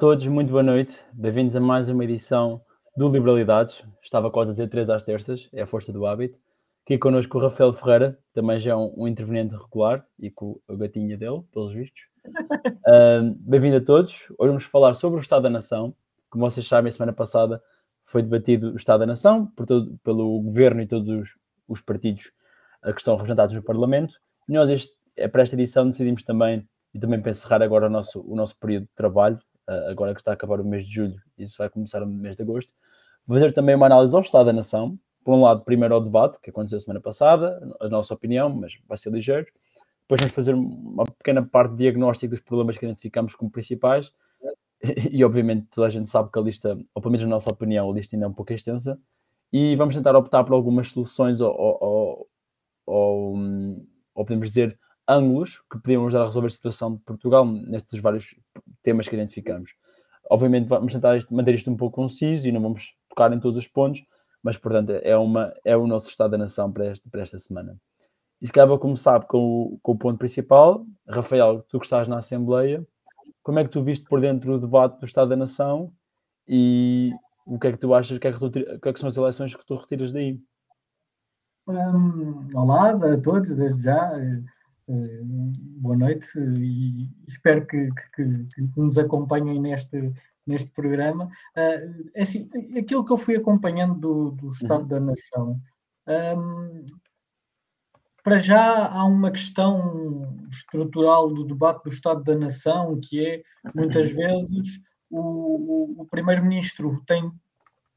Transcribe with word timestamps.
todos, 0.00 0.26
muito 0.28 0.50
boa 0.50 0.62
noite. 0.62 0.98
Bem-vindos 1.12 1.54
a 1.54 1.60
mais 1.60 1.90
uma 1.90 2.02
edição 2.02 2.62
do 2.96 3.06
Liberalidades. 3.06 3.84
Estava 4.02 4.30
quase 4.30 4.50
a 4.50 4.54
dizer 4.54 4.70
três 4.70 4.88
às 4.88 5.02
terças, 5.02 5.46
é 5.52 5.60
a 5.60 5.66
força 5.66 5.92
do 5.92 6.06
hábito. 6.06 6.38
Aqui 6.86 6.96
connosco 6.96 7.36
o 7.36 7.40
Rafael 7.42 7.70
Ferreira, 7.74 8.18
também 8.32 8.58
já 8.58 8.70
é 8.70 8.74
um, 8.74 8.94
um 8.96 9.06
interveniente 9.06 9.54
regular 9.54 10.02
e 10.18 10.30
com 10.30 10.58
a 10.66 10.74
gatinha 10.74 11.18
dele, 11.18 11.42
pelos 11.52 11.74
vistos. 11.74 12.00
Uh, 12.80 13.36
Bem-vindo 13.40 13.76
a 13.76 13.80
todos. 13.80 14.24
Hoje 14.38 14.48
vamos 14.48 14.64
falar 14.64 14.94
sobre 14.94 15.18
o 15.18 15.20
Estado 15.20 15.42
da 15.42 15.50
Nação. 15.50 15.94
Como 16.30 16.50
vocês 16.50 16.66
sabem, 16.66 16.90
semana 16.90 17.12
passada 17.12 17.62
foi 18.06 18.22
debatido 18.22 18.72
o 18.72 18.76
Estado 18.76 19.00
da 19.00 19.06
Nação 19.06 19.46
por 19.54 19.66
todo, 19.66 19.98
pelo 20.02 20.40
Governo 20.40 20.80
e 20.80 20.86
todos 20.86 21.36
os 21.68 21.80
partidos 21.82 22.32
que 22.82 22.96
estão 22.96 23.16
representados 23.16 23.54
no 23.54 23.62
Parlamento. 23.62 24.14
E 24.48 24.52
nós, 24.54 24.70
este, 24.70 24.92
para 25.30 25.42
esta 25.42 25.54
edição, 25.54 25.90
decidimos 25.90 26.22
também, 26.22 26.66
e 26.94 26.98
também 26.98 27.20
para 27.20 27.30
encerrar 27.30 27.62
agora 27.62 27.86
o 27.86 27.90
nosso, 27.90 28.24
o 28.26 28.34
nosso 28.34 28.58
período 28.58 28.84
de 28.84 28.94
trabalho, 28.94 29.38
agora 29.88 30.14
que 30.14 30.20
está 30.20 30.32
a 30.32 30.34
acabar 30.34 30.60
o 30.60 30.64
mês 30.64 30.86
de 30.86 30.94
julho, 30.94 31.20
isso 31.38 31.56
vai 31.58 31.68
começar 31.68 32.00
no 32.00 32.06
mês 32.06 32.36
de 32.36 32.42
agosto, 32.42 32.72
fazer 33.26 33.52
também 33.52 33.74
uma 33.74 33.86
análise 33.86 34.14
ao 34.14 34.22
Estado 34.22 34.46
da 34.46 34.52
Nação. 34.52 34.98
Por 35.22 35.34
um 35.34 35.42
lado, 35.42 35.62
primeiro 35.62 35.94
ao 35.94 36.00
debate, 36.00 36.40
que 36.40 36.50
aconteceu 36.50 36.80
semana 36.80 37.00
passada, 37.00 37.60
a 37.80 37.88
nossa 37.88 38.14
opinião, 38.14 38.48
mas 38.48 38.78
vai 38.88 38.96
ser 38.96 39.12
ligeiro. 39.12 39.46
Depois 40.02 40.20
vamos 40.20 40.34
fazer 40.34 40.54
uma 40.54 41.04
pequena 41.04 41.42
parte 41.42 41.72
de 41.72 41.78
diagnóstico 41.78 42.34
dos 42.34 42.40
problemas 42.40 42.76
que 42.76 42.84
identificamos 42.84 43.34
como 43.34 43.50
principais. 43.50 44.12
E, 45.12 45.22
obviamente, 45.22 45.66
toda 45.70 45.86
a 45.86 45.90
gente 45.90 46.08
sabe 46.08 46.30
que 46.32 46.38
a 46.38 46.42
lista, 46.42 46.76
ou 46.94 47.02
pelo 47.02 47.12
menos 47.12 47.24
na 47.24 47.30
nossa 47.30 47.50
opinião, 47.50 47.90
a 47.90 47.92
lista 47.92 48.16
ainda 48.16 48.24
é 48.24 48.28
um 48.28 48.32
pouco 48.32 48.52
extensa. 48.52 48.98
E 49.52 49.76
vamos 49.76 49.94
tentar 49.94 50.16
optar 50.16 50.42
por 50.42 50.54
algumas 50.54 50.88
soluções 50.88 51.40
ou, 51.40 51.54
ou, 51.54 52.28
ou, 52.86 53.36
ou 54.14 54.24
podemos 54.24 54.48
dizer, 54.48 54.78
ângulos 55.10 55.60
que 55.70 55.78
podiam 55.78 56.06
ajudar 56.06 56.22
a 56.22 56.26
resolver 56.26 56.48
a 56.48 56.50
situação 56.50 56.94
de 56.94 57.02
Portugal 57.02 57.44
nestes 57.44 58.00
vários 58.00 58.34
temas 58.82 59.08
que 59.08 59.14
identificamos. 59.14 59.74
Obviamente 60.30 60.68
vamos 60.68 60.92
tentar 60.92 61.18
manter 61.30 61.54
isto 61.54 61.70
um 61.70 61.76
pouco 61.76 61.96
conciso 61.96 62.48
e 62.48 62.52
não 62.52 62.60
vamos 62.60 62.94
tocar 63.08 63.32
em 63.32 63.40
todos 63.40 63.58
os 63.58 63.66
pontos, 63.66 64.04
mas 64.42 64.56
portanto 64.56 64.90
é, 64.90 65.16
uma, 65.16 65.52
é 65.64 65.76
o 65.76 65.86
nosso 65.86 66.08
estado 66.08 66.30
da 66.30 66.38
nação 66.38 66.70
para, 66.70 66.92
este, 66.92 67.08
para 67.08 67.22
esta 67.22 67.38
semana. 67.38 67.76
E 68.40 68.46
se 68.46 68.52
calhar 68.52 68.68
vou 68.68 68.78
começar 68.78 69.20
com 69.26 69.38
o, 69.38 69.78
com 69.82 69.92
o 69.92 69.98
ponto 69.98 70.18
principal. 70.18 70.86
Rafael, 71.06 71.62
tu 71.68 71.78
que 71.78 71.84
estás 71.84 72.08
na 72.08 72.18
Assembleia, 72.18 72.86
como 73.42 73.58
é 73.58 73.64
que 73.64 73.70
tu 73.70 73.82
viste 73.82 74.08
por 74.08 74.20
dentro 74.20 74.54
o 74.54 74.58
debate 74.58 74.98
do 74.98 75.04
Estado 75.04 75.30
da 75.30 75.36
Nação 75.36 75.92
e 76.48 77.12
o 77.44 77.58
que 77.58 77.66
é 77.66 77.72
que 77.72 77.78
tu 77.78 77.92
achas, 77.92 78.16
o 78.16 78.20
que 78.20 78.28
é 78.28 78.32
que, 78.32 78.38
tu, 78.38 78.50
que, 78.50 78.88
é 78.88 78.92
que 78.92 79.00
são 79.00 79.08
as 79.08 79.16
eleições 79.16 79.54
que 79.54 79.66
tu 79.66 79.74
retiras 79.74 80.12
daí? 80.12 80.40
Um, 81.66 82.48
olá 82.54 82.90
a 82.90 83.20
todos, 83.20 83.54
desde 83.54 83.82
já. 83.82 84.12
Eh, 84.90 85.20
boa 85.22 85.96
noite 85.96 86.26
e 86.36 87.08
espero 87.28 87.64
que, 87.64 87.90
que, 88.16 88.24
que, 88.24 88.70
nos 88.76 88.98
acompanhem 88.98 89.60
neste, 89.60 90.12
neste 90.44 90.68
programa. 90.70 91.26
Uh, 91.56 92.20
assim, 92.20 92.50
aquilo 92.76 93.04
que 93.04 93.12
eu 93.12 93.16
fui 93.16 93.36
acompanhando 93.36 93.94
do, 93.94 94.30
do 94.32 94.48
Estado 94.48 94.82
uhum. 94.82 94.88
da 94.88 95.00
Nação, 95.00 95.60
um, 96.36 96.84
para 98.24 98.38
já 98.38 98.88
há 98.88 99.04
uma 99.04 99.30
questão 99.30 100.36
estrutural 100.50 101.32
do 101.32 101.44
debate 101.44 101.84
do 101.84 101.90
Estado 101.90 102.24
da 102.24 102.34
Nação, 102.34 102.98
que 103.00 103.24
é, 103.24 103.42
muitas 103.72 104.10
vezes, 104.10 104.80
o, 105.08 105.20
o, 105.20 106.02
o 106.02 106.06
Primeiro-Ministro 106.06 107.00
tem, 107.06 107.30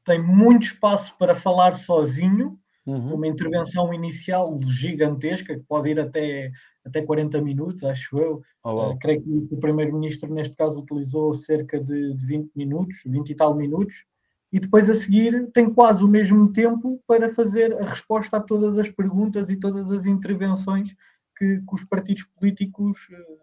tem 0.04 0.22
muito 0.22 0.62
espaço 0.62 1.16
para 1.18 1.34
falar 1.34 1.74
sozinho, 1.74 2.56
Uhum. 2.86 3.14
Uma 3.14 3.26
intervenção 3.26 3.94
inicial 3.94 4.58
gigantesca, 4.62 5.54
que 5.54 5.64
pode 5.64 5.88
ir 5.88 5.98
até, 5.98 6.50
até 6.84 7.00
40 7.00 7.40
minutos, 7.40 7.82
acho 7.82 8.18
eu. 8.18 8.42
Oh, 8.62 8.90
uh, 8.90 8.98
creio 8.98 9.22
que 9.22 9.54
o 9.54 9.58
Primeiro-Ministro, 9.58 10.32
neste 10.32 10.54
caso, 10.54 10.80
utilizou 10.80 11.32
cerca 11.32 11.80
de, 11.80 12.12
de 12.12 12.26
20 12.26 12.50
minutos, 12.54 12.96
20 13.06 13.30
e 13.30 13.34
tal 13.34 13.54
minutos, 13.54 14.04
e 14.52 14.60
depois 14.60 14.90
a 14.90 14.94
seguir 14.94 15.50
tem 15.52 15.72
quase 15.72 16.04
o 16.04 16.08
mesmo 16.08 16.52
tempo 16.52 17.00
para 17.06 17.28
fazer 17.30 17.72
a 17.72 17.84
resposta 17.84 18.36
a 18.36 18.40
todas 18.40 18.78
as 18.78 18.90
perguntas 18.90 19.48
e 19.48 19.56
todas 19.56 19.90
as 19.90 20.04
intervenções 20.04 20.94
que, 21.36 21.60
que 21.60 21.74
os 21.74 21.84
partidos 21.84 22.24
políticos 22.38 23.08
uh, 23.10 23.38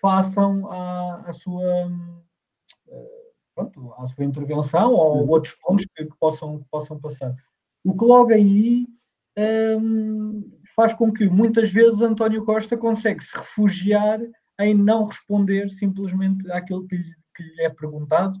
façam 0.00 0.66
à, 0.70 1.16
à 1.26 1.32
sua. 1.34 1.86
Uh, 2.86 3.20
pronto, 3.54 3.92
à 3.98 4.06
sua 4.06 4.24
intervenção 4.24 4.94
ou 4.94 5.18
uhum. 5.18 5.28
outros 5.28 5.54
pontos 5.54 5.86
que, 5.94 6.04
que, 6.04 6.16
possam, 6.18 6.58
que 6.58 6.64
possam 6.70 6.98
passar. 6.98 7.34
O 7.84 7.96
que 7.96 8.04
logo 8.04 8.32
aí 8.32 8.86
um, 9.78 10.50
faz 10.74 10.92
com 10.92 11.12
que 11.12 11.28
muitas 11.28 11.70
vezes 11.70 12.00
António 12.00 12.44
Costa 12.44 12.76
consegue 12.76 13.22
se 13.22 13.36
refugiar 13.36 14.20
em 14.60 14.74
não 14.74 15.04
responder 15.04 15.70
simplesmente 15.70 16.50
àquilo 16.52 16.86
que 16.86 16.96
lhe, 16.96 17.14
que 17.34 17.42
lhe 17.42 17.62
é 17.62 17.70
perguntado. 17.70 18.36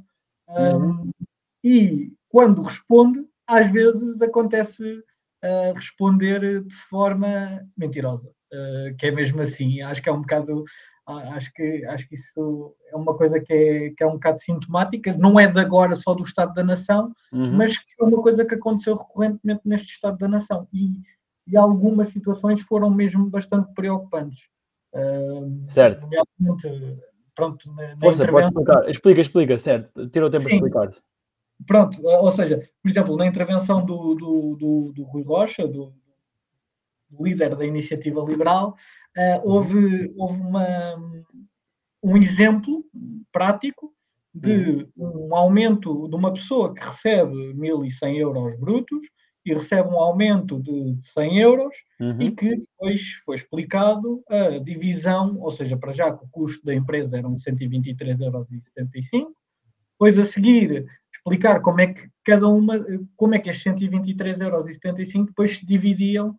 Um, 0.48 0.54
uhum. 0.54 1.10
E 1.64 2.12
quando 2.28 2.62
responde, 2.62 3.24
às 3.46 3.70
vezes 3.70 4.20
acontece 4.20 4.82
uh, 5.44 5.72
responder 5.74 6.62
de 6.62 6.74
forma 6.74 7.66
mentirosa, 7.76 8.28
uh, 8.52 8.96
que 8.96 9.06
é 9.06 9.10
mesmo 9.10 9.40
assim. 9.40 9.80
Acho 9.80 10.02
que 10.02 10.08
é 10.08 10.12
um 10.12 10.20
bocado 10.20 10.64
Acho 11.18 11.52
que, 11.52 11.84
acho 11.86 12.08
que 12.08 12.14
isso 12.14 12.74
é 12.88 12.96
uma 12.96 13.16
coisa 13.16 13.40
que 13.40 13.52
é, 13.52 13.90
que 13.90 14.02
é 14.02 14.06
um 14.06 14.12
bocado 14.12 14.38
sintomática, 14.38 15.14
não 15.14 15.38
é 15.38 15.46
de 15.46 15.58
agora 15.58 15.94
só 15.94 16.14
do 16.14 16.22
Estado 16.22 16.54
da 16.54 16.64
Nação, 16.64 17.12
uhum. 17.32 17.52
mas 17.56 17.76
que 17.76 17.94
foi 17.96 18.08
uma 18.08 18.22
coisa 18.22 18.44
que 18.44 18.54
aconteceu 18.54 18.96
recorrentemente 18.96 19.62
neste 19.64 19.88
Estado 19.88 20.18
da 20.18 20.28
Nação. 20.28 20.68
E, 20.72 21.00
e 21.46 21.56
algumas 21.56 22.08
situações 22.08 22.60
foram 22.60 22.90
mesmo 22.90 23.28
bastante 23.28 23.72
preocupantes. 23.74 24.48
Uh, 24.94 25.64
certo. 25.68 26.08
Pronto, 27.34 27.72
na, 27.72 27.88
na 27.88 27.96
Força, 28.00 28.22
intervenção... 28.22 28.48
explicar. 28.48 28.90
Explica, 28.90 29.20
explica, 29.20 29.58
certo. 29.58 30.08
Tira 30.08 30.26
o 30.26 30.30
tempo 30.30 30.44
para 30.44 30.54
explicar. 30.54 30.90
Pronto, 31.66 32.00
ou 32.02 32.32
seja, 32.32 32.58
por 32.82 32.90
exemplo, 32.90 33.16
na 33.16 33.26
intervenção 33.26 33.84
do, 33.84 34.14
do, 34.14 34.56
do, 34.56 34.92
do 34.94 35.02
Rui 35.04 35.22
Rocha, 35.22 35.68
do, 35.68 35.92
líder 37.18 37.56
da 37.56 37.64
iniciativa 37.64 38.22
liberal, 38.22 38.76
uh, 39.16 39.48
houve, 39.48 40.12
houve 40.16 40.40
uma, 40.40 40.96
um 42.02 42.16
exemplo 42.16 42.84
prático 43.32 43.92
de 44.34 44.86
um 44.96 45.34
aumento 45.34 46.08
de 46.08 46.14
uma 46.14 46.32
pessoa 46.32 46.72
que 46.72 46.84
recebe 46.84 47.34
1.100 47.54 48.16
euros 48.16 48.56
brutos 48.56 49.04
e 49.44 49.54
recebe 49.54 49.88
um 49.88 49.98
aumento 49.98 50.60
de, 50.60 50.94
de 50.94 51.04
100 51.04 51.38
euros 51.40 51.74
uhum. 51.98 52.20
e 52.20 52.30
que 52.30 52.56
depois 52.56 53.14
foi 53.24 53.36
explicado 53.36 54.22
a 54.28 54.58
divisão, 54.58 55.38
ou 55.40 55.50
seja, 55.50 55.76
para 55.76 55.92
já 55.92 56.12
que 56.12 56.24
o 56.24 56.28
custo 56.28 56.64
da 56.64 56.74
empresa 56.74 57.18
eram 57.18 57.34
de 57.34 57.42
123,75 57.42 58.20
euros, 58.20 58.48
depois 59.92 60.18
a 60.18 60.24
seguir 60.24 60.86
explicar 61.12 61.60
como 61.60 61.80
é 61.80 61.88
que 61.88 62.08
cada 62.24 62.48
uma, 62.48 62.78
como 63.16 63.34
é 63.34 63.38
que 63.38 63.50
estes 63.50 63.72
123,75 63.72 64.40
euros 64.40 64.66
depois 65.26 65.56
se 65.56 65.66
dividiam 65.66 66.36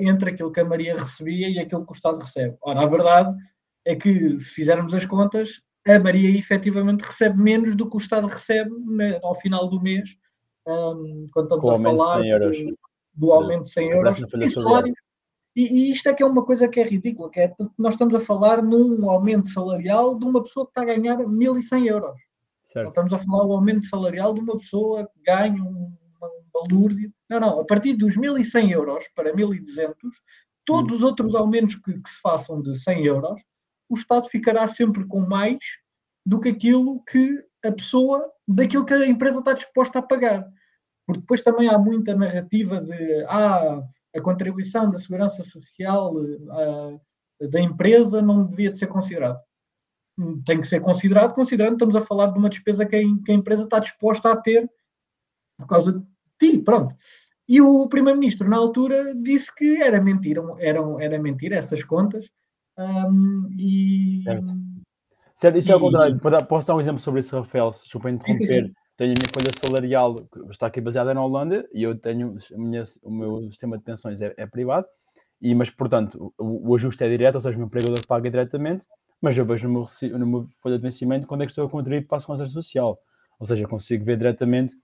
entre 0.00 0.30
aquilo 0.30 0.52
que 0.52 0.60
a 0.60 0.64
Maria 0.64 0.96
recebia 0.96 1.48
e 1.48 1.58
aquilo 1.58 1.84
que 1.84 1.92
o 1.92 1.94
Estado 1.94 2.18
recebe. 2.18 2.56
Ora, 2.62 2.82
a 2.82 2.86
verdade 2.86 3.36
é 3.84 3.94
que, 3.94 4.38
se 4.38 4.50
fizermos 4.50 4.92
as 4.94 5.04
contas, 5.04 5.62
a 5.86 5.98
Maria 5.98 6.36
efetivamente 6.36 7.02
recebe 7.02 7.40
menos 7.40 7.76
do 7.76 7.88
que 7.88 7.96
o 7.96 8.00
Estado 8.00 8.26
recebe 8.26 8.70
ao 9.22 9.34
final 9.34 9.68
do 9.68 9.80
mês, 9.80 10.16
um, 10.66 11.26
quando 11.32 11.54
estamos 11.54 11.80
a 11.80 11.82
falar 11.82 12.20
do, 12.20 12.78
do, 13.14 13.32
aumento 13.32 13.62
de 13.62 13.70
100 13.70 13.90
euros 13.90 14.18
e 14.18 14.48
salários. 14.48 14.98
E, 15.54 15.62
e, 15.62 15.92
isto 15.92 16.08
é 16.08 16.12
que 16.12 16.22
é 16.22 16.26
uma 16.26 16.44
coisa 16.44 16.68
que 16.68 16.78
é 16.80 16.84
ridícula, 16.84 17.30
que 17.30 17.40
é 17.40 17.54
nós 17.78 17.94
estamos 17.94 18.14
a 18.14 18.20
falar 18.20 18.62
num 18.62 19.08
aumento 19.08 19.48
salarial 19.48 20.18
de 20.18 20.24
uma 20.26 20.42
pessoa 20.42 20.66
que 20.66 20.72
está 20.72 20.82
a 20.82 20.96
ganhar 20.96 21.16
1.100 21.16 21.86
euros. 21.86 22.20
Certo. 22.64 22.88
Estamos 22.88 23.12
a 23.12 23.18
falar 23.18 23.44
do 23.44 23.52
aumento 23.52 23.86
salarial 23.86 24.34
de 24.34 24.40
uma 24.40 24.58
pessoa 24.58 25.06
que 25.06 25.22
ganha 25.24 25.62
um 25.62 25.96
balúrdio. 26.62 27.12
Não, 27.28 27.40
não, 27.40 27.60
a 27.60 27.64
partir 27.64 27.94
dos 27.94 28.16
1.100 28.16 28.70
euros 28.70 29.04
para 29.14 29.34
1.200, 29.34 29.94
todos 30.64 30.96
os 30.96 31.02
outros 31.02 31.34
aumentos 31.34 31.76
que, 31.76 32.00
que, 32.00 32.10
se 32.10 32.20
façam 32.20 32.60
de 32.60 32.78
100 32.78 33.04
euros, 33.04 33.40
o 33.88 33.94
Estado 33.94 34.28
ficará 34.28 34.66
sempre 34.66 35.06
com 35.06 35.20
mais 35.20 35.58
do 36.24 36.40
que 36.40 36.48
aquilo 36.48 37.02
que 37.04 37.38
a 37.64 37.72
pessoa, 37.72 38.30
daquilo 38.46 38.84
que 38.84 38.94
a 38.94 39.06
empresa 39.06 39.38
está 39.38 39.52
disposta 39.52 39.98
a 39.98 40.02
pagar. 40.02 40.46
Porque 41.06 41.20
depois 41.20 41.40
também 41.40 41.68
há 41.68 41.78
muita 41.78 42.16
narrativa 42.16 42.80
de 42.80 43.24
ah, 43.28 43.80
a 44.14 44.20
contribuição 44.20 44.90
da 44.90 44.98
segurança 44.98 45.44
social 45.44 46.14
a, 46.50 47.46
da 47.46 47.60
empresa 47.60 48.20
não 48.20 48.44
devia 48.46 48.72
de 48.72 48.78
ser 48.78 48.88
considerado. 48.88 49.40
Tem 50.44 50.60
que 50.60 50.66
ser 50.66 50.80
considerado, 50.80 51.34
considerando 51.34 51.76
que 51.76 51.84
estamos 51.84 51.96
a 51.96 52.06
falar 52.06 52.32
de 52.32 52.38
uma 52.38 52.48
despesa 52.48 52.86
que 52.86 52.96
a, 52.96 53.00
que 53.24 53.30
a 53.30 53.34
empresa 53.34 53.64
está 53.64 53.78
disposta 53.78 54.32
a 54.32 54.36
ter 54.36 54.68
por 55.58 55.66
causa 55.66 56.04
Sim, 56.40 56.62
pronto. 56.62 56.94
E 57.48 57.60
o 57.60 57.88
primeiro-ministro, 57.88 58.48
na 58.48 58.56
altura, 58.56 59.14
disse 59.14 59.54
que 59.54 59.80
era 59.80 60.00
mentira, 60.00 60.42
eram, 60.58 61.00
era 61.00 61.18
mentira 61.18 61.56
essas 61.56 61.82
contas. 61.84 62.26
Um, 62.76 63.48
e... 63.56 64.22
Certo. 64.24 64.46
certo. 65.36 65.58
Isso 65.58 65.70
e... 65.70 65.72
é 65.72 65.76
o 65.76 65.80
contrário. 65.80 66.18
Posso 66.48 66.66
dar 66.66 66.74
um 66.74 66.80
exemplo 66.80 67.00
sobre 67.00 67.20
isso, 67.20 67.38
Rafael? 67.38 67.70
Se 67.72 67.84
desculpa 67.84 68.10
interromper. 68.10 68.46
Sim, 68.46 68.66
sim. 68.66 68.72
Tenho 68.96 69.12
a 69.12 69.14
minha 69.14 69.32
folha 69.32 69.50
salarial, 69.54 70.26
que 70.26 70.40
está 70.50 70.66
aqui 70.66 70.80
baseada 70.80 71.12
na 71.12 71.22
Holanda, 71.22 71.68
e 71.72 71.82
eu 71.82 71.96
tenho 71.98 72.38
minha, 72.52 72.82
o 73.02 73.10
meu 73.10 73.42
sistema 73.42 73.76
de 73.76 73.84
pensões 73.84 74.22
é, 74.22 74.32
é 74.38 74.46
privado, 74.46 74.86
e, 75.40 75.54
mas, 75.54 75.68
portanto, 75.68 76.32
o, 76.38 76.70
o, 76.70 76.74
ajuste 76.74 77.04
é 77.04 77.08
direto, 77.08 77.34
ou 77.34 77.40
seja, 77.42 77.56
o 77.56 77.58
meu 77.58 77.66
empregador 77.66 78.04
paga 78.06 78.30
diretamente. 78.30 78.86
mas 79.20 79.36
eu 79.36 79.44
vejo 79.44 79.68
no 79.68 79.74
meu, 79.74 80.18
no 80.18 80.26
meu 80.26 80.48
folha 80.62 80.76
de 80.76 80.82
vencimento 80.82 81.26
quando 81.26 81.42
é 81.42 81.46
que 81.46 81.52
estou 81.52 81.66
a 81.66 81.70
contribuir 81.70 82.06
para 82.06 82.16
a 82.16 82.20
segurança 82.20 82.50
social. 82.50 82.98
Ou 83.38 83.46
seja, 83.46 83.68
consigo 83.68 84.02
ver 84.02 84.16
diretamente 84.16 84.74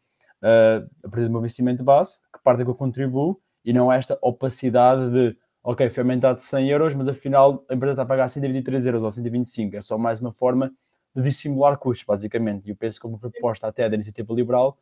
uh, 0.43 0.89
a 1.05 1.09
partir 1.09 1.27
do 1.27 1.31
meu 1.31 1.41
vencimento 1.41 1.83
base, 1.83 2.19
que 2.33 2.43
parte 2.43 2.63
é 2.63 2.65
que 2.65 2.71
eu 2.71 2.75
contribuo, 2.75 3.41
e 3.65 3.73
não 3.73 3.93
esta 3.93 4.19
opacidade 4.21 5.11
de, 5.11 5.37
ok, 5.63 5.89
foi 5.91 6.03
aumentado 6.03 6.37
de 6.37 6.43
100 6.43 6.69
euros, 6.69 6.95
mas 6.95 7.09
afinal 7.09 7.65
a 7.69 7.75
empresa 7.75 7.93
está 7.93 8.03
a 8.03 8.07
pagar 8.07 8.29
123 8.29 8.87
euros 8.87 9.03
ou 9.03 9.13
125. 9.13 9.77
É 9.77 9.81
só 9.81 9.97
mais 9.97 10.21
uma 10.21 10.33
forma 10.33 10.73
de 11.15 11.23
dissimular 11.23 11.77
custos, 11.79 12.05
basicamente. 12.05 12.67
E 12.67 12.71
eu 12.71 12.77
penso 12.77 13.01
que 13.01 13.07
uma 13.07 13.19
proposta 13.19 13.67
até 13.67 13.89
da 13.89 13.95
iniciativa 13.95 14.35
liberal 14.35 14.77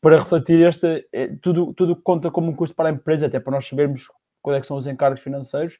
para 0.00 0.18
refletir 0.18 0.66
este, 0.66 1.06
é, 1.12 1.28
tudo, 1.36 1.74
tudo 1.74 1.94
conta 1.94 2.30
como 2.30 2.50
um 2.50 2.56
custo 2.56 2.74
para 2.74 2.88
a 2.88 2.92
empresa, 2.92 3.26
até 3.26 3.38
para 3.38 3.52
nós 3.52 3.66
sabermos 3.66 4.08
quais 4.42 4.58
é 4.58 4.66
são 4.66 4.76
os 4.76 4.86
encargos 4.86 5.22
financeiros 5.22 5.78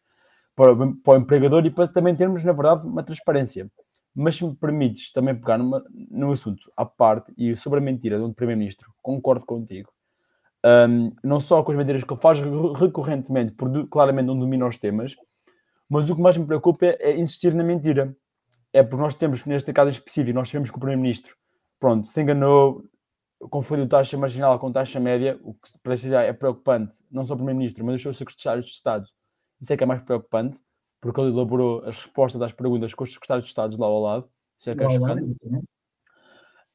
para, 0.55 0.75
para 0.77 1.15
o 1.15 1.17
empregador 1.17 1.65
e 1.65 1.71
para 1.71 1.89
também 1.89 2.15
termos, 2.15 2.45
na 2.45 2.53
verdade, 2.53 2.87
uma 2.87 3.03
transparência. 3.03 3.71
Mas 4.15 4.37
se 4.37 4.45
me 4.45 4.55
permites 4.55 5.13
também 5.13 5.35
pegar 5.35 5.59
numa, 5.59 5.85
num 6.11 6.33
assunto 6.33 6.71
à 6.77 6.85
parte 6.85 7.33
e 7.37 7.57
sobre 7.57 7.79
a 7.79 7.83
mentira 7.83 8.19
do 8.19 8.33
Primeiro-Ministro, 8.33 8.93
concordo 9.01 9.47
contigo. 9.47 9.91
Um, 10.65 11.13
não 11.25 11.41
só 11.41 11.63
com 11.63 11.73
as 11.73 11.79
mentiras 11.79 12.05
que 12.05 12.13
ele 12.13 12.21
faz 12.21 12.39
recorrentemente, 12.79 13.53
porque 13.53 13.87
claramente 13.87 14.27
não 14.27 14.39
domina 14.39 14.67
os 14.67 14.77
temas, 14.77 15.17
mas 15.89 16.09
o 16.09 16.15
que 16.15 16.21
mais 16.21 16.37
me 16.37 16.47
preocupa 16.47 16.87
é, 16.87 16.97
é 17.01 17.19
insistir 17.19 17.55
na 17.55 17.65
mentira. 17.65 18.15
É 18.73 18.83
porque 18.83 19.03
nós 19.03 19.15
temos, 19.15 19.45
neste 19.45 19.73
caso 19.73 19.91
específico, 19.91 20.35
nós 20.35 20.49
sabemos 20.49 20.71
que 20.71 20.77
o 20.77 20.81
Primeiro-Ministro, 20.81 21.35
pronto, 21.81 22.07
se 22.07 22.23
enganou, 22.23 22.85
confundiu 23.49 23.89
taxa 23.89 24.17
marginal 24.17 24.59
com 24.59 24.71
taxa 24.71 25.01
média, 25.01 25.41
o 25.43 25.55
que 25.55 25.79
para 25.83 25.97
já 25.97 26.23
é 26.23 26.33
preocupante, 26.33 26.93
não 27.11 27.25
só 27.25 27.35
o 27.35 27.37
Primeiro-Ministro, 27.37 27.85
mas 27.85 27.97
os 27.97 28.03
seus 28.03 28.19
secretários 28.19 28.67
de 28.67 28.73
Estado. 28.73 29.07
Isso 29.61 29.73
é 29.73 29.77
que 29.77 29.83
é 29.83 29.87
mais 29.87 30.03
preocupante, 30.03 30.61
porque 31.01 31.21
ele 31.21 31.31
elaborou 31.31 31.83
as 31.85 31.97
respostas 31.97 32.43
às 32.43 32.53
perguntas 32.53 32.95
com 32.95 33.05
os 33.05 33.13
secretários 33.13 33.47
de 33.47 33.51
Estado 33.51 33.79
lá 33.79 33.87
ao 33.87 34.01
lado. 34.01 34.31
Isso 34.59 34.71
é 34.71 34.77
que 34.77 34.85
é 34.85 34.91
chocante. 34.91 35.31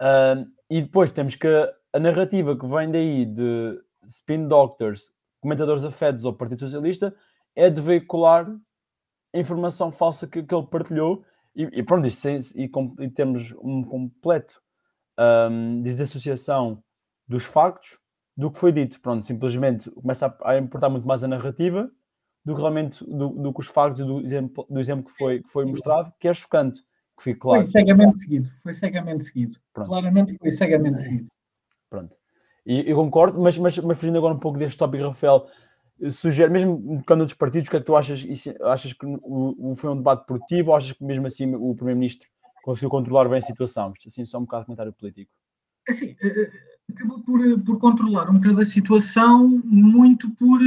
Uh, 0.01 0.45
e 0.69 0.81
depois 0.81 1.11
temos 1.11 1.35
que 1.35 1.47
a 1.93 1.99
narrativa 1.99 2.57
que 2.57 2.67
vem 2.67 2.91
daí 2.91 3.25
de 3.25 3.79
spin 4.07 4.47
doctors, 4.47 5.11
comentadores 5.39 5.83
afetos 5.83 6.25
ao 6.25 6.33
Partido 6.33 6.59
Socialista, 6.61 7.15
é 7.55 7.69
de 7.69 7.81
veicular 7.81 8.47
a 9.33 9.39
informação 9.39 9.91
falsa 9.91 10.27
que, 10.27 10.43
que 10.43 10.53
ele 10.53 10.67
partilhou 10.67 11.23
e, 11.55 11.63
e 11.79 11.83
pronto, 11.83 12.05
isso, 12.05 12.27
e, 12.29 12.69
e, 12.99 13.09
temos 13.09 13.53
um 13.61 13.83
completo 13.83 14.61
um, 15.17 15.81
desassociação 15.81 16.83
dos 17.27 17.45
factos 17.45 17.97
do 18.35 18.51
que 18.51 18.59
foi 18.59 18.73
dito. 18.73 18.99
Pronto, 18.99 19.25
simplesmente 19.25 19.89
começa 19.91 20.35
a, 20.41 20.51
a 20.51 20.57
importar 20.57 20.89
muito 20.89 21.07
mais 21.07 21.23
a 21.23 21.27
narrativa 21.27 21.89
do 22.45 22.53
que 22.53 22.61
realmente 22.61 23.03
do, 23.03 23.29
do 23.29 23.53
que 23.53 23.59
os 23.59 23.67
factos 23.67 24.05
do 24.05 24.21
exemplo, 24.21 24.65
do 24.69 24.79
exemplo 24.79 25.05
que, 25.05 25.11
foi, 25.11 25.41
que 25.41 25.49
foi 25.49 25.65
mostrado, 25.65 26.13
que 26.19 26.27
é 26.27 26.33
chocante. 26.33 26.81
Que 27.17 27.23
fique 27.23 27.39
claro. 27.39 27.63
Foi 27.63 27.71
cegamente 27.71 28.19
seguido, 28.19 28.47
foi 28.61 28.73
cegamente 28.73 29.23
seguido. 29.23 29.55
Pronto. 29.73 29.87
Claramente 29.87 30.37
foi 30.37 30.51
cegamente 30.51 30.99
seguido. 31.01 31.27
Pronto. 31.89 32.15
E 32.65 32.89
eu 32.89 32.95
concordo, 32.97 33.41
mas, 33.41 33.57
mas, 33.57 33.77
mas 33.77 33.99
fugindo 33.99 34.17
agora 34.17 34.33
um 34.33 34.39
pouco 34.39 34.57
deste 34.57 34.77
tópico, 34.77 35.07
Rafael, 35.07 35.47
sugere, 36.11 36.51
mesmo 36.51 37.01
quando 37.07 37.25
dos 37.25 37.33
partidos, 37.33 37.67
o 37.67 37.71
que 37.71 37.77
é 37.77 37.79
que 37.79 37.85
tu 37.85 37.95
achas? 37.95 38.25
Achas 38.63 38.93
que 38.93 39.05
o, 39.05 39.71
o, 39.71 39.75
foi 39.75 39.91
um 39.91 39.97
debate 39.97 40.25
produtivo 40.25 40.71
ou 40.71 40.77
achas 40.77 40.91
que 40.91 41.03
mesmo 41.03 41.25
assim 41.25 41.55
o 41.55 41.73
Primeiro-Ministro 41.73 42.27
conseguiu 42.63 42.89
controlar 42.89 43.29
bem 43.29 43.37
a 43.37 43.41
situação. 43.41 43.93
Isto 43.95 44.09
assim 44.09 44.25
só 44.25 44.37
um 44.37 44.41
bocado 44.41 44.63
de 44.63 44.65
comentário 44.67 44.93
político. 44.93 45.31
Assim, 45.87 46.15
acabou 46.89 47.19
por, 47.23 47.59
por 47.63 47.79
controlar 47.79 48.29
um 48.29 48.35
bocado 48.35 48.61
a 48.61 48.65
situação 48.65 49.61
muito 49.65 50.29
por, 50.31 50.59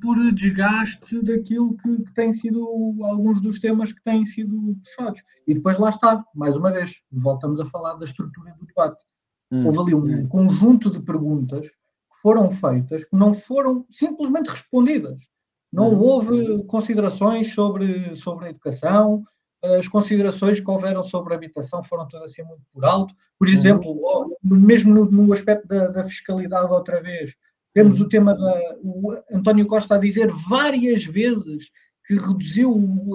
por 0.00 0.32
desgaste 0.32 1.22
daquilo 1.22 1.76
que, 1.76 2.02
que 2.04 2.14
tem 2.14 2.32
sido 2.32 2.62
alguns 3.02 3.40
dos 3.40 3.58
temas 3.58 3.92
que 3.92 4.02
têm 4.02 4.24
sido 4.24 4.76
puxados. 4.82 5.22
E 5.46 5.54
depois 5.54 5.78
lá 5.78 5.90
está, 5.90 6.24
mais 6.34 6.56
uma 6.56 6.70
vez, 6.70 7.00
voltamos 7.10 7.58
a 7.60 7.66
falar 7.66 7.94
da 7.94 8.04
estrutura 8.04 8.54
do 8.58 8.66
debate. 8.66 9.04
Hum. 9.50 9.66
Houve 9.66 9.78
ali 9.78 9.94
um 9.94 10.28
conjunto 10.28 10.90
de 10.90 11.00
perguntas 11.00 11.68
que 11.68 12.20
foram 12.22 12.50
feitas 12.50 13.04
que 13.04 13.16
não 13.16 13.34
foram 13.34 13.86
simplesmente 13.90 14.48
respondidas. 14.48 15.28
Não 15.72 15.94
hum. 15.94 16.00
houve 16.00 16.64
considerações 16.64 17.54
sobre, 17.54 18.14
sobre 18.14 18.46
a 18.46 18.50
educação, 18.50 19.24
as 19.62 19.86
considerações 19.86 20.58
que 20.58 20.70
houveram 20.70 21.04
sobre 21.04 21.32
a 21.32 21.36
habitação 21.36 21.84
foram 21.84 22.06
todas 22.08 22.32
assim 22.32 22.42
muito 22.42 22.62
por 22.72 22.84
alto. 22.84 23.14
Por 23.38 23.48
uhum. 23.48 23.54
exemplo, 23.54 24.36
mesmo 24.42 24.92
no, 24.92 25.04
no 25.04 25.32
aspecto 25.32 25.68
da, 25.68 25.86
da, 25.88 26.04
fiscalidade, 26.04 26.72
outra 26.72 27.00
vez, 27.00 27.36
temos 27.72 28.00
uhum. 28.00 28.06
o 28.06 28.08
tema 28.08 28.34
da. 28.34 28.76
O 28.82 29.12
António 29.30 29.66
Costa 29.66 29.94
a 29.94 29.98
dizer 29.98 30.30
várias 30.48 31.04
vezes 31.04 31.70
que 32.04 32.14
reduziu 32.14 32.74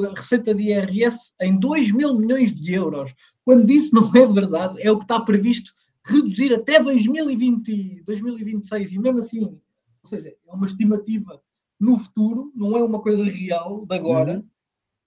a 0.10 0.20
receita 0.20 0.56
de 0.56 0.64
IRS 0.64 1.34
em 1.42 1.60
2 1.60 1.92
mil 1.92 2.18
milhões 2.18 2.54
de 2.54 2.74
euros, 2.74 3.14
quando 3.44 3.70
isso 3.70 3.94
não 3.94 4.10
é 4.16 4.26
verdade, 4.26 4.82
é 4.82 4.90
o 4.90 4.98
que 4.98 5.04
está 5.04 5.20
previsto 5.20 5.74
reduzir 6.06 6.54
até 6.54 6.82
2020, 6.82 8.04
2026, 8.06 8.94
e 8.94 9.00
mesmo 9.00 9.20
assim, 9.20 9.44
ou 9.44 9.60
seja, 10.06 10.30
é 10.30 10.54
uma 10.54 10.66
estimativa 10.66 11.42
no 11.78 11.98
futuro, 11.98 12.52
não 12.56 12.78
é 12.78 12.84
uma 12.84 13.02
coisa 13.02 13.26
real 13.26 13.86
de 13.86 13.96
agora. 13.96 14.44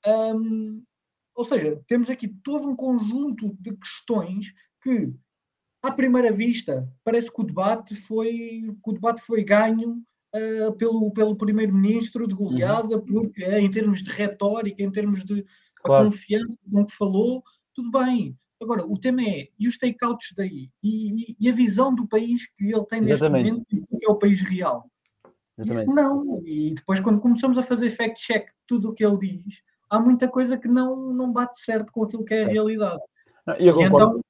Uhum. 0.07 0.37
Um, 0.37 0.85
ou 1.41 1.47
seja, 1.47 1.83
temos 1.89 2.11
aqui 2.11 2.29
todo 2.29 2.69
um 2.69 2.77
conjunto 2.77 3.57
de 3.59 3.75
questões 3.75 4.53
que, 4.83 5.11
à 5.83 5.91
primeira 5.91 6.31
vista, 6.31 6.87
parece 7.03 7.33
que 7.33 7.41
o 7.41 7.45
debate 7.45 7.95
foi, 7.95 8.69
o 8.85 8.93
debate 8.93 9.23
foi 9.23 9.43
ganho 9.43 10.03
uh, 10.35 10.73
pelo, 10.77 11.11
pelo 11.13 11.35
primeiro-ministro 11.35 12.29
de 12.29 12.35
goleada, 12.35 12.97
uhum. 12.97 13.05
porque 13.07 13.43
uh, 13.43 13.59
em 13.59 13.71
termos 13.71 14.03
de 14.03 14.11
retórica, 14.11 14.83
em 14.83 14.93
termos 14.93 15.25
de 15.25 15.43
claro. 15.77 16.11
confiança 16.11 16.59
com 16.71 16.85
que 16.85 16.93
falou, 16.95 17.43
tudo 17.75 17.91
bem. 17.91 18.37
Agora, 18.63 18.85
o 18.85 18.99
tema 18.99 19.23
é, 19.23 19.49
e 19.59 19.67
os 19.67 19.79
take-outs 19.79 20.35
daí? 20.37 20.69
E, 20.83 21.37
e, 21.41 21.49
a 21.49 21.53
visão 21.53 21.95
do 21.95 22.07
país 22.07 22.45
que 22.55 22.67
ele 22.67 22.85
tem 22.85 23.01
neste 23.01 23.25
Exatamente. 23.25 23.53
momento, 23.53 23.67
que 23.99 24.05
é 24.07 24.11
o 24.11 24.19
país 24.19 24.43
real? 24.43 24.91
Exatamente. 25.57 25.87
Isso 25.87 25.95
não. 25.95 26.43
E 26.45 26.75
depois, 26.75 27.01
quando 27.01 27.19
começamos 27.19 27.57
a 27.57 27.63
fazer 27.63 27.89
fact-check 27.89 28.47
tudo 28.67 28.91
o 28.91 28.93
que 28.93 29.03
ele 29.03 29.17
diz, 29.17 29.63
há 29.91 29.99
muita 29.99 30.29
coisa 30.29 30.57
que 30.57 30.69
não, 30.69 31.13
não 31.13 31.33
bate 31.33 31.61
certo 31.61 31.93
com 31.93 32.05
aquilo 32.05 32.25
que 32.25 32.35
é 32.35 32.45
a 32.45 32.49
realidade. 32.49 33.01
Não, 33.47 33.57
e 33.57 33.69
então, 33.69 34.21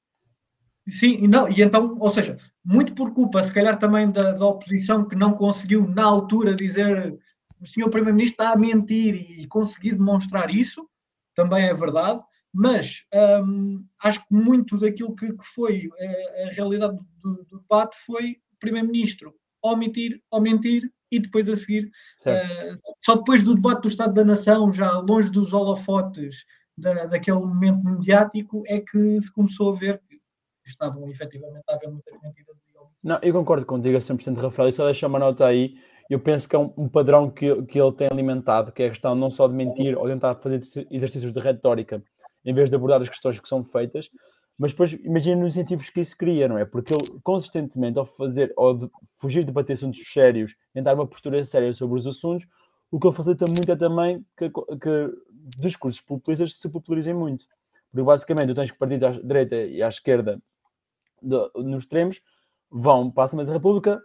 sim, 0.89 1.29
não, 1.29 1.49
e 1.49 1.63
então, 1.63 1.97
ou 2.01 2.11
seja, 2.11 2.37
muito 2.65 2.95
por 2.95 3.13
culpa, 3.13 3.45
se 3.45 3.53
calhar 3.53 3.79
também 3.79 4.11
da, 4.11 4.33
da 4.33 4.47
oposição 4.47 5.07
que 5.07 5.15
não 5.15 5.33
conseguiu 5.33 5.87
na 5.87 6.05
altura 6.05 6.55
dizer 6.55 7.19
o 7.61 7.67
senhor 7.67 7.91
Primeiro-Ministro 7.91 8.43
está 8.43 8.55
a 8.55 8.59
mentir 8.59 9.15
e 9.15 9.47
conseguir 9.47 9.93
demonstrar 9.93 10.51
isso, 10.51 10.89
também 11.35 11.67
é 11.67 11.75
verdade, 11.75 12.23
mas 12.53 13.05
hum, 13.45 13.85
acho 14.03 14.21
que 14.21 14.35
muito 14.35 14.79
daquilo 14.79 15.15
que, 15.15 15.33
que 15.33 15.45
foi 15.45 15.89
a, 15.99 16.05
eh, 16.05 16.49
a 16.49 16.55
realidade 16.55 16.99
do, 17.23 17.45
do, 17.45 17.61
debate 17.61 17.97
foi 18.05 18.33
o 18.53 18.59
Primeiro-Ministro 18.59 19.35
omitir, 19.63 20.21
ou 20.31 20.41
mentir 20.41 20.91
e 21.11 21.19
depois 21.19 21.49
a 21.49 21.57
seguir, 21.57 21.91
uh, 22.27 22.75
só 23.01 23.17
depois 23.17 23.43
do 23.43 23.55
debate 23.55 23.83
do 23.83 23.89
Estado 23.89 24.15
da 24.15 24.25
Nação, 24.25 24.73
já 24.73 24.99
longe 24.99 25.31
dos 25.31 25.53
holofotes 25.53 26.45
da, 26.77 27.07
daquele 27.07 27.39
momento 27.39 27.85
mediático, 27.85 28.63
é 28.67 28.81
que 28.81 29.21
se 29.21 29.33
começou 29.33 29.73
a 29.73 29.77
ver 29.77 30.01
que 30.09 30.21
estavam 30.67 31.09
efetivamente 31.09 31.65
a 31.69 31.75
haver 31.75 31.91
muitas 31.91 32.15
mentiras. 32.23 32.57
Não, 33.03 33.19
eu 33.23 33.33
concordo 33.33 33.65
contigo 33.65 33.97
a 33.97 34.01
100%, 34.01 34.37
Rafael, 34.37 34.69
e 34.69 34.73
só 34.73 34.85
deixa 34.85 35.07
uma 35.07 35.19
nota 35.19 35.47
aí. 35.47 35.75
Eu 36.09 36.21
penso 36.21 36.49
que 36.49 36.57
é 36.57 36.59
um, 36.59 36.73
um, 36.77 36.89
padrão 36.89 37.31
que, 37.31 37.63
que 37.63 37.81
ele 37.81 37.93
tem 37.93 38.09
alimentado, 38.11 38.73
que 38.73 38.83
é 38.83 38.87
a 38.87 38.91
questão 38.91 39.15
não 39.15 39.31
só 39.31 39.49
de 39.49 39.55
mentir 39.55 39.97
ou 39.97 40.07
tentar 40.07 40.35
fazer 40.35 40.87
exercícios 40.91 41.33
de 41.33 41.41
retórica, 41.41 42.03
em 42.45 42.53
vez 42.53 42.69
de 42.69 42.77
abordar 42.77 43.01
as 43.01 43.09
questões 43.09 43.41
que 43.41 43.49
são 43.49 43.65
feitas, 43.65 44.11
mas 44.61 44.73
depois 44.73 44.93
imagina 44.93 45.43
os 45.43 45.57
incentivos 45.57 45.89
que 45.89 46.03
isso 46.03 46.15
cria, 46.15 46.47
não 46.47 46.59
é? 46.59 46.67
Porque 46.67 46.93
ele 46.93 47.19
consistentemente, 47.25 47.99
ao 47.99 48.05
fazer, 48.05 48.49
de 48.49 48.91
fugir 49.17 49.43
de 49.43 49.51
bater 49.51 49.73
assuntos 49.73 50.03
sérios, 50.13 50.55
tentar 50.75 50.93
uma 50.93 51.07
postura 51.07 51.43
séria 51.47 51.73
sobre 51.73 51.99
os 51.99 52.07
assuntos, 52.07 52.47
o 52.91 53.01
que 53.01 53.07
ele 53.07 53.17
facilita 53.17 53.47
muito 53.47 53.73
é 53.73 53.77
também 53.77 54.23
que, 54.37 54.51
que 54.51 55.17
discursos 55.57 56.03
populistas 56.03 56.57
se 56.57 56.69
popularizem 56.69 57.15
muito. 57.15 57.47
Porque 57.91 58.05
basicamente 58.05 58.49
tu 58.49 58.55
tens 58.55 58.71
que 58.71 58.77
partidos 58.77 59.05
à 59.05 59.13
direita 59.13 59.57
e 59.57 59.83
à 59.83 59.89
esquerda 59.89 60.39
de, 61.23 61.51
nos 61.55 61.85
extremos 61.85 62.21
vão 62.71 63.11
para 63.11 63.23
a 63.23 63.25
Assembleia 63.25 63.47
da 63.47 63.55
República, 63.55 63.99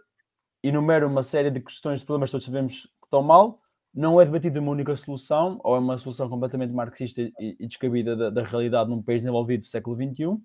enumeram 0.62 1.08
uma 1.08 1.22
série 1.22 1.50
de 1.50 1.60
questões, 1.60 2.00
de 2.00 2.06
problemas 2.06 2.30
que 2.30 2.32
todos 2.32 2.46
sabemos 2.46 2.84
que 2.84 3.04
estão 3.04 3.22
mal, 3.22 3.60
não 3.96 4.20
é 4.20 4.26
debatida 4.26 4.60
uma 4.60 4.72
única 4.72 4.94
solução, 4.94 5.58
ou 5.64 5.74
é 5.74 5.78
uma 5.78 5.96
solução 5.96 6.28
completamente 6.28 6.70
marxista 6.70 7.22
e, 7.40 7.66
descabida 7.66 8.14
da, 8.14 8.28
da, 8.28 8.42
realidade 8.42 8.90
num 8.90 9.02
país 9.02 9.22
desenvolvido 9.22 9.62
do 9.62 9.66
século 9.66 9.96
XXI, 9.96 10.36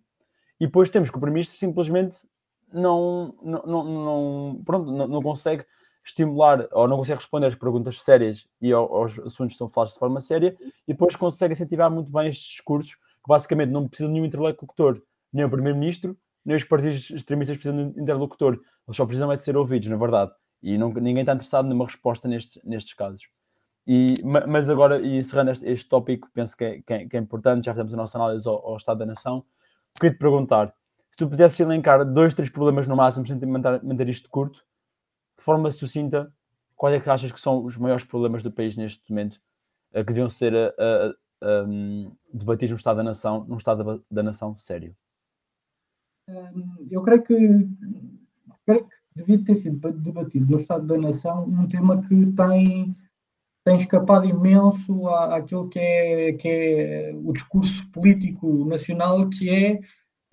e 0.58 0.68
depois 0.68 0.90
temos 0.90 1.10
que 1.10 1.18
o 1.18 1.20
Primeiro-Ministro 1.20 1.58
simplesmente 1.58 2.20
não, 2.72 3.36
não, 3.44 3.64
não, 3.66 3.84
não, 3.84 4.64
pronto, 4.64 4.90
não, 4.90 5.06
não, 5.06 5.22
consegue 5.22 5.66
estimular 6.06 6.66
ou 6.72 6.88
não 6.88 6.96
consegue 6.96 7.20
responder 7.20 7.48
às 7.48 7.56
perguntas 7.56 8.02
sérias 8.02 8.48
e 8.62 8.72
aos, 8.72 8.90
aos 8.90 9.20
assuntos 9.20 9.56
que 9.56 9.58
são 9.58 9.68
falados 9.68 9.94
de 9.94 10.00
forma 10.00 10.22
séria, 10.22 10.56
e 10.88 10.94
depois 10.94 11.18
consegue 11.18 11.52
incentivar 11.52 11.92
muito 11.92 12.10
bem 12.10 12.30
estes 12.30 12.48
discursos 12.48 12.96
que 12.96 13.28
basicamente 13.28 13.70
não 13.70 13.86
precisam 13.86 14.08
de 14.08 14.14
nenhum 14.14 14.26
interlocutor, 14.26 15.02
nem 15.34 15.44
o 15.44 15.50
Primeiro-Ministro, 15.50 16.18
nem 16.46 16.56
os 16.56 16.64
partidos 16.64 17.10
extremistas 17.10 17.58
precisam 17.58 17.92
de 17.92 18.02
interlocutor, 18.02 18.54
eles 18.54 18.96
só 18.96 19.06
precisam 19.06 19.30
é 19.30 19.36
de 19.36 19.44
ser 19.44 19.58
ouvidos, 19.58 19.90
na 19.90 19.98
verdade, 19.98 20.32
e 20.64 20.78
não, 20.78 20.94
ninguém 20.94 21.20
está 21.20 21.34
interessado 21.34 21.68
numa 21.68 21.86
resposta 21.86 22.30
nestes, 22.30 22.64
nestes 22.64 22.94
casos. 22.94 23.24
E, 23.94 24.24
mas 24.24 24.70
agora, 24.70 25.02
e 25.02 25.18
encerrando 25.18 25.52
este, 25.52 25.66
este 25.66 25.90
tópico, 25.90 26.30
penso 26.34 26.56
que 26.56 26.64
é, 26.64 26.82
que, 26.82 26.94
é, 26.94 27.10
que 27.10 27.18
é, 27.18 27.20
importante, 27.20 27.66
já 27.66 27.74
fizemos 27.74 27.94
a 27.94 27.98
nossa 27.98 28.18
análise 28.18 28.48
ao, 28.48 28.66
ao 28.66 28.78
Estado 28.78 29.00
da 29.00 29.06
Nação. 29.06 29.44
Queria 29.96 30.16
te 30.16 30.18
perguntar: 30.18 30.74
se 31.10 31.18
tu 31.18 31.28
pudesses 31.28 31.60
elencar 31.60 32.06
dois, 32.06 32.34
três 32.34 32.50
problemas 32.50 32.88
no 32.88 32.96
máximo, 32.96 33.28
sem 33.28 33.38
manter, 33.46 33.84
manter 33.84 34.08
isto 34.08 34.30
curto, 34.30 34.64
de 35.38 35.44
forma 35.44 35.70
sucinta, 35.72 36.34
quais 36.74 36.96
é 36.96 37.02
que 37.02 37.10
achas 37.10 37.34
que 37.34 37.42
são 37.42 37.66
os 37.66 37.76
maiores 37.76 38.06
problemas 38.06 38.42
do 38.42 38.50
país 38.50 38.78
neste 38.78 39.04
momento 39.10 39.42
que 39.94 40.04
deviam 40.06 40.30
ser 40.30 40.54
uh, 40.54 41.12
uh, 41.44 42.18
debatidos 42.34 42.72
no 42.72 42.78
Estado 42.78 42.98
da 42.98 43.04
Nação, 43.04 43.44
num 43.46 43.58
Estado 43.58 44.02
da, 44.10 44.24
Nação 44.24 44.58
sério? 44.58 44.96
Eu 46.90 47.02
creio 47.02 47.24
que, 47.24 47.36
creio 48.66 48.88
que 48.88 48.96
devia 49.18 49.44
ter 49.44 49.56
sido 49.58 49.92
debatido 49.92 50.50
no 50.50 50.56
Estado 50.56 50.88
da 50.88 50.98
Nação 50.98 51.44
um 51.44 51.68
tema 51.68 52.02
que 52.02 52.32
tem, 52.32 52.96
tem 53.64 53.76
escapado 53.78 54.26
imenso 54.26 55.08
à, 55.08 55.38
àquilo 55.38 55.70
que 55.70 55.80
é, 55.80 56.34
que 56.34 56.48
é 56.48 57.12
o 57.16 57.32
discurso 57.32 57.88
político 57.92 58.66
nacional, 58.66 59.30
que 59.30 59.50
é 59.50 59.80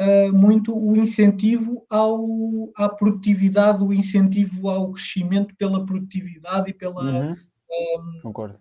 uh, 0.00 0.32
muito 0.32 0.76
o 0.76 0.96
incentivo 0.96 1.84
ao, 1.90 2.70
à 2.76 2.88
produtividade, 2.88 3.84
o 3.84 3.92
incentivo 3.92 4.68
ao 4.68 4.92
crescimento 4.92 5.54
pela 5.56 5.84
produtividade 5.84 6.70
e 6.70 6.74
pela. 6.74 7.02
Uhum. 7.02 7.32
Um, 7.70 8.20
Concordo. 8.22 8.58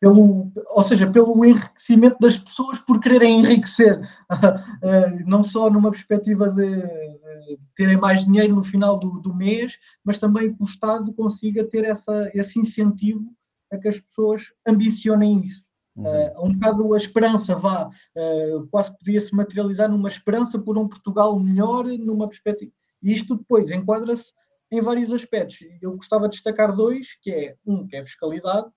Pelo, 0.00 0.52
ou 0.68 0.84
seja, 0.84 1.10
pelo 1.10 1.44
enriquecimento 1.44 2.18
das 2.20 2.38
pessoas 2.38 2.78
por 2.78 3.00
quererem 3.00 3.40
enriquecer, 3.40 4.00
não 5.26 5.42
só 5.42 5.68
numa 5.68 5.90
perspectiva 5.90 6.48
de, 6.48 6.70
de, 6.70 7.58
terem 7.74 7.96
mais 7.96 8.24
dinheiro 8.24 8.54
no 8.54 8.62
final 8.62 8.96
do, 8.96 9.18
do 9.18 9.34
mês, 9.34 9.76
mas 10.04 10.16
também 10.16 10.54
que 10.54 10.62
o 10.62 10.64
Estado 10.64 11.12
consiga 11.14 11.64
ter 11.64 11.84
essa, 11.84 12.30
esse 12.32 12.60
incentivo 12.60 13.28
a 13.72 13.78
que 13.78 13.88
as 13.88 14.00
pessoas 14.00 14.52
ambicionem 14.66 15.40
isso. 15.40 15.68
Uh, 15.96 16.46
um 16.46 16.52
bocado 16.52 16.94
a 16.94 16.96
esperança, 16.96 17.56
vá, 17.56 17.88
uh, 17.88 18.66
quase 18.70 18.96
podia 18.96 19.20
se 19.20 19.34
materializar 19.34 19.90
numa 19.90 20.08
esperança 20.08 20.56
por 20.56 20.78
um 20.78 20.86
Portugal 20.86 21.38
melhor, 21.40 21.84
numa 21.86 22.28
perspectiva. 22.28 22.70
E 23.02 23.12
isto 23.12 23.36
depois 23.36 23.68
enquadra-se 23.70 24.32
em 24.70 24.80
vários 24.80 25.12
aspectos. 25.12 25.58
Eu 25.82 25.96
gostava 25.96 26.28
de 26.28 26.34
destacar 26.34 26.72
dois, 26.72 27.18
que 27.20 27.30
é 27.30 27.56
um 27.66 27.86
que 27.86 27.96
é 27.96 28.00
a 28.00 28.04
fiscalidade 28.04 28.68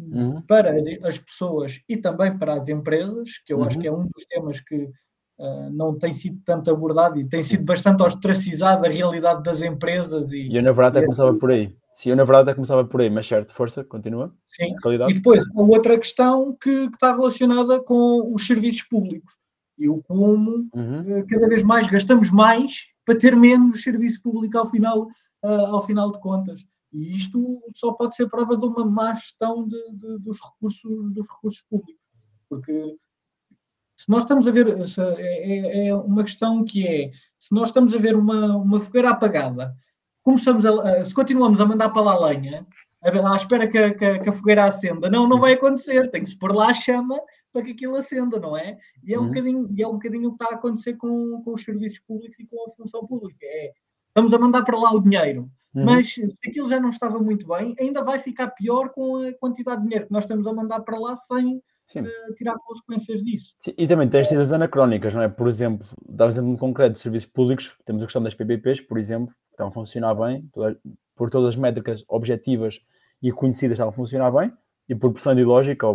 uhum. 0.00 0.42
para 0.42 0.74
as 1.04 1.18
pessoas 1.18 1.80
e 1.88 1.96
também 1.96 2.36
para 2.36 2.54
as 2.54 2.68
empresas, 2.68 3.38
que 3.46 3.52
eu 3.52 3.58
uhum. 3.58 3.64
acho 3.64 3.78
que 3.78 3.86
é 3.86 3.92
um 3.92 4.08
dos 4.08 4.24
temas 4.28 4.58
que 4.58 4.84
uh, 5.38 5.70
não 5.70 5.96
tem 5.96 6.12
sido 6.12 6.40
tanto 6.44 6.70
abordado 6.70 7.20
e 7.20 7.28
tem 7.28 7.42
sido 7.42 7.64
bastante 7.64 8.02
ostracizado 8.02 8.84
a 8.84 8.88
realidade 8.88 9.42
das 9.44 9.62
empresas. 9.62 10.32
E, 10.32 10.54
eu 10.54 10.62
na 10.62 10.72
verdade 10.72 10.98
até 10.98 11.06
começava 11.06 11.34
por 11.34 11.52
aí. 11.52 11.72
Sim, 11.98 12.10
eu 12.10 12.16
na 12.16 12.22
verdade 12.22 12.54
começava 12.54 12.84
por 12.84 13.00
aí, 13.00 13.10
mas 13.10 13.26
certo, 13.26 13.52
força, 13.52 13.82
continua. 13.82 14.32
Sim, 14.46 14.72
e 15.08 15.14
depois 15.14 15.44
a 15.44 15.62
outra 15.62 15.98
questão 15.98 16.52
que, 16.52 16.86
que, 16.86 16.94
está 16.94 17.12
relacionada 17.12 17.82
com 17.82 18.32
os 18.32 18.46
serviços 18.46 18.82
públicos 18.82 19.34
e 19.76 19.88
o 19.88 20.00
como 20.04 20.68
uhum. 20.72 21.00
uh, 21.00 21.26
cada 21.28 21.48
vez 21.48 21.64
mais 21.64 21.88
gastamos 21.88 22.30
mais 22.30 22.86
para 23.04 23.18
ter 23.18 23.34
menos 23.34 23.82
serviço 23.82 24.22
público 24.22 24.56
ao 24.56 24.70
final, 24.70 25.08
uh, 25.42 25.74
ao 25.74 25.84
final 25.84 26.12
de 26.12 26.20
contas. 26.20 26.64
E 26.92 27.16
isto 27.16 27.60
só 27.74 27.90
pode 27.90 28.14
ser 28.14 28.28
prova 28.28 28.56
de 28.56 28.64
uma 28.64 28.84
má 28.84 29.12
gestão 29.14 29.66
de, 29.66 29.76
de, 29.90 30.18
dos, 30.20 30.38
recursos, 30.40 31.12
dos 31.12 31.28
recursos 31.28 31.64
públicos. 31.68 32.00
Porque 32.48 32.96
se 33.96 34.08
nós 34.08 34.22
estamos 34.22 34.46
a 34.46 34.52
ver, 34.52 34.68
é, 34.68 34.78
é, 35.18 35.88
é 35.88 35.94
uma 35.96 36.22
questão 36.22 36.64
que 36.64 36.86
é, 36.86 37.10
se 37.40 37.52
nós 37.52 37.70
estamos 37.70 37.92
a 37.92 37.98
ver 37.98 38.14
uma, 38.14 38.56
uma 38.56 38.78
fogueira 38.78 39.10
apagada 39.10 39.74
começamos 40.28 40.66
a, 40.66 41.02
se 41.06 41.14
continuamos 41.14 41.58
a 41.58 41.64
mandar 41.64 41.88
para 41.88 42.02
lá 42.02 42.12
a 42.12 42.26
lenha, 42.26 42.66
à 43.02 43.36
espera 43.36 43.66
que 43.66 43.78
a, 43.78 43.94
que, 43.94 44.18
que 44.18 44.28
a, 44.28 44.32
fogueira 44.32 44.66
acenda, 44.66 45.08
não, 45.08 45.26
não 45.26 45.40
vai 45.40 45.54
acontecer, 45.54 46.10
tem 46.10 46.22
que 46.22 46.28
se 46.28 46.38
pôr 46.38 46.54
lá 46.54 46.68
a 46.68 46.74
chama 46.74 47.18
para 47.50 47.62
que 47.62 47.70
aquilo 47.70 47.96
acenda, 47.96 48.38
não 48.38 48.54
é? 48.54 48.76
E 49.02 49.14
é 49.14 49.18
um, 49.18 49.22
uhum. 49.22 49.28
bocadinho, 49.28 49.68
e 49.74 49.82
é 49.82 49.88
um 49.88 49.92
bocadinho 49.92 50.28
o 50.28 50.36
que 50.36 50.44
está 50.44 50.54
a 50.54 50.58
acontecer 50.58 50.98
com, 50.98 51.40
com 51.42 51.54
os 51.54 51.64
serviços 51.64 52.00
públicos 52.00 52.38
e 52.38 52.44
com 52.44 52.62
a 52.62 52.68
função 52.74 53.06
pública. 53.06 53.38
É, 53.42 53.72
estamos 54.08 54.34
a 54.34 54.38
mandar 54.38 54.64
para 54.64 54.78
lá 54.78 54.92
o 54.92 55.00
dinheiro, 55.00 55.50
uhum. 55.74 55.84
mas 55.86 56.12
se 56.12 56.38
aquilo 56.46 56.68
já 56.68 56.78
não 56.78 56.90
estava 56.90 57.18
muito 57.18 57.48
bem, 57.48 57.74
ainda 57.80 58.04
vai 58.04 58.18
ficar 58.18 58.48
pior 58.48 58.90
com 58.90 59.16
a 59.16 59.32
quantidade 59.32 59.80
de 59.80 59.86
dinheiro 59.88 60.08
que 60.08 60.12
nós 60.12 60.24
estamos 60.24 60.46
a 60.46 60.52
mandar 60.52 60.80
para 60.80 60.98
lá 60.98 61.16
sem 61.16 61.62
uh, 61.96 62.34
tirar 62.34 62.56
consequências 62.58 63.22
disso. 63.22 63.54
Sim, 63.60 63.74
e 63.76 63.86
também 63.86 64.08
tens 64.08 64.28
sido 64.28 64.40
as 64.40 64.52
anacrónicas, 64.52 65.14
não 65.14 65.22
é? 65.22 65.28
Por 65.28 65.48
exemplo, 65.48 65.86
dá 66.08 66.26
um 66.26 66.28
exemplo 66.28 66.58
concreto 66.58 66.94
de 66.94 66.98
serviços 66.98 67.30
públicos, 67.30 67.72
temos 67.84 68.02
a 68.02 68.06
questão 68.06 68.22
das 68.22 68.34
PPPs, 68.34 68.80
por 68.80 68.98
exemplo, 68.98 69.28
que 69.28 69.52
estão 69.52 69.68
a 69.68 69.72
funcionar 69.72 70.14
bem, 70.14 70.48
por 71.16 71.30
todas 71.30 71.50
as 71.50 71.56
métricas 71.56 72.04
objetivas 72.08 72.80
e 73.22 73.32
conhecidas 73.32 73.74
estavam 73.74 73.90
a 73.90 73.94
funcionar 73.94 74.30
bem, 74.30 74.52
e 74.88 74.94
por 74.94 75.12
pressão 75.12 75.32
ideológica 75.32 75.86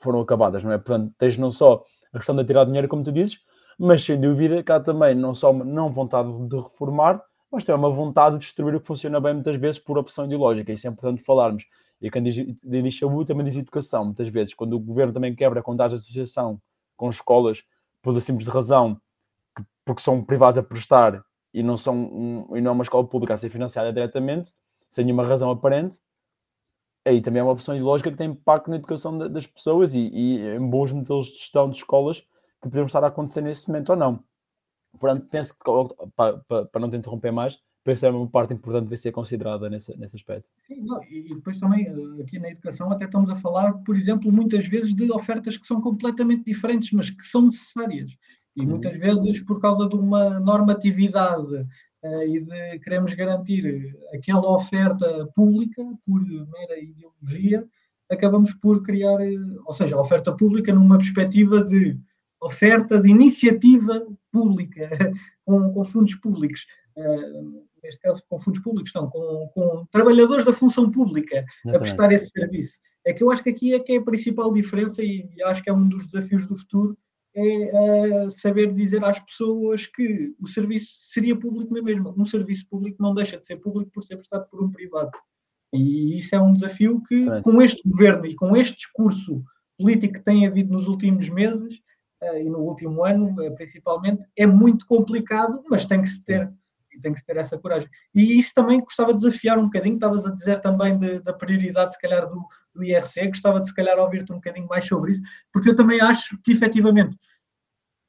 foram 0.00 0.20
acabadas, 0.20 0.62
não 0.64 0.72
é? 0.72 0.78
Portanto, 0.78 1.12
tens 1.18 1.36
não 1.36 1.52
só 1.52 1.84
a 2.12 2.18
questão 2.18 2.36
de 2.36 2.44
tirar 2.44 2.64
dinheiro, 2.64 2.88
como 2.88 3.04
tu 3.04 3.12
dizes, 3.12 3.40
mas 3.78 4.04
sem 4.04 4.20
dúvida 4.20 4.62
que 4.62 4.70
há 4.70 4.80
também 4.80 5.14
não 5.14 5.34
só 5.34 5.50
uma 5.50 5.64
não 5.64 5.90
vontade 5.90 6.30
de 6.48 6.56
reformar, 6.56 7.22
mas 7.50 7.64
também 7.64 7.80
uma 7.80 7.90
vontade 7.90 8.36
de 8.36 8.40
destruir 8.42 8.74
o 8.74 8.80
que 8.80 8.86
funciona 8.86 9.20
bem 9.20 9.34
muitas 9.34 9.56
vezes 9.56 9.80
por 9.80 9.98
opção 9.98 10.26
ideológica. 10.26 10.72
Isso 10.72 10.86
é 10.86 10.90
importante 10.90 11.22
falarmos. 11.22 11.64
E 12.04 12.10
quando 12.10 12.30
diz, 12.30 12.54
diz 12.62 12.98
saúde, 12.98 13.28
também 13.28 13.46
diz 13.46 13.56
educação. 13.56 14.04
Muitas 14.04 14.28
vezes, 14.28 14.52
quando 14.52 14.74
o 14.74 14.78
governo 14.78 15.10
também 15.10 15.34
quebra 15.34 15.62
contratos 15.62 16.04
de 16.04 16.04
associação 16.04 16.60
com 16.98 17.08
escolas, 17.08 17.62
por 18.02 18.20
simples 18.20 18.46
razão, 18.46 19.00
que, 19.56 19.64
porque 19.86 20.02
são 20.02 20.22
privados 20.22 20.58
a 20.58 20.62
prestar 20.62 21.24
e 21.54 21.62
não, 21.62 21.78
são 21.78 21.96
um, 21.96 22.56
e 22.58 22.60
não 22.60 22.72
é 22.72 22.74
uma 22.74 22.82
escola 22.82 23.06
pública 23.06 23.32
a 23.32 23.38
ser 23.38 23.48
financiada 23.48 23.90
diretamente, 23.90 24.52
sem 24.90 25.02
nenhuma 25.02 25.26
razão 25.26 25.50
aparente, 25.50 26.02
aí 27.06 27.22
também 27.22 27.40
é 27.40 27.42
uma 27.42 27.52
opção 27.52 27.74
ideológica 27.74 28.10
que 28.10 28.18
tem 28.18 28.32
impacto 28.32 28.68
na 28.68 28.76
educação 28.76 29.16
das 29.16 29.46
pessoas 29.46 29.94
e, 29.94 30.00
e 30.00 30.56
em 30.56 30.68
bons 30.68 30.92
modelos 30.92 31.28
de 31.28 31.38
gestão 31.38 31.70
de 31.70 31.78
escolas 31.78 32.20
que 32.20 32.68
podemos 32.68 32.90
estar 32.90 33.02
a 33.02 33.06
acontecer 33.06 33.40
nesse 33.40 33.66
momento 33.68 33.88
ou 33.88 33.96
não. 33.96 34.22
Portanto, 35.00 35.26
penso 35.30 35.54
que, 35.54 35.64
para, 36.14 36.36
para, 36.46 36.64
para 36.66 36.80
não 36.82 36.90
te 36.90 36.98
interromper 36.98 37.32
mais, 37.32 37.58
penso 37.84 38.06
é 38.06 38.10
uma 38.10 38.26
parte 38.26 38.54
importante 38.54 38.88
de 38.88 38.96
ser 38.96 39.12
considerada 39.12 39.68
nesse, 39.68 39.96
nesse 39.98 40.16
aspecto. 40.16 40.48
Sim, 40.62 40.80
não, 40.80 41.02
e 41.04 41.34
depois 41.34 41.58
também 41.58 41.86
eh, 41.86 42.22
aqui 42.22 42.38
na 42.38 42.48
educação 42.48 42.90
até 42.90 43.04
estamos 43.04 43.28
a 43.28 43.36
falar, 43.36 43.74
por 43.84 43.94
exemplo, 43.94 44.32
muitas 44.32 44.66
vezes 44.66 44.94
de 44.94 45.12
ofertas 45.12 45.58
que 45.58 45.66
são 45.66 45.80
completamente 45.80 46.44
diferentes, 46.44 46.90
mas 46.92 47.10
que 47.10 47.26
são 47.26 47.42
necessárias. 47.42 48.16
E 48.56 48.62
uhum. 48.62 48.68
muitas 48.68 48.98
vezes 48.98 49.40
por 49.40 49.60
causa 49.60 49.86
de 49.86 49.94
uma 49.94 50.40
normatividade 50.40 51.54
uh, 51.54 52.22
e 52.26 52.40
de 52.40 52.78
queremos 52.78 53.12
garantir 53.12 53.94
aquela 54.14 54.50
oferta 54.50 55.28
pública 55.34 55.82
por 56.06 56.22
mera 56.22 56.80
ideologia, 56.80 57.68
acabamos 58.10 58.54
por 58.54 58.82
criar, 58.82 59.20
eh, 59.20 59.36
ou 59.66 59.74
seja, 59.74 59.94
a 59.94 60.00
oferta 60.00 60.34
pública 60.34 60.72
numa 60.72 60.96
perspectiva 60.96 61.62
de 61.62 61.98
oferta 62.40 63.00
de 63.00 63.10
iniciativa 63.10 64.06
pública 64.32 64.88
com, 65.44 65.70
com 65.72 65.84
fundos 65.84 66.14
públicos. 66.14 66.66
Uh, 66.96 67.73
neste 67.84 68.00
caso 68.00 68.22
com 68.28 68.40
fundos 68.40 68.60
públicos, 68.60 68.92
não, 68.94 69.08
com, 69.08 69.48
com 69.54 69.86
trabalhadores 69.92 70.44
da 70.44 70.52
função 70.52 70.90
pública 70.90 71.44
a 71.68 71.78
prestar 71.78 72.10
esse 72.10 72.30
serviço. 72.30 72.80
É 73.06 73.12
que 73.12 73.22
eu 73.22 73.30
acho 73.30 73.42
que 73.42 73.50
aqui 73.50 73.74
é 73.74 73.78
que 73.78 73.92
é 73.92 73.96
a 73.98 74.02
principal 74.02 74.52
diferença 74.52 75.02
e 75.02 75.28
acho 75.44 75.62
que 75.62 75.68
é 75.68 75.72
um 75.72 75.86
dos 75.86 76.06
desafios 76.06 76.46
do 76.46 76.56
futuro, 76.56 76.96
é 77.36 78.24
uh, 78.26 78.30
saber 78.30 78.72
dizer 78.72 79.04
às 79.04 79.18
pessoas 79.18 79.86
que 79.86 80.34
o 80.40 80.46
serviço 80.46 80.88
seria 81.12 81.36
público 81.36 81.74
na 81.74 81.82
mesma. 81.82 82.14
Um 82.16 82.24
serviço 82.24 82.66
público 82.68 83.02
não 83.02 83.14
deixa 83.14 83.36
de 83.36 83.44
ser 83.44 83.56
público 83.56 83.90
por 83.92 84.02
ser 84.02 84.16
prestado 84.16 84.48
por 84.48 84.62
um 84.62 84.70
privado. 84.70 85.10
E 85.72 86.16
isso 86.16 86.34
é 86.34 86.40
um 86.40 86.54
desafio 86.54 87.02
que, 87.02 87.26
com 87.42 87.60
este 87.60 87.82
governo 87.86 88.26
e 88.26 88.36
com 88.36 88.56
este 88.56 88.76
discurso 88.76 89.42
político 89.76 90.14
que 90.14 90.24
tem 90.24 90.46
havido 90.46 90.72
nos 90.72 90.86
últimos 90.86 91.28
meses 91.28 91.74
uh, 92.22 92.38
e 92.38 92.44
no 92.44 92.60
último 92.60 93.04
ano, 93.04 93.34
uh, 93.44 93.54
principalmente, 93.56 94.24
é 94.36 94.46
muito 94.46 94.86
complicado, 94.86 95.62
mas 95.68 95.84
tem 95.84 96.00
que 96.00 96.08
se 96.08 96.24
ter 96.24 96.50
e 96.94 97.00
tem 97.00 97.12
que 97.12 97.18
se 97.18 97.26
ter 97.26 97.36
essa 97.36 97.58
coragem. 97.58 97.88
E 98.14 98.38
isso 98.38 98.52
também 98.54 98.80
gostava 98.80 99.12
de 99.12 99.20
desafiar 99.20 99.58
um 99.58 99.64
bocadinho, 99.64 99.94
estavas 99.94 100.26
a 100.26 100.30
dizer 100.30 100.60
também 100.60 100.96
de, 100.96 101.20
da 101.20 101.32
prioridade, 101.32 101.94
se 101.94 102.00
calhar, 102.00 102.28
do, 102.28 102.46
do 102.74 102.84
IRC, 102.84 103.28
gostava 103.28 103.60
de, 103.60 103.68
se 103.68 103.74
calhar, 103.74 103.98
ouvir-te 103.98 104.32
um 104.32 104.36
bocadinho 104.36 104.66
mais 104.66 104.86
sobre 104.86 105.12
isso, 105.12 105.22
porque 105.52 105.70
eu 105.70 105.76
também 105.76 106.00
acho 106.00 106.40
que, 106.42 106.52
efetivamente, 106.52 107.16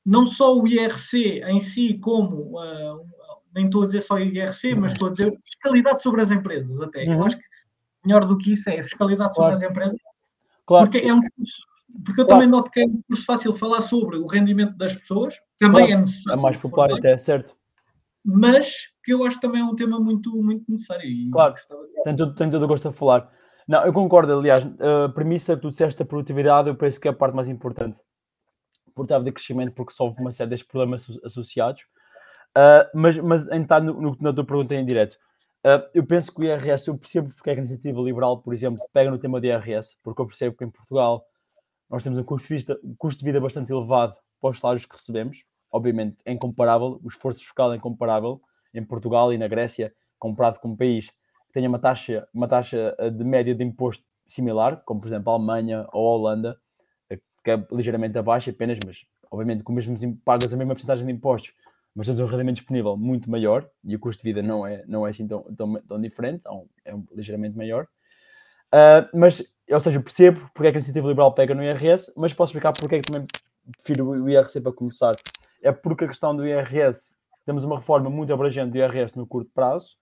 não 0.05 0.25
só 0.25 0.55
o 0.55 0.67
IRC 0.67 1.41
em 1.47 1.59
si, 1.59 1.97
como, 1.99 2.59
uh, 2.59 3.05
nem 3.53 3.65
estou 3.65 3.83
a 3.83 3.85
dizer 3.87 4.01
só 4.01 4.15
o 4.15 4.19
IRC, 4.19 4.75
mas 4.75 4.91
estou 4.91 5.07
a 5.07 5.11
dizer 5.11 5.37
fiscalidade 5.41 6.01
sobre 6.01 6.21
as 6.21 6.31
empresas, 6.31 6.79
até. 6.81 7.05
Uhum. 7.05 7.13
Eu 7.13 7.23
acho 7.25 7.37
que 7.37 7.45
melhor 8.05 8.25
do 8.25 8.37
que 8.37 8.53
isso 8.53 8.69
é 8.69 8.83
fiscalidade 8.83 9.33
sobre 9.33 9.51
claro. 9.51 9.65
as 9.65 9.71
empresas, 9.71 9.99
claro. 10.65 10.89
porque 10.89 11.05
é 11.05 11.13
um 11.13 11.19
discurso 11.19 11.75
porque 12.03 12.19
eu 12.19 12.25
claro. 12.25 12.41
também 12.41 12.51
noto 12.51 12.69
que 12.71 12.81
é 12.81 12.83
um 12.83 12.93
discurso 12.93 13.23
fácil 13.23 13.53
falar 13.53 13.81
sobre 13.81 14.17
o 14.17 14.27
rendimento 14.27 14.75
das 14.75 14.93
pessoas, 14.93 15.35
também 15.57 15.85
claro. 15.85 15.93
é 15.93 15.97
necessário. 15.99 16.39
É 16.39 16.41
mais 16.41 16.57
popular 16.57 16.91
até, 16.91 17.17
certo 17.17 17.55
mas 18.25 18.73
que 19.03 19.13
eu 19.13 19.23
acho 19.25 19.39
também 19.39 19.61
é 19.61 19.63
um 19.63 19.75
tema 19.75 19.99
muito, 19.99 20.35
muito 20.41 20.63
necessário. 20.67 21.05
E 21.05 21.29
claro, 21.29 21.53
de... 21.53 22.03
tenho, 22.03 22.17
todo, 22.17 22.35
tenho 22.35 22.51
todo 22.51 22.63
o 22.63 22.67
gosto 22.67 22.87
a 22.87 22.91
falar. 22.91 23.31
Não, 23.67 23.83
eu 23.85 23.93
concordo, 23.93 24.33
aliás, 24.33 24.63
a 24.63 25.09
premissa 25.09 25.55
que 25.55 25.61
tu 25.61 25.69
disseste 25.69 25.99
da 25.99 26.05
produtividade, 26.05 26.69
eu 26.69 26.75
penso 26.75 26.99
que 26.99 27.07
é 27.07 27.11
a 27.11 27.13
parte 27.13 27.35
mais 27.35 27.49
importante. 27.49 27.99
Portável 28.93 29.25
de 29.25 29.31
crescimento, 29.31 29.73
porque 29.73 29.93
solve 29.93 30.19
uma 30.19 30.31
série 30.31 30.55
de 30.55 30.65
problemas 30.65 31.07
associados. 31.23 31.83
Uh, 32.57 32.87
mas, 32.93 33.17
mas 33.17 33.47
entrar 33.51 33.81
no, 33.81 33.99
no, 33.99 34.17
na 34.19 34.33
tua 34.33 34.45
pergunta 34.45 34.73
em 34.75 34.85
direto, 34.85 35.17
Uh, 35.65 35.81
eu 35.95 36.05
penso 36.05 36.31
que 36.31 36.41
o 36.41 36.43
IRS, 36.43 36.87
eu 36.87 36.95
percebo 36.95 37.33
porque 37.33 37.49
é 37.49 37.55
que 37.55 37.59
a 37.59 37.63
iniciativa 37.63 37.99
liberal, 37.99 38.39
por 38.39 38.53
exemplo, 38.53 38.87
pega 38.93 39.09
no 39.09 39.17
tema 39.17 39.41
do 39.41 39.47
IRS, 39.47 39.97
porque 40.03 40.21
eu 40.21 40.27
percebo 40.27 40.55
que 40.55 40.63
em 40.63 40.69
Portugal 40.69 41.25
nós 41.89 42.03
temos 42.03 42.19
um 42.19 42.23
custo 42.23 42.47
de, 42.47 42.55
vida, 42.55 42.79
um 42.83 42.95
custo 42.95 43.19
de 43.19 43.25
vida 43.25 43.41
bastante 43.41 43.71
elevado 43.71 44.13
para 44.39 44.51
os 44.51 44.59
salários 44.59 44.85
que 44.85 44.95
recebemos, 44.95 45.39
obviamente 45.75 46.15
é 46.23 46.31
incomparável, 46.31 47.01
o 47.03 47.07
esforço 47.09 47.39
fiscal 47.39 47.73
é 47.73 47.75
incomparável 47.75 48.41
em 48.73 48.83
Portugal 48.83 49.33
e 49.33 49.37
na 49.37 49.47
Grécia, 49.47 49.93
comparado 50.17 50.59
com 50.59 50.69
um 50.69 50.75
país 50.75 51.09
que 51.09 51.53
tenha 51.53 51.67
uma 51.67 51.79
taxa, 51.79 52.25
uma 52.33 52.47
taxa 52.47 52.95
de 53.13 53.23
média 53.23 53.53
de 53.53 53.63
imposto 53.63 54.05
similar, 54.25 54.81
como 54.85 55.01
por 55.01 55.07
exemplo 55.07 55.31
a 55.31 55.35
Alemanha 55.35 55.85
ou 55.91 56.07
a 56.07 56.15
Holanda, 56.15 56.57
que 57.43 57.51
é 57.51 57.67
ligeiramente 57.71 58.17
abaixo 58.17 58.49
apenas, 58.49 58.79
mas 58.85 59.05
obviamente 59.29 59.63
com 59.63 59.73
mesmo 59.73 60.17
pagas 60.23 60.53
a 60.53 60.57
mesma 60.57 60.73
porcentagem 60.73 61.05
de 61.05 61.11
impostos, 61.11 61.53
mas 61.93 62.07
tens 62.07 62.19
um 62.19 62.25
rendimento 62.25 62.57
disponível 62.57 62.95
muito 62.95 63.29
maior 63.29 63.69
e 63.83 63.95
o 63.95 63.99
custo 63.99 64.23
de 64.23 64.29
vida 64.29 64.41
não 64.41 64.65
é, 64.65 64.83
não 64.87 65.05
é 65.05 65.09
assim 65.09 65.27
tão, 65.27 65.43
tão, 65.55 65.81
tão 65.81 66.01
diferente, 66.01 66.41
é, 66.85 66.95
um, 66.95 67.05
ligeiramente 67.13 67.57
maior. 67.57 67.87
Uh, 68.73 69.17
mas, 69.17 69.43
ou 69.69 69.79
seja, 69.79 69.99
percebo 69.99 70.49
porque 70.53 70.67
é 70.67 70.71
que 70.71 70.77
a 70.77 70.79
iniciativa 70.79 71.07
liberal 71.07 71.33
pega 71.33 71.53
no 71.53 71.63
IRS, 71.63 72.13
mas 72.17 72.33
posso 72.33 72.51
explicar 72.51 72.73
porque 72.73 72.95
é 72.95 73.01
que 73.01 73.11
também 73.11 73.27
prefiro 73.77 74.09
o 74.09 74.29
IRC 74.29 74.61
para 74.61 74.71
começar. 74.71 75.15
É 75.65 75.71
porque 75.71 76.05
a 76.05 76.07
questão 76.07 76.35
do 76.35 76.45
IRS, 76.45 77.15
temos 77.43 77.63
uma 77.63 77.77
reforma 77.77 78.07
muito 78.07 78.31
abrangente 78.31 78.69
do 78.69 78.77
IRS 78.77 79.17
no 79.17 79.25
curto 79.25 79.49
prazo, 79.51 79.95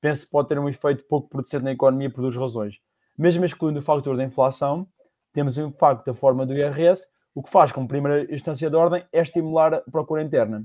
penso 0.00 0.24
que 0.24 0.30
pode 0.30 0.46
ter 0.46 0.60
um 0.60 0.68
efeito 0.68 1.02
pouco 1.08 1.28
producente 1.28 1.64
na 1.64 1.72
economia 1.72 2.08
por 2.08 2.20
duas 2.20 2.36
razões. 2.36 2.76
Mesmo 3.18 3.44
excluindo 3.44 3.80
o 3.80 3.82
fator 3.82 4.16
da 4.16 4.22
inflação, 4.22 4.86
temos 5.32 5.56
o 5.56 5.62
impacto 5.62 6.06
da 6.06 6.14
forma 6.14 6.46
do 6.46 6.54
IRS, 6.54 7.08
o 7.34 7.42
que 7.42 7.50
faz, 7.50 7.72
como 7.72 7.88
primeira 7.88 8.32
instância 8.32 8.70
de 8.70 8.76
ordem, 8.76 9.04
é 9.12 9.20
estimular 9.20 9.74
a 9.74 9.80
procura 9.80 10.22
interna. 10.22 10.64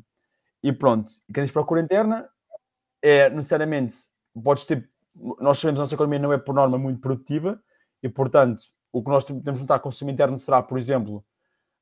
E 0.62 0.72
pronto, 0.72 1.12
quem 1.34 1.44
diz 1.44 1.52
procura 1.52 1.82
interna 1.82 2.30
é 3.02 3.32
necessariamente, 3.32 3.96
podes 4.44 4.66
ter, 4.66 4.88
nós 5.16 5.58
sabemos 5.58 5.62
que 5.62 5.68
a 5.68 5.82
nossa 5.82 5.96
economia 5.96 6.20
não 6.20 6.32
é 6.32 6.38
por 6.38 6.54
norma 6.54 6.78
muito 6.78 7.02
produtiva 7.02 7.60
e, 8.04 8.08
portanto, 8.08 8.66
o 8.92 9.04
que 9.04 9.10
nós 9.10 9.26
temos 9.26 9.42
de 9.44 9.52
notar 9.52 9.80
consumo 9.80 10.12
interno 10.12 10.38
será, 10.38 10.62
por 10.62 10.78
exemplo, 10.78 11.26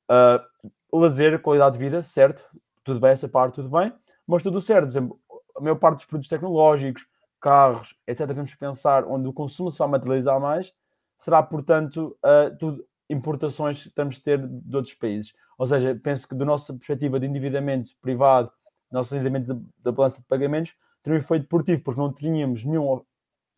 uh, 0.09 0.69
lazer, 0.99 1.41
qualidade 1.41 1.77
de 1.77 1.83
vida, 1.83 2.03
certo? 2.03 2.43
Tudo 2.83 2.99
bem, 2.99 3.11
essa 3.11 3.29
parte, 3.29 3.55
tudo 3.55 3.69
bem, 3.69 3.93
mas 4.27 4.43
tudo 4.43 4.61
certo. 4.61 4.85
Por 4.85 4.91
exemplo, 4.91 5.19
a 5.55 5.61
maior 5.61 5.75
parte 5.75 5.97
dos 5.97 6.05
produtos 6.05 6.29
tecnológicos, 6.29 7.05
carros, 7.39 7.95
etc., 8.07 8.27
vamos 8.27 8.53
pensar 8.55 9.05
onde 9.05 9.27
o 9.27 9.33
consumo 9.33 9.71
se 9.71 9.79
vai 9.79 9.87
materializar 9.87 10.39
mais, 10.39 10.73
será, 11.17 11.41
portanto, 11.41 12.17
uh, 12.23 12.55
tudo 12.57 12.85
importações 13.09 13.83
que 13.83 13.89
temos 13.89 14.15
de 14.15 14.23
ter 14.23 14.47
de 14.47 14.75
outros 14.75 14.95
países. 14.95 15.33
Ou 15.57 15.67
seja, 15.67 15.99
penso 16.01 16.27
que 16.27 16.33
da 16.33 16.45
nossa 16.45 16.73
perspectiva 16.73 17.19
de 17.19 17.27
endividamento 17.27 17.91
privado, 18.01 18.51
nosso 18.91 19.15
endividamento 19.15 19.63
da 19.79 19.91
balança 19.91 20.21
de 20.21 20.27
pagamentos, 20.27 20.73
teria 21.03 21.17
um 21.17 21.21
efeito 21.21 21.47
portivo, 21.47 21.81
porque 21.83 21.99
não 21.99 22.11
teríamos 22.11 22.63
nenhum 22.63 23.01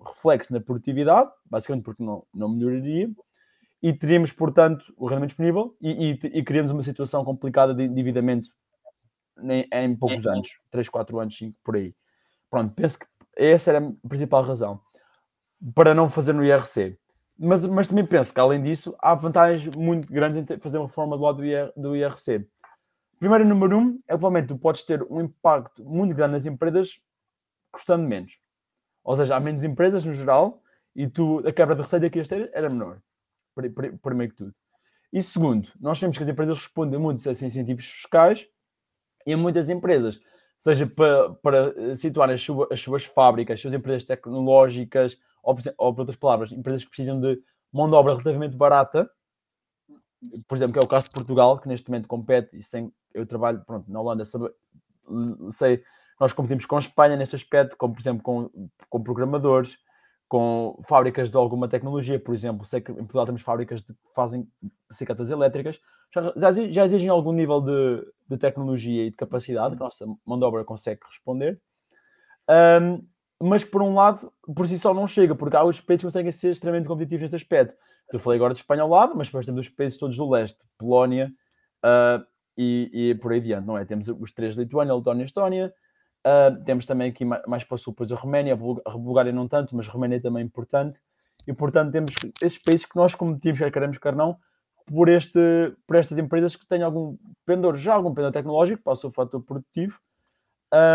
reflexo 0.05 0.51
na 0.51 0.59
produtividade, 0.59 1.31
basicamente 1.45 1.83
porque 1.83 2.03
não, 2.03 2.25
não 2.33 2.49
melhoraria, 2.49 3.09
e 3.83 3.91
teríamos, 3.91 4.31
portanto, 4.31 4.93
o 4.95 5.07
rendimento 5.07 5.31
disponível 5.31 5.75
e, 5.81 6.11
e, 6.11 6.39
e 6.39 6.43
criamos 6.43 6.71
uma 6.71 6.81
situação 6.81 7.25
complicada 7.25 7.75
de 7.75 7.83
endividamento 7.83 8.47
em, 9.41 9.67
em 9.73 9.93
poucos 9.93 10.25
uhum. 10.25 10.35
anos, 10.35 10.57
3, 10.71 10.87
4 10.87 11.19
anos, 11.19 11.37
5, 11.37 11.57
por 11.61 11.75
aí. 11.75 11.93
Pronto, 12.49 12.73
penso 12.73 12.99
que 12.99 13.05
essa 13.35 13.71
era 13.71 13.85
a 13.85 14.07
principal 14.07 14.41
razão 14.41 14.79
para 15.75 15.93
não 15.93 16.09
fazer 16.09 16.31
no 16.31 16.45
IRC. 16.45 16.97
Mas, 17.37 17.65
mas 17.65 17.87
também 17.89 18.05
penso 18.05 18.33
que, 18.33 18.39
além 18.39 18.63
disso, 18.63 18.95
há 18.99 19.13
vantagens 19.15 19.75
muito 19.75 20.07
grandes 20.07 20.49
em 20.49 20.59
fazer 20.59 20.77
uma 20.77 20.87
reforma 20.87 21.17
do 21.17 21.23
lado 21.23 21.37
do, 21.37 21.45
IR, 21.45 21.73
do 21.75 21.93
IRC. 21.93 22.47
Primeiro, 23.19 23.43
número 23.43 23.77
um, 23.77 23.99
é 24.07 24.13
que 24.13 24.19
provavelmente 24.19 24.47
tu 24.47 24.57
podes 24.57 24.83
ter 24.83 25.03
um 25.09 25.19
impacto 25.19 25.83
muito 25.83 26.15
grande 26.15 26.33
nas 26.33 26.45
empresas 26.45 27.01
custando 27.69 28.07
menos. 28.07 28.39
Ou 29.03 29.17
seja, 29.17 29.35
há 29.35 29.39
menos 29.41 29.65
empresas 29.65 30.05
no 30.05 30.13
geral 30.13 30.61
e 30.95 31.05
tu, 31.05 31.39
a 31.45 31.51
quebra 31.51 31.75
de 31.75 31.81
receita 31.81 32.09
que 32.09 32.19
ias 32.19 32.29
ter 32.29 32.49
era 32.53 32.69
menor. 32.69 33.01
Primeiro 33.55 34.31
que 34.31 34.37
tudo. 34.37 34.55
E 35.11 35.21
segundo, 35.21 35.69
nós 35.79 35.99
vemos 35.99 36.17
que 36.17 36.23
as 36.23 36.29
empresas 36.29 36.57
respondem 36.57 36.99
muito 36.99 37.27
a 37.27 37.31
incentivos 37.31 37.85
fiscais 37.85 38.47
e 39.25 39.33
a 39.33 39.37
muitas 39.37 39.69
empresas 39.69 40.19
seja 40.63 40.87
para, 40.87 41.33
para 41.35 41.73
eh, 41.77 41.95
situar 41.95 42.29
as 42.29 42.41
suas, 42.41 42.71
as 42.71 42.79
suas 42.79 43.03
fábricas, 43.03 43.55
as 43.55 43.61
suas 43.61 43.73
empresas 43.73 44.05
tecnológicas, 44.05 45.19
ou, 45.43 45.57
ou, 45.77 45.93
por 45.93 46.01
outras 46.01 46.15
palavras, 46.15 46.53
empresas 46.53 46.85
que 46.85 46.89
precisam 46.89 47.19
de 47.19 47.37
mão 47.71 47.89
de 47.89 47.95
obra 47.95 48.13
relativamente 48.13 48.55
barata, 48.55 49.09
por 50.47 50.55
exemplo, 50.55 50.71
que 50.71 50.79
é 50.79 50.81
o 50.81 50.87
caso 50.87 51.07
de 51.07 51.13
Portugal, 51.13 51.59
que 51.59 51.67
neste 51.67 51.89
momento 51.89 52.07
compete, 52.07 52.57
e 52.57 52.63
sem, 52.63 52.93
eu 53.13 53.25
trabalho 53.25 53.61
pronto, 53.65 53.91
na 53.91 53.99
Holanda, 53.99 54.23
sabe, 54.23 54.49
sei, 55.51 55.83
nós 56.17 56.31
competimos 56.31 56.65
com 56.65 56.77
a 56.77 56.79
Espanha 56.79 57.17
nesse 57.17 57.35
aspecto, 57.35 57.75
como 57.75 57.93
por 57.93 58.01
exemplo 58.01 58.23
com, 58.23 58.49
com 58.89 59.03
programadores, 59.03 59.77
com 60.33 60.81
fábricas 60.87 61.29
de 61.29 61.37
alguma 61.37 61.67
tecnologia, 61.67 62.19
por 62.19 62.33
exemplo, 62.33 62.65
sei 62.65 62.81
que 62.81 62.91
em 62.91 62.95
Portugal 62.95 63.27
temos 63.27 63.43
fábricas 63.43 63.81
que 63.81 63.93
fazem 64.15 64.47
bicicletas 64.89 65.29
elétricas, 65.29 65.79
já, 66.35 66.51
já 66.51 66.85
exigem 66.85 67.07
algum 67.07 67.31
nível 67.31 67.61
de, 67.61 68.03
de 68.27 68.37
tecnologia 68.39 69.05
e 69.05 69.11
de 69.11 69.15
capacidade, 69.15 69.75
que 69.75 69.83
a 69.83 69.85
nossa 69.85 70.07
mão 70.25 70.39
de 70.39 70.43
obra 70.43 70.65
consegue 70.65 71.01
responder, 71.07 71.61
um, 72.81 73.05
mas 73.47 73.63
que 73.63 73.69
por 73.69 73.83
um 73.83 73.93
lado, 73.93 74.33
por 74.55 74.67
si 74.67 74.79
só 74.79 74.91
não 74.91 75.07
chega, 75.07 75.35
porque 75.35 75.55
há 75.55 75.63
os 75.63 75.79
países 75.79 76.01
que 76.01 76.07
conseguem 76.07 76.31
ser 76.31 76.53
extremamente 76.53 76.87
competitivos 76.87 77.21
nesse 77.21 77.35
aspecto. 77.35 77.75
Eu 78.11 78.19
falei 78.19 78.39
agora 78.39 78.55
de 78.55 78.61
Espanha 78.61 78.81
ao 78.81 78.89
lado, 78.89 79.13
mas 79.15 79.27
depois 79.27 79.45
temos 79.45 79.67
os 79.67 79.69
países 79.69 79.99
todos 79.99 80.17
do 80.17 80.27
leste, 80.27 80.57
Polónia 80.79 81.31
uh, 81.85 82.25
e, 82.57 82.89
e, 82.91 83.15
por 83.15 83.33
aí 83.33 83.39
adiante, 83.39 83.67
não 83.67 83.77
é? 83.77 83.85
Temos 83.85 84.07
os 84.07 84.31
três, 84.31 84.57
Lituânia, 84.57 84.95
Letónia 84.95 85.21
e 85.21 85.25
Estónia, 85.25 85.71
uh, 86.25 86.63
temos 86.63 86.85
também 86.85 87.09
aqui 87.09 87.25
mais, 87.25 87.43
mais 87.45 87.63
para 87.63 87.75
o 87.75 87.77
sul, 87.77 87.93
depois 87.93 88.11
a 88.11 88.15
Roménia, 88.15 88.53
a 88.53 88.97
Bulgária 88.97 89.31
não 89.31 89.47
tanto, 89.47 89.75
mas 89.75 89.87
a 89.87 89.91
Roménia 89.91 90.21
também 90.21 90.43
é 90.43 90.45
importante, 90.45 90.99
e 91.47 91.53
portanto 91.53 91.91
temos 91.91 92.15
esses 92.41 92.57
países 92.57 92.85
que 92.85 92.95
nós 92.95 93.15
competimos, 93.15 93.59
quer 93.59 93.71
queremos, 93.71 93.97
quer 93.97 94.15
não, 94.15 94.37
por, 94.85 95.09
este, 95.09 95.39
por 95.87 95.95
estas 95.95 96.17
empresas 96.17 96.55
que 96.55 96.67
têm 96.67 96.83
algum 96.83 97.17
pendor, 97.45 97.77
já 97.77 97.93
algum 97.93 98.13
pendor 98.13 98.31
tecnológico 98.31 98.83
para 98.83 98.93
o 98.93 98.97
seu 98.97 99.11
fator 99.11 99.41
produtivo, 99.41 99.97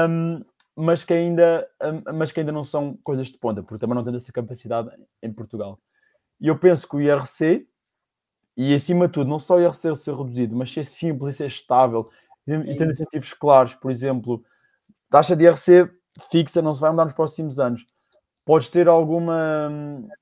um, 0.08 0.44
mas, 0.76 1.04
que 1.04 1.12
ainda, 1.12 1.68
um, 1.82 2.14
mas 2.14 2.32
que 2.32 2.40
ainda 2.40 2.52
não 2.52 2.64
são 2.64 2.96
coisas 3.02 3.28
de 3.28 3.38
ponta, 3.38 3.62
porque 3.62 3.78
também 3.78 3.94
não 3.94 4.04
têm 4.04 4.14
essa 4.14 4.32
capacidade 4.32 4.90
em 5.22 5.32
Portugal. 5.32 5.78
E 6.40 6.48
eu 6.48 6.58
penso 6.58 6.88
que 6.88 6.96
o 6.96 7.00
IRC, 7.00 7.66
e 8.56 8.74
acima 8.74 9.06
de 9.06 9.14
tudo, 9.14 9.30
não 9.30 9.38
só 9.38 9.56
o 9.56 9.60
IRC 9.60 9.96
ser 9.96 10.14
reduzido, 10.14 10.56
mas 10.56 10.72
ser 10.72 10.84
simples 10.84 11.34
e 11.34 11.38
ser 11.38 11.46
estável, 11.46 12.10
e, 12.46 12.52
e 12.52 12.76
ter 12.76 12.88
incentivos 12.88 13.32
claros, 13.32 13.74
por 13.74 13.90
exemplo, 13.90 14.42
taxa 15.10 15.36
de 15.36 15.44
IRC 15.44 15.90
fixa 16.30 16.60
não 16.60 16.74
se 16.74 16.80
vai 16.80 16.90
mudar 16.90 17.04
nos 17.04 17.14
próximos 17.14 17.58
anos 17.60 17.86
podes 18.48 18.70
ter 18.70 18.88
alguma, 18.88 19.70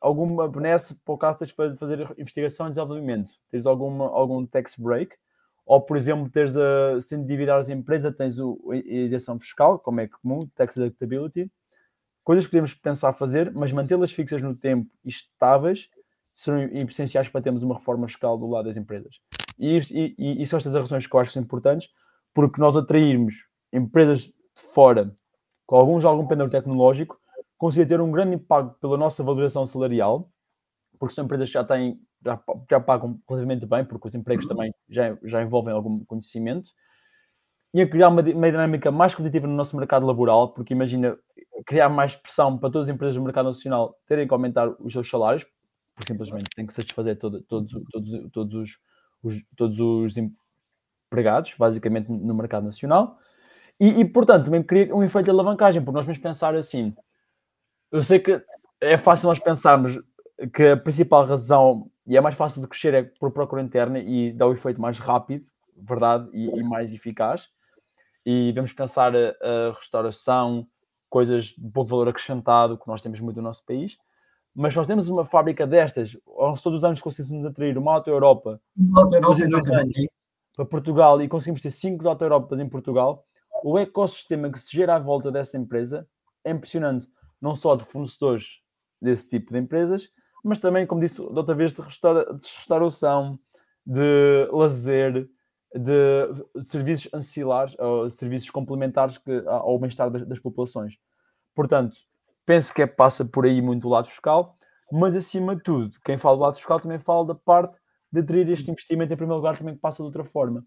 alguma 0.01 0.49
benesse 0.49 1.01
o 1.07 1.17
caso 1.17 1.47
de 1.47 1.55
fazer 1.55 2.13
investigação 2.19 2.67
e 2.67 2.71
desenvolvimento. 2.71 3.31
Tens 3.53 3.67
alguma, 3.67 4.07
algum 4.07 4.45
tax 4.45 4.75
break, 4.77 5.15
ou 5.65 5.81
por 5.81 5.97
exemplo, 5.97 6.29
teres 6.29 6.57
a, 6.57 7.01
se 7.01 7.15
endividar 7.15 7.61
as 7.61 7.71
empresas, 7.71 8.13
tens 8.17 8.37
a 8.41 8.75
isenção 8.75 9.39
fiscal, 9.39 9.79
como 9.79 10.01
é 10.01 10.09
comum, 10.09 10.45
tax 10.57 10.75
deductibility, 10.75 11.49
coisas 12.25 12.45
que 12.45 12.51
podemos 12.51 12.75
pensar 12.75 13.13
fazer, 13.13 13.53
mas 13.53 13.71
mantê-las 13.71 14.11
fixas 14.11 14.43
no 14.43 14.57
tempo 14.57 14.91
e 15.05 15.09
estáveis 15.09 15.89
serão 16.35 16.65
essenciais 16.89 17.29
para 17.29 17.43
termos 17.43 17.63
uma 17.63 17.77
reforma 17.77 18.09
fiscal 18.09 18.37
do 18.37 18.49
lado 18.49 18.65
das 18.65 18.77
empresas. 18.77 19.21
E, 19.57 19.79
e, 20.19 20.43
e 20.43 20.47
são 20.47 20.57
estas 20.57 20.75
as 20.75 20.81
razões 20.81 21.07
que 21.07 21.15
eu 21.15 21.21
acho 21.21 21.29
que 21.31 21.35
são 21.35 21.43
importantes, 21.45 21.91
porque 22.35 22.61
nós 22.61 22.75
atrairmos 22.75 23.35
empresas 23.73 24.35
fora 24.57 25.15
com 25.67 25.77
alguns 25.77 26.05
algum 26.05 26.27
pendor 26.27 26.49
tecnológico 26.49 27.19
conseguir 27.59 27.87
ter 27.87 28.01
um 28.01 28.11
grande 28.11 28.37
impacto 28.37 28.79
pela 28.81 28.97
nossa 28.97 29.23
valorização 29.23 29.67
salarial, 29.67 30.31
porque 30.99 31.15
são 31.15 31.25
empresas 31.25 31.49
que 31.49 31.55
já 31.55 31.65
têm, 31.65 32.01
já, 32.25 32.41
já 32.71 32.81
pagam 32.81 33.19
relativamente 33.29 33.67
bem, 33.67 33.85
porque 33.85 34.09
os 34.09 34.15
empregos 34.15 34.47
também 34.47 34.75
já, 34.89 35.17
já 35.25 35.43
envolvem 35.43 35.73
algum 35.73 36.05
conhecimento, 36.05 36.71
e 37.73 37.81
a 37.81 37.89
criar 37.89 38.09
uma, 38.09 38.23
uma 38.23 38.51
dinâmica 38.51 38.91
mais 38.91 39.15
competitiva 39.15 39.47
no 39.47 39.55
nosso 39.55 39.77
mercado 39.77 40.07
laboral, 40.07 40.53
porque 40.53 40.75
imagina 40.75 41.17
criar 41.67 41.89
mais 41.89 42.15
pressão 42.15 42.57
para 42.57 42.71
todas 42.71 42.89
as 42.89 42.95
empresas 42.95 43.17
do 43.17 43.23
mercado 43.23 43.47
nacional 43.47 43.99
terem 44.07 44.27
que 44.27 44.33
aumentar 44.33 44.69
os 44.81 44.93
seus 44.93 45.09
salários, 45.09 45.45
porque 45.95 46.13
simplesmente 46.13 46.51
têm 46.55 46.67
que 46.67 46.75
satisfazer 46.75 47.19
todo, 47.19 47.43
todos, 47.43 47.73
todos, 47.91 48.31
todos, 48.33 48.55
os, 48.55 48.79
os, 49.23 49.43
todos 49.57 49.81
os 49.81 50.15
empregados, 50.17 51.55
basicamente, 51.59 52.11
no 52.11 52.35
mercado 52.35 52.65
nacional. 52.65 53.19
E, 53.79 54.01
e, 54.01 54.05
portanto, 54.05 54.47
também 54.47 54.63
cria 54.63 54.95
um 54.95 55.03
efeito 55.03 55.27
de 55.27 55.31
alavancagem, 55.31 55.83
porque 55.83 55.97
nós 55.97 56.07
vamos 56.07 56.21
pensar 56.21 56.55
assim: 56.55 56.95
eu 57.93 58.03
sei 58.03 58.19
que 58.19 58.43
é 58.81 58.97
fácil 58.97 59.29
nós 59.29 59.39
pensarmos 59.39 59.99
que 60.53 60.69
a 60.69 60.77
principal 60.77 61.27
razão, 61.27 61.91
e 62.07 62.17
é 62.17 62.21
mais 62.21 62.37
fácil 62.37 62.61
de 62.61 62.69
crescer, 62.69 62.95
é 62.95 63.03
por 63.03 63.31
procura 63.31 63.63
interna 63.63 63.99
e 63.99 64.33
dá 64.33 64.47
o 64.47 64.53
efeito 64.53 64.81
mais 64.81 64.99
rápido, 64.99 65.47
verdade, 65.77 66.29
e, 66.33 66.47
e 66.47 66.63
mais 66.63 66.93
eficaz. 66.93 67.49
E 68.25 68.53
vamos 68.53 68.73
pensar 68.73 69.15
a, 69.15 69.35
a, 69.41 69.73
restauração, 69.75 70.67
coisas 71.09 71.47
de 71.47 71.71
pouco 71.71 71.91
valor 71.91 72.09
acrescentado, 72.09 72.77
que 72.77 72.89
nós 72.89 73.01
temos 73.01 73.21
muito 73.21 73.37
no 73.37 73.43
nosso 73.43 73.65
país. 73.65 73.99
Mas 74.55 74.75
nós 74.75 74.87
temos 74.87 75.09
uma 75.09 75.25
fábrica 75.25 75.67
destas, 75.67 76.17
todos 76.63 76.79
os 76.79 76.85
anos 76.85 77.01
conseguimos 77.03 77.45
atrair 77.45 77.77
uma 77.77 77.93
auto-Europa 77.95 78.59
para 80.57 80.65
Portugal 80.65 81.21
e 81.21 81.29
conseguimos 81.29 81.61
ter 81.61 81.71
cinco 81.71 82.09
auto-Europas 82.09 82.59
em 82.59 82.67
Portugal, 82.67 83.27
o 83.69 83.77
ecossistema 83.77 84.49
que 84.49 84.61
se 84.61 84.77
gera 84.77 84.95
à 84.95 84.99
volta 85.01 85.33
dessa 85.33 85.59
empresa 85.59 86.09
é 86.45 86.53
impressionante 86.53 87.09
não 87.43 87.57
só 87.57 87.75
de 87.75 87.85
fornecedores 87.85 88.61
desse 89.03 89.29
tipo 89.29 89.53
de 89.53 89.59
empresas, 89.59 90.09
mas 90.45 90.61
também, 90.61 90.87
como 90.87 91.01
disse 91.01 91.17
da 91.17 91.41
outra 91.41 91.53
vez, 91.53 91.75
de, 91.75 91.83
restaura, 91.83 92.33
de 92.33 92.47
restauração, 92.47 93.37
de 93.85 94.49
lazer, 94.53 95.29
de 95.75 96.63
serviços 96.65 97.13
ancilares, 97.13 97.77
ou 97.77 98.09
serviços 98.09 98.51
complementares 98.51 99.19
que, 99.19 99.43
ao 99.49 99.77
bem-estar 99.81 100.13
das, 100.13 100.25
das, 100.25 100.39
populações. 100.39 100.95
Portanto, 101.53 101.97
penso 102.47 102.73
que 102.73 102.83
é, 102.83 102.87
passa 102.87 103.25
por 103.25 103.47
aí 103.47 103.61
muito 103.61 103.89
o 103.89 103.91
lado 103.91 104.07
fiscal, 104.07 104.57
mas 104.93 105.17
acima 105.17 105.57
de 105.57 105.65
tudo, 105.65 105.99
quem 106.05 106.17
fala 106.17 106.37
do 106.37 106.43
lado 106.43 106.55
fiscal 106.55 106.79
também 106.79 107.01
fala 107.01 107.27
da 107.27 107.35
parte 107.35 107.77
de 108.13 108.21
atrair 108.21 108.49
este 108.49 108.71
investimento 108.71 109.13
em 109.13 109.17
primeiro 109.17 109.39
lugar 109.39 109.59
também 109.59 109.75
que 109.75 109.81
passa 109.81 110.05
de 110.05 110.07
outra 110.07 110.25
forma. 110.25 110.65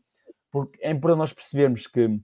Porque 0.52 0.78
é 0.82 0.92
importante 0.92 1.20
nós 1.20 1.32
percebermos 1.32 1.88
que 1.88 2.20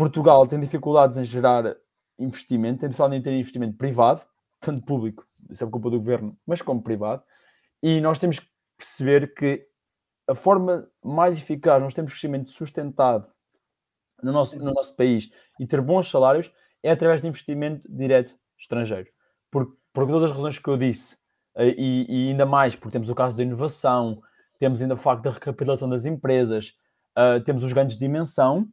Portugal 0.00 0.46
tem 0.46 0.58
dificuldades 0.58 1.18
em 1.18 1.24
gerar 1.24 1.76
investimento, 2.18 2.80
tem 2.80 2.88
dificuldade 2.88 3.20
em 3.20 3.22
ter 3.22 3.34
investimento 3.34 3.76
privado, 3.76 4.22
tanto 4.58 4.82
público, 4.82 5.26
isso 5.50 5.62
é 5.62 5.68
culpa 5.68 5.90
do 5.90 5.98
governo, 5.98 6.34
mas 6.46 6.62
como 6.62 6.82
privado, 6.82 7.22
e 7.82 8.00
nós 8.00 8.18
temos 8.18 8.38
que 8.38 8.46
perceber 8.78 9.34
que 9.34 9.62
a 10.26 10.34
forma 10.34 10.88
mais 11.04 11.36
eficaz, 11.36 11.82
nós 11.82 11.92
temos 11.92 12.12
crescimento 12.12 12.48
sustentado 12.48 13.30
no 14.22 14.32
nosso, 14.32 14.58
no 14.58 14.72
nosso 14.72 14.96
país 14.96 15.30
e 15.58 15.66
ter 15.66 15.82
bons 15.82 16.10
salários 16.10 16.50
é 16.82 16.90
através 16.90 17.20
de 17.20 17.28
investimento 17.28 17.86
direto 17.86 18.34
estrangeiro. 18.58 19.10
Por, 19.50 19.76
por 19.92 20.06
todas 20.06 20.30
as 20.30 20.34
razões 20.34 20.58
que 20.58 20.68
eu 20.70 20.78
disse, 20.78 21.18
eh, 21.56 21.74
e, 21.76 22.06
e, 22.08 22.28
ainda 22.30 22.46
mais 22.46 22.74
porque 22.74 22.92
temos 22.92 23.10
o 23.10 23.14
caso 23.14 23.36
da 23.36 23.42
inovação, 23.42 24.22
temos 24.58 24.80
ainda 24.80 24.94
o 24.94 24.96
facto 24.96 25.24
da 25.24 25.32
recapitalização 25.32 25.90
das 25.90 26.06
empresas, 26.06 26.74
uh, 27.18 27.44
temos 27.44 27.62
os 27.62 27.72
ganhos 27.74 27.92
de 27.92 28.00
dimensão, 28.00 28.66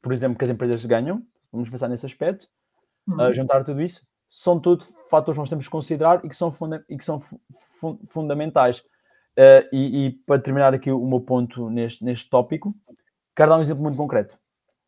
por 0.00 0.12
exemplo, 0.12 0.38
que 0.38 0.44
as 0.44 0.50
empresas 0.50 0.84
ganham, 0.84 1.22
vamos 1.52 1.70
pensar 1.70 1.88
nesse 1.88 2.06
aspecto, 2.06 2.48
uhum. 3.06 3.28
uh, 3.28 3.32
juntar 3.32 3.64
tudo 3.64 3.80
isso, 3.82 4.06
são 4.30 4.58
tudo 4.58 4.84
fatores 5.08 5.36
que 5.36 5.40
nós 5.40 5.48
temos 5.48 5.66
que 5.66 5.70
considerar 5.70 6.24
e 6.24 6.28
que 6.28 6.36
são, 6.36 6.50
funda 6.50 6.84
e 6.88 6.96
que 6.96 7.04
são 7.04 7.20
fu 7.20 8.00
fundamentais. 8.08 8.80
Uh, 9.36 9.66
e, 9.72 10.06
e, 10.06 10.10
para 10.10 10.40
terminar 10.40 10.74
aqui 10.74 10.90
o 10.90 11.06
meu 11.06 11.20
ponto 11.20 11.68
neste, 11.68 12.04
neste 12.04 12.30
tópico, 12.30 12.74
quero 13.34 13.50
dar 13.50 13.58
um 13.58 13.62
exemplo 13.62 13.82
muito 13.82 13.96
concreto. 13.96 14.38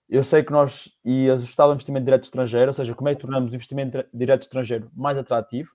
Eu 0.08 0.22
sei 0.22 0.44
que 0.44 0.52
nós, 0.52 0.88
e 1.04 1.28
ajustado 1.30 1.70
ao 1.70 1.74
investimento 1.74 2.04
direto 2.04 2.24
estrangeiro, 2.24 2.68
ou 2.68 2.74
seja, 2.74 2.94
como 2.94 3.08
é 3.08 3.14
que 3.14 3.20
tornamos 3.20 3.50
o 3.50 3.54
investimento 3.54 4.04
direto 4.14 4.42
estrangeiro 4.42 4.88
mais 4.94 5.18
atrativo, 5.18 5.70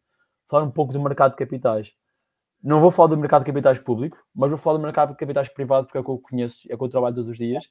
falar 0.49 0.63
um 0.63 0.71
pouco 0.71 0.93
do 0.93 1.01
mercado 1.01 1.31
de 1.31 1.37
capitais. 1.37 1.91
Não 2.63 2.79
vou 2.79 2.91
falar 2.91 3.09
do 3.09 3.17
mercado 3.17 3.43
de 3.43 3.51
capitais 3.51 3.79
público, 3.79 4.17
mas 4.33 4.49
vou 4.49 4.57
falar 4.57 4.77
do 4.77 4.83
mercado 4.83 5.11
de 5.11 5.17
capitais 5.17 5.49
privado, 5.49 5.87
porque 5.87 5.97
é 5.97 6.01
o 6.01 6.03
que 6.03 6.11
eu 6.11 6.19
conheço, 6.19 6.71
é 6.71 6.75
o 6.75 6.77
que 6.77 6.83
eu 6.83 6.89
trabalho 6.89 7.15
todos 7.15 7.29
os 7.29 7.37
dias, 7.37 7.67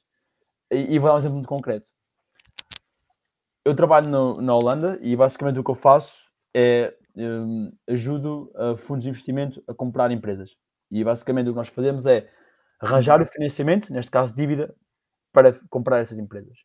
e, 0.71 0.99
vou 0.99 1.09
dar 1.09 1.15
um 1.15 1.17
exemplo 1.17 1.35
muito 1.35 1.49
concreto. 1.49 1.89
Eu 3.63 3.75
trabalho 3.75 4.09
no, 4.09 4.41
na 4.41 4.55
Holanda 4.55 4.97
e 5.01 5.15
basicamente 5.15 5.59
o 5.59 5.63
que 5.63 5.71
eu 5.71 5.75
faço 5.75 6.23
é 6.53 6.93
um, 7.15 7.71
ajudo 7.87 8.51
fundos 8.79 9.03
de 9.03 9.09
investimento 9.09 9.63
a 9.67 9.73
comprar 9.73 10.11
empresas. 10.11 10.55
E 10.89 11.03
basicamente 11.03 11.47
o 11.47 11.53
que 11.53 11.57
nós 11.57 11.69
fazemos 11.69 12.05
é 12.05 12.29
arranjar 12.79 13.21
o 13.21 13.25
financiamento, 13.25 13.91
neste 13.93 14.09
caso 14.09 14.35
dívida, 14.35 14.73
para 15.31 15.53
comprar 15.69 15.99
essas 15.99 16.17
empresas. 16.17 16.59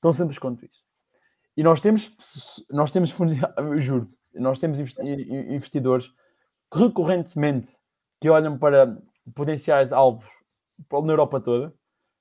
Tão 0.00 0.12
simples 0.12 0.38
quanto 0.38 0.64
isso. 0.64 0.82
E 1.56 1.62
nós 1.62 1.80
temos, 1.80 2.14
nós 2.70 2.90
temos 2.90 3.10
fundos, 3.10 3.36
juro, 3.78 4.10
nós 4.34 4.58
temos 4.58 4.78
investidores 4.78 6.12
recorrentemente 6.72 7.76
que 8.20 8.30
olham 8.30 8.58
para 8.58 8.96
potenciais 9.34 9.92
alvos 9.92 10.26
na 10.90 11.12
Europa 11.12 11.40
toda. 11.40 11.74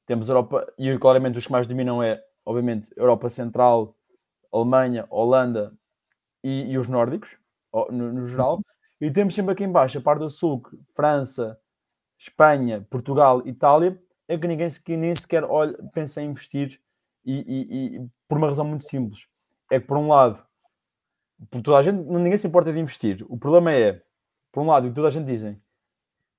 Temos 0.09 0.27
Europa, 0.27 0.65
e 0.75 0.97
claramente 0.97 1.37
os 1.37 1.45
que 1.45 1.51
mais 1.51 1.67
dominam 1.67 2.01
é, 2.01 2.19
obviamente, 2.43 2.91
Europa 2.97 3.29
Central, 3.29 3.95
Alemanha, 4.51 5.05
Holanda 5.07 5.71
e, 6.43 6.71
e 6.71 6.79
os 6.79 6.89
nórdicos, 6.89 7.37
no, 7.91 8.11
no, 8.11 8.25
geral. 8.25 8.59
E 8.99 9.11
temos 9.11 9.35
sempre 9.35 9.53
aqui 9.53 9.63
embaixo 9.63 9.99
a 9.99 10.01
parte 10.01 10.21
do 10.21 10.29
sul, 10.31 10.63
França, 10.95 11.59
Espanha, 12.17 12.83
Portugal, 12.89 13.47
Itália, 13.47 14.01
é 14.27 14.35
que 14.35 14.47
ninguém 14.47 14.67
que 14.83 14.97
nem 14.97 15.15
sequer 15.15 15.43
olha, 15.43 15.77
pensa 15.93 16.23
em 16.23 16.31
investir 16.31 16.81
e, 17.23 17.35
e, 17.41 17.97
e, 17.97 18.07
por 18.27 18.39
uma 18.39 18.47
razão 18.47 18.65
muito 18.65 18.85
simples. 18.85 19.27
É 19.71 19.79
que, 19.79 19.85
por 19.85 19.95
um 19.95 20.07
lado, 20.07 20.43
por 21.51 21.61
toda 21.61 21.77
a 21.77 21.83
gente, 21.83 21.99
ninguém 21.99 22.35
se 22.35 22.47
importa 22.47 22.73
de 22.73 22.79
investir. 22.79 23.23
O 23.29 23.37
problema 23.37 23.71
é, 23.71 24.01
por 24.51 24.63
um 24.63 24.65
lado, 24.65 24.89
que 24.89 24.95
toda 24.95 25.09
a 25.09 25.11
gente 25.11 25.27
dizem, 25.27 25.61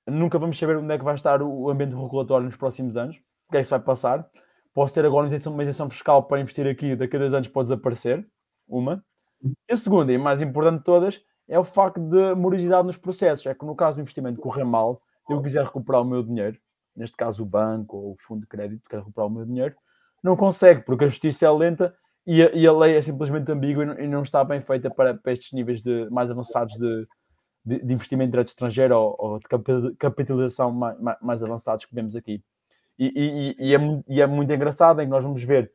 nunca 0.09 0.41
vamos 0.41 0.59
saber 0.59 0.77
onde 0.77 0.93
é 0.93 0.99
que 0.99 1.05
vai 1.05 1.15
estar 1.15 1.41
o 1.41 1.71
ambiente 1.71 1.95
regulatório 1.95 2.47
nos 2.47 2.57
próximos 2.57 2.97
anos, 2.97 3.17
o 3.51 3.53
que 3.53 3.59
é 3.59 3.63
que 3.63 3.69
vai 3.69 3.81
passar. 3.81 4.27
Posso 4.73 4.95
ter 4.95 5.05
agora 5.05 5.27
uma 5.27 5.63
isenção, 5.63 5.91
fiscal 5.91 6.23
para 6.23 6.41
investir 6.41 6.67
aqui, 6.67 6.95
daqui 6.95 7.17
a 7.17 7.19
dois 7.19 7.35
anos 7.35 7.49
pode 7.49 7.69
desaparecer. 7.69 8.27
Uma. 8.69 9.05
E 9.43 9.73
a 9.73 9.77
segunda, 9.77 10.13
e 10.13 10.19
mais 10.19 10.41
importante 10.41 10.79
de 10.79 10.85
todas, 10.85 11.21
é 11.49 11.59
o 11.59 11.65
facto 11.65 12.01
de 12.01 12.35
morosidade 12.35 12.87
nos 12.87 12.97
processos. 12.97 13.45
É 13.47 13.55
que 13.55 13.67
no 13.67 13.75
caso 13.75 13.97
do 13.97 14.03
investimento 14.03 14.41
correr 14.41 14.65
mal, 14.65 15.03
eu 15.29 15.43
quiser 15.43 15.65
recuperar 15.65 16.03
o 16.03 16.05
meu 16.05 16.23
dinheiro, 16.23 16.57
neste 16.95 17.17
caso 17.17 17.43
o 17.43 17.47
banco 17.47 17.97
ou 17.97 18.13
o 18.13 18.17
fundo 18.19 18.43
de 18.43 18.47
crédito, 18.47 18.89
quer 18.89 18.99
recuperar 18.99 19.29
o 19.29 19.31
meu 19.31 19.45
dinheiro, 19.45 19.75
não 20.23 20.37
consegue, 20.37 20.83
porque 20.83 21.05
a 21.05 21.09
justiça 21.09 21.47
é 21.47 21.51
lenta 21.51 21.95
e 22.27 22.43
a, 22.43 22.53
e 22.53 22.67
a 22.67 22.73
lei 22.73 22.97
é 22.97 23.03
simplesmente 23.03 23.51
ambígua 23.51 23.83
e 23.83 23.87
não, 23.87 23.99
e 24.01 24.09
não 24.09 24.23
está 24.23 24.45
bem 24.45 24.61
feita 24.61 24.91
para, 24.91 25.15
para, 25.15 25.33
estes 25.33 25.53
níveis 25.53 25.83
de, 25.83 26.09
mais 26.11 26.31
avançados 26.31 26.77
de, 26.77 27.09
de, 27.65 27.85
de 27.85 27.93
investimento 27.93 28.33
direto 28.33 28.49
estrangeiro 28.49 28.97
ou, 28.97 29.17
ou, 29.19 29.39
de 29.39 29.97
capitalização 29.97 30.71
mais, 30.71 30.97
mais, 31.21 31.43
avançados 31.43 31.85
que 31.85 31.95
vemos 31.95 32.15
aqui. 32.15 32.43
E, 33.03 33.57
e, 33.59 33.75
é, 33.75 33.79
e, 34.09 34.21
é, 34.21 34.27
muito 34.27 34.53
engraçado 34.53 35.01
em 35.01 35.07
que 35.07 35.11
nós 35.11 35.25
vamos 35.25 35.43
ver 35.43 35.73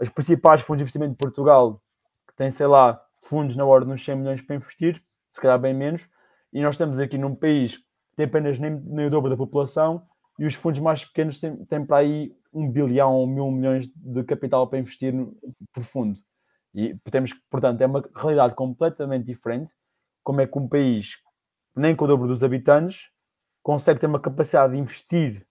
os 0.00 0.08
principais 0.08 0.62
fundos 0.62 0.78
de 0.78 0.84
investimento 0.84 1.12
de 1.12 1.18
Portugal, 1.18 1.82
que 2.26 2.34
têm, 2.34 2.50
sei 2.50 2.66
lá, 2.66 2.98
fundos 3.20 3.54
na 3.56 3.64
ordem 3.66 3.90
dos 3.90 4.02
100 4.02 4.16
milhões 4.16 4.40
para 4.40 4.56
investir, 4.56 5.02
se 5.32 5.40
calhar 5.40 5.58
bem 5.60 5.74
menos, 5.74 6.08
e 6.50 6.62
nós 6.62 6.74
estamos 6.74 6.98
aqui 6.98 7.18
num 7.18 7.34
país 7.34 7.76
que 7.76 8.16
tem 8.16 8.24
apenas 8.24 8.58
nem, 8.58 8.70
nem 8.70 9.06
o 9.06 9.10
dobro 9.10 9.28
da 9.28 9.36
população 9.36 10.02
e 10.38 10.46
os 10.46 10.54
fundos 10.54 10.80
mais 10.80 11.04
pequenos 11.04 11.38
têm, 11.38 11.62
têm 11.66 11.84
para 11.84 11.98
aí 11.98 12.34
um 12.54 12.70
bilhão 12.70 13.12
ou 13.12 13.26
mil 13.26 13.50
milhões 13.50 13.86
de 13.94 14.24
capital 14.24 14.66
para 14.66 14.78
investir 14.78 15.12
no, 15.12 15.36
por 15.74 15.84
fundo. 15.84 16.18
E 16.74 16.96
temos 17.10 17.34
portanto, 17.50 17.82
é 17.82 17.86
uma 17.86 18.02
realidade 18.16 18.54
completamente 18.54 19.26
diferente. 19.26 19.74
Como 20.24 20.40
é 20.40 20.46
que 20.46 20.58
um 20.58 20.66
país, 20.66 21.18
nem 21.76 21.94
com 21.94 22.06
o 22.06 22.08
dobro 22.08 22.28
dos 22.28 22.42
habitantes, 22.42 23.10
consegue 23.62 24.00
ter 24.00 24.06
uma 24.06 24.20
capacidade 24.20 24.72
de 24.72 24.78
investir 24.78 25.46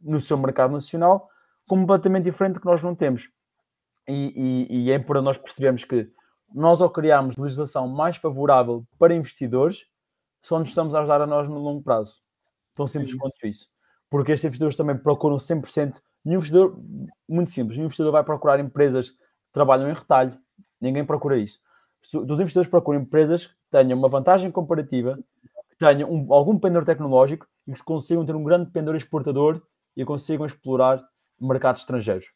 no 0.00 0.20
seu 0.20 0.36
mercado 0.38 0.72
nacional 0.72 1.28
completamente 1.68 2.24
diferente 2.24 2.54
do 2.54 2.60
que 2.60 2.66
nós 2.66 2.82
não 2.82 2.94
temos. 2.94 3.30
E, 4.08 4.66
e, 4.70 4.84
e 4.84 4.90
é 4.90 4.94
importante 4.94 5.24
nós 5.24 5.38
percebermos 5.38 5.84
que 5.84 6.10
nós, 6.54 6.80
ao 6.80 6.88
criarmos 6.88 7.36
legislação 7.36 7.86
mais 7.86 8.16
favorável 8.16 8.86
para 8.98 9.14
investidores, 9.14 9.84
só 10.42 10.58
nos 10.58 10.70
estamos 10.70 10.94
a 10.94 11.00
ajudar 11.00 11.20
a 11.20 11.26
nós 11.26 11.48
no 11.48 11.58
longo 11.58 11.82
prazo. 11.82 12.20
Tão 12.74 12.86
simples 12.86 13.12
Sim. 13.12 13.18
quanto 13.18 13.46
isso. 13.46 13.68
Porque 14.08 14.32
estes 14.32 14.46
investidores 14.46 14.76
também 14.76 14.96
procuram 14.96 15.36
100%. 15.36 16.00
Um 16.24 16.32
investidor, 16.32 16.78
muito 17.28 17.50
simples, 17.50 17.78
um 17.78 17.82
investidor 17.82 18.12
vai 18.12 18.24
procurar 18.24 18.58
empresas 18.58 19.10
que 19.10 19.52
trabalham 19.52 19.90
em 19.90 19.94
retalho. 19.94 20.38
Ninguém 20.80 21.04
procura 21.04 21.36
isso. 21.36 21.60
Os 22.02 22.40
investidores 22.40 22.68
procuram 22.68 23.00
empresas 23.00 23.46
que 23.46 23.54
tenham 23.70 23.98
uma 23.98 24.08
vantagem 24.08 24.50
comparativa, 24.50 25.18
que 25.68 25.76
tenham 25.78 26.10
um, 26.10 26.32
algum 26.32 26.58
pendor 26.58 26.84
tecnológico 26.84 27.46
e 27.66 27.74
que 27.74 27.82
consigam 27.82 28.24
ter 28.24 28.34
um 28.34 28.44
grande 28.44 28.70
pendor 28.70 28.96
exportador 28.96 29.62
e 29.98 30.04
consigam 30.04 30.46
explorar 30.46 31.04
mercados 31.40 31.82
estrangeiros. 31.82 32.32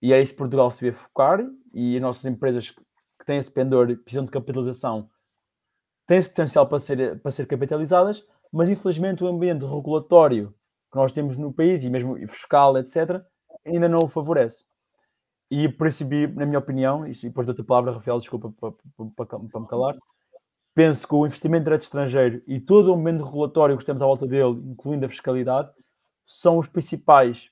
E 0.00 0.12
é 0.12 0.22
isso 0.22 0.32
que 0.32 0.38
Portugal 0.38 0.70
se 0.70 0.80
vê 0.80 0.92
focar 0.92 1.44
e 1.74 1.96
as 1.96 2.02
nossas 2.02 2.24
empresas 2.24 2.70
que 2.70 3.26
têm 3.26 3.38
esse 3.38 3.52
pendor 3.52 3.90
e 3.90 3.96
precisam 3.96 4.24
de 4.24 4.30
capitalização 4.30 5.10
têm 6.06 6.18
esse 6.18 6.28
potencial 6.28 6.64
para 6.68 6.78
ser, 6.78 7.20
para 7.20 7.30
ser 7.32 7.46
capitalizadas, 7.46 8.24
mas 8.52 8.70
infelizmente 8.70 9.24
o 9.24 9.26
ambiente 9.26 9.64
regulatório 9.64 10.54
que 10.92 10.96
nós 10.96 11.10
temos 11.10 11.36
no 11.36 11.52
país 11.52 11.82
e 11.82 11.90
mesmo 11.90 12.16
fiscal, 12.28 12.78
etc., 12.78 13.20
ainda 13.66 13.88
não 13.88 13.98
o 14.04 14.08
favorece. 14.08 14.64
E 15.50 15.64
isso, 15.64 16.04
na 16.36 16.46
minha 16.46 16.60
opinião, 16.60 17.04
e 17.04 17.10
depois 17.10 17.48
da 17.48 17.54
tua 17.54 17.64
palavra, 17.64 17.92
Rafael, 17.92 18.20
desculpa 18.20 18.52
para, 18.60 18.72
para, 19.16 19.26
para 19.40 19.60
me 19.60 19.66
calar, 19.66 19.96
penso 20.72 21.08
que 21.08 21.14
o 21.14 21.26
investimento 21.26 21.64
direto 21.64 21.82
estrangeiro 21.82 22.42
e 22.46 22.60
todo 22.60 22.92
o 22.92 22.94
ambiente 22.94 23.24
regulatório 23.24 23.76
que 23.76 23.84
temos 23.84 24.02
à 24.02 24.06
volta 24.06 24.26
dele, 24.26 24.62
incluindo 24.70 25.04
a 25.04 25.08
fiscalidade, 25.08 25.70
são 26.26 26.58
os 26.58 26.66
principais, 26.66 27.50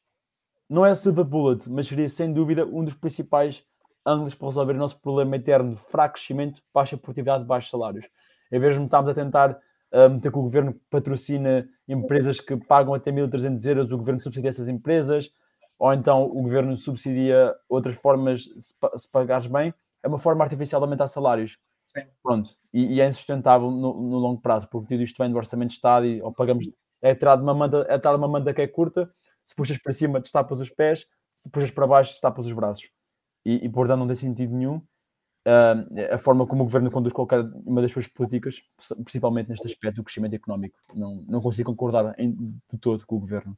não 0.69 0.85
é 0.85 0.91
a 0.91 0.95
silver 0.95 1.25
bullet, 1.25 1.71
mas 1.71 1.87
seria 1.87 2.09
sem 2.09 2.33
dúvida 2.33 2.67
um 2.67 2.85
dos 2.85 2.95
principais 2.95 3.65
ângulos 4.05 4.35
para 4.35 4.49
resolver 4.49 4.75
o 4.75 4.79
nosso 4.79 5.01
problema 5.01 5.37
eterno 5.37 5.75
de 5.75 5.81
fraco 5.83 6.15
crescimento, 6.15 6.63
baixa 6.73 6.97
produtividade, 6.97 7.45
baixos 7.45 7.71
salários. 7.71 8.05
Em 8.53 8.59
vez 8.59 8.77
de 8.77 8.83
estarmos 8.83 9.09
a 9.09 9.15
tentar 9.15 9.53
uh, 9.93 10.11
meter 10.11 10.31
que 10.31 10.39
o 10.39 10.43
governo 10.43 10.79
patrocina 10.91 11.69
empresas 11.89 12.41
que 12.41 12.57
pagam 12.57 12.93
até 12.93 13.11
1.300 13.11 13.65
euros, 13.67 13.93
o 13.93 13.97
governo 13.97 14.23
subsidia 14.23 14.51
essas 14.51 14.69
empresas, 14.69 15.31
ou 15.79 15.93
então 15.93 16.25
o 16.25 16.43
governo 16.43 16.77
subsidia 16.77 17.55
outras 17.69 17.95
formas, 17.97 18.45
se, 18.59 18.75
se 18.97 19.11
pagares 19.11 19.47
bem, 19.47 19.73
é 20.03 20.09
uma 20.09 20.19
forma 20.19 20.45
artificial 20.45 20.81
de 20.81 20.85
aumentar 20.85 21.07
salários. 21.07 21.59
Sim. 21.89 22.07
Pronto, 22.23 22.51
e, 22.73 22.95
e, 22.95 23.01
é 23.01 23.09
insustentável 23.09 23.71
no, 23.71 23.95
no, 23.95 24.19
longo 24.19 24.41
prazo, 24.41 24.69
porque 24.69 24.95
tudo 24.95 25.03
isto 25.05 25.23
vem 25.23 25.31
do 25.31 25.37
orçamento 25.37 25.71
de 25.71 25.77
Estado 25.77 26.07
e 26.07 26.21
ou 26.21 26.33
pagamos 26.33 26.69
é 27.05 27.15
tirado 27.15 27.43
uma 27.43 27.55
manta, 27.55 27.87
é 27.89 27.99
tirado 27.99 28.17
uma 28.17 28.29
manta 28.29 28.55
que 28.55 28.63
é 28.63 28.67
curta, 28.67 29.09
se 29.45 29.55
puxas 29.55 29.79
para 29.79 29.93
cima, 29.93 30.21
destapas 30.21 30.59
os 30.59 30.71
pés, 30.71 31.07
se 31.37 31.51
puxas 31.51 31.71
para 31.71 31.87
baixo, 31.87 32.13
destapas 32.13 32.47
os 32.47 32.53
braços. 32.53 32.89
E, 33.45 33.65
e 33.65 33.69
portanto 33.69 33.99
não 34.01 34.07
tem 34.07 34.17
sentido 34.17 34.55
nenhum. 34.55 34.81
uh, 35.47 36.15
a 36.15 36.19
forma 36.19 36.47
como 36.47 36.63
o 36.63 36.65
governo 36.65 36.91
conduz 36.91 37.13
qualquer 37.13 37.41
uma 37.65 37.83
das 37.83 37.93
suas 37.93 38.09
políticas, 38.09 38.63
principalmente 39.05 39.51
neste 39.51 39.67
aspecto 39.67 39.97
do 39.97 40.05
crescimento 40.05 40.35
económico. 40.35 40.77
Não, 40.95 41.23
não 41.29 41.41
consigo 41.41 41.71
concordar 41.71 42.15
em, 42.19 42.33
de 42.33 42.79
todo 42.81 43.05
com 43.07 43.17
o 43.17 43.21
governo. 43.21 43.57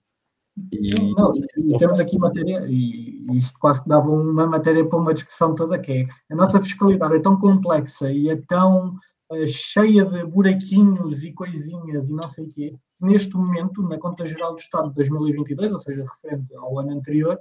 E, 0.72 1.14
não, 1.14 1.34
e 1.36 1.78
temos 1.78 2.00
aqui 2.00 2.18
matéria, 2.18 2.66
e 2.66 3.26
isto 3.34 3.58
quase 3.58 3.82
que 3.82 3.90
dava 3.90 4.10
uma 4.10 4.46
matéria 4.46 4.88
para 4.88 4.98
uma 4.98 5.12
discussão 5.12 5.54
toda, 5.54 5.78
que 5.78 5.92
é 5.92 6.06
a 6.32 6.34
nossa 6.34 6.60
fiscalidade 6.60 7.14
é 7.14 7.20
tão 7.20 7.38
complexa 7.38 8.10
e 8.10 8.30
é 8.30 8.36
tão 8.36 8.94
uh, 9.30 9.46
cheia 9.46 10.04
de 10.06 10.24
buraquinhos 10.24 11.22
e 11.22 11.32
coisinhas 11.32 12.08
e 12.08 12.12
não 12.12 12.28
sei 12.28 12.46
o 12.46 12.48
quê, 12.48 12.74
neste 13.00 13.36
momento, 13.36 13.82
na 13.82 13.98
conta 13.98 14.24
geral 14.24 14.54
do 14.54 14.60
Estado 14.60 14.88
de 14.88 14.94
2022, 14.94 15.72
ou 15.72 15.78
seja, 15.78 16.04
referente 16.04 16.54
ao 16.56 16.78
ano 16.78 16.92
anterior, 16.92 17.38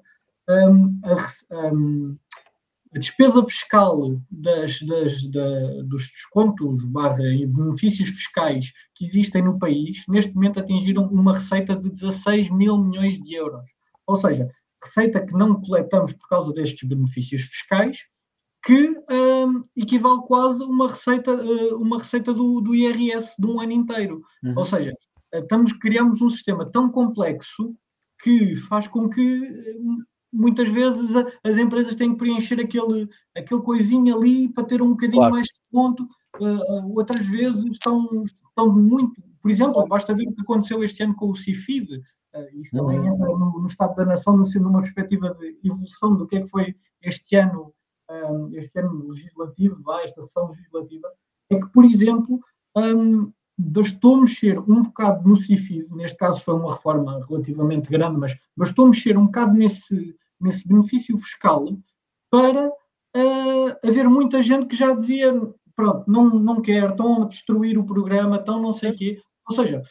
um, 0.50 1.00
a, 1.04 1.74
um, 1.74 2.18
a 2.96 3.00
despesa 3.00 3.46
fiscal 3.46 4.20
das, 4.30 4.80
das, 4.82 5.24
da, 5.32 5.84
dos 5.84 6.10
descontos 6.12 6.86
barra 6.86 7.24
e 7.24 7.46
benefícios 7.46 8.10
fiscais 8.10 8.72
que 8.94 9.06
existem 9.06 9.44
no 9.44 9.60
país, 9.60 10.04
neste 10.08 10.34
momento 10.34 10.60
atingiram 10.60 11.08
uma 11.08 11.34
receita 11.34 11.76
de 11.76 11.90
16 11.90 12.50
mil 12.52 12.78
milhões 12.78 13.20
de 13.20 13.34
euros. 13.34 13.70
Ou 14.08 14.16
seja, 14.16 14.50
receita 14.82 15.26
que 15.26 15.34
não 15.34 15.60
coletamos 15.62 16.14
por 16.14 16.28
causa 16.30 16.54
destes 16.54 16.88
benefícios 16.88 17.44
fiscais, 17.44 18.06
que 18.64 18.90
um, 18.90 19.62
equivale 19.76 20.22
quase 20.22 20.64
a 20.64 20.66
uma 20.66 20.90
receita, 20.90 21.36
uh, 21.36 21.78
uma 21.78 22.00
receita 22.00 22.34
do, 22.34 22.62
do 22.62 22.74
IRS 22.74 23.36
de 23.38 23.46
um 23.46 23.62
ano 23.62 23.72
inteiro. 23.72 24.24
Uhum. 24.44 24.54
Ou 24.58 24.66
seja, 24.66 24.92
estamos, 25.40 25.74
criamos 25.74 26.22
um 26.22 26.30
sistema 26.30 26.66
tão 26.66 26.90
complexo 26.90 27.76
que 28.22 28.56
faz 28.56 28.88
com 28.88 29.10
que 29.10 29.42
hum, 29.80 30.04
muitas 30.36 30.68
vezes 30.68 31.12
as 31.44 31.58
empresas 31.58 31.96
têm 31.96 32.12
que 32.12 32.18
preencher 32.18 32.60
aquele, 32.60 33.10
aquele 33.36 33.62
coisinho 33.62 34.16
ali 34.16 34.50
para 34.52 34.66
ter 34.66 34.82
um 34.82 34.90
bocadinho 34.90 35.22
claro. 35.22 35.34
mais 35.34 35.48
de 35.48 35.62
ponto. 35.72 36.04
Uh, 36.40 36.98
outras 36.98 37.26
vezes 37.26 37.66
estão, 37.66 38.08
estão 38.24 38.74
muito. 38.74 39.22
Por 39.42 39.50
exemplo, 39.50 39.88
basta 39.88 40.14
ver 40.14 40.28
o 40.28 40.34
que 40.34 40.42
aconteceu 40.42 40.84
este 40.84 41.04
ano 41.04 41.16
com 41.16 41.32
o 41.32 41.36
CIFID. 41.36 41.98
Uh, 42.36 42.60
isso 42.60 42.76
também 42.76 43.00
uhum. 43.00 43.14
entra 43.14 43.28
no, 43.28 43.60
no, 43.60 43.66
Estado 43.66 43.96
da 43.96 44.06
Nação, 44.06 44.44
sendo 44.44 44.68
uma 44.68 44.82
perspectiva 44.82 45.34
de 45.36 45.58
evolução 45.64 46.16
do 46.18 46.28
que 46.28 46.36
é 46.36 46.42
que 46.42 46.50
foi 46.50 46.76
este 47.02 47.38
ano, 47.38 47.74
um, 48.10 48.50
este 48.54 48.78
ano 48.80 49.08
legislativo, 49.08 49.82
vai, 49.84 50.04
esta 50.04 50.22
sessão 50.22 50.48
legislativa. 50.48 51.08
É 51.50 51.60
que, 51.60 51.68
por 51.68 51.86
exemplo, 51.86 52.42
um, 52.76 53.32
bastou 53.58 54.18
mexer 54.18 54.60
um 54.60 54.84
bocado 54.84 55.28
no 55.28 55.36
CIFID, 55.36 55.90
neste 55.96 56.18
caso 56.18 56.42
foi 56.42 56.56
uma 56.56 56.74
reforma 56.74 57.22
relativamente 57.28 57.90
grande, 57.90 58.18
mas 58.18 58.36
bastou 58.56 58.88
mexer 58.88 59.18
um 59.18 59.26
bocado 59.26 59.54
nesse, 59.54 60.16
nesse 60.40 60.68
benefício 60.68 61.18
fiscal 61.18 61.66
para 62.30 62.68
uh, 62.70 63.88
haver 63.88 64.10
muita 64.10 64.44
gente 64.44 64.66
que 64.66 64.76
já 64.76 64.94
dizia, 64.94 65.34
pronto, 65.76 66.10
não, 66.10 66.30
não 66.30 66.62
quer, 66.62 66.90
estão 66.90 67.24
a 67.24 67.28
destruir 67.28 67.78
o 67.78 67.86
programa, 67.86 68.36
estão 68.36 68.62
não 68.62 68.74
sei 68.74 68.92
o 68.92 68.96
quê. 68.96 69.22
Ou 69.48 69.56
seja, 69.56 69.82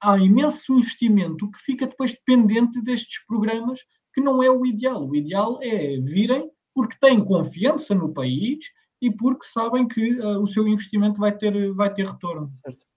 há 0.00 0.16
imenso 0.18 0.74
investimento 0.74 1.50
que 1.50 1.58
fica 1.58 1.86
depois 1.86 2.12
dependente 2.12 2.80
destes 2.82 3.24
programas, 3.26 3.80
que 4.14 4.20
não 4.20 4.42
é 4.42 4.50
o 4.50 4.64
ideal. 4.64 5.08
O 5.08 5.16
ideal 5.16 5.58
é 5.62 5.98
virem 6.00 6.50
porque 6.74 6.96
têm 7.00 7.24
confiança 7.24 7.94
no 7.94 8.12
país 8.12 8.66
e 9.00 9.10
porque 9.10 9.46
sabem 9.46 9.86
que 9.86 10.18
uh, 10.20 10.40
o 10.40 10.46
seu 10.46 10.66
investimento 10.66 11.20
vai 11.20 11.32
ter, 11.32 11.72
vai 11.72 11.92
ter 11.92 12.06
retorno. 12.06 12.50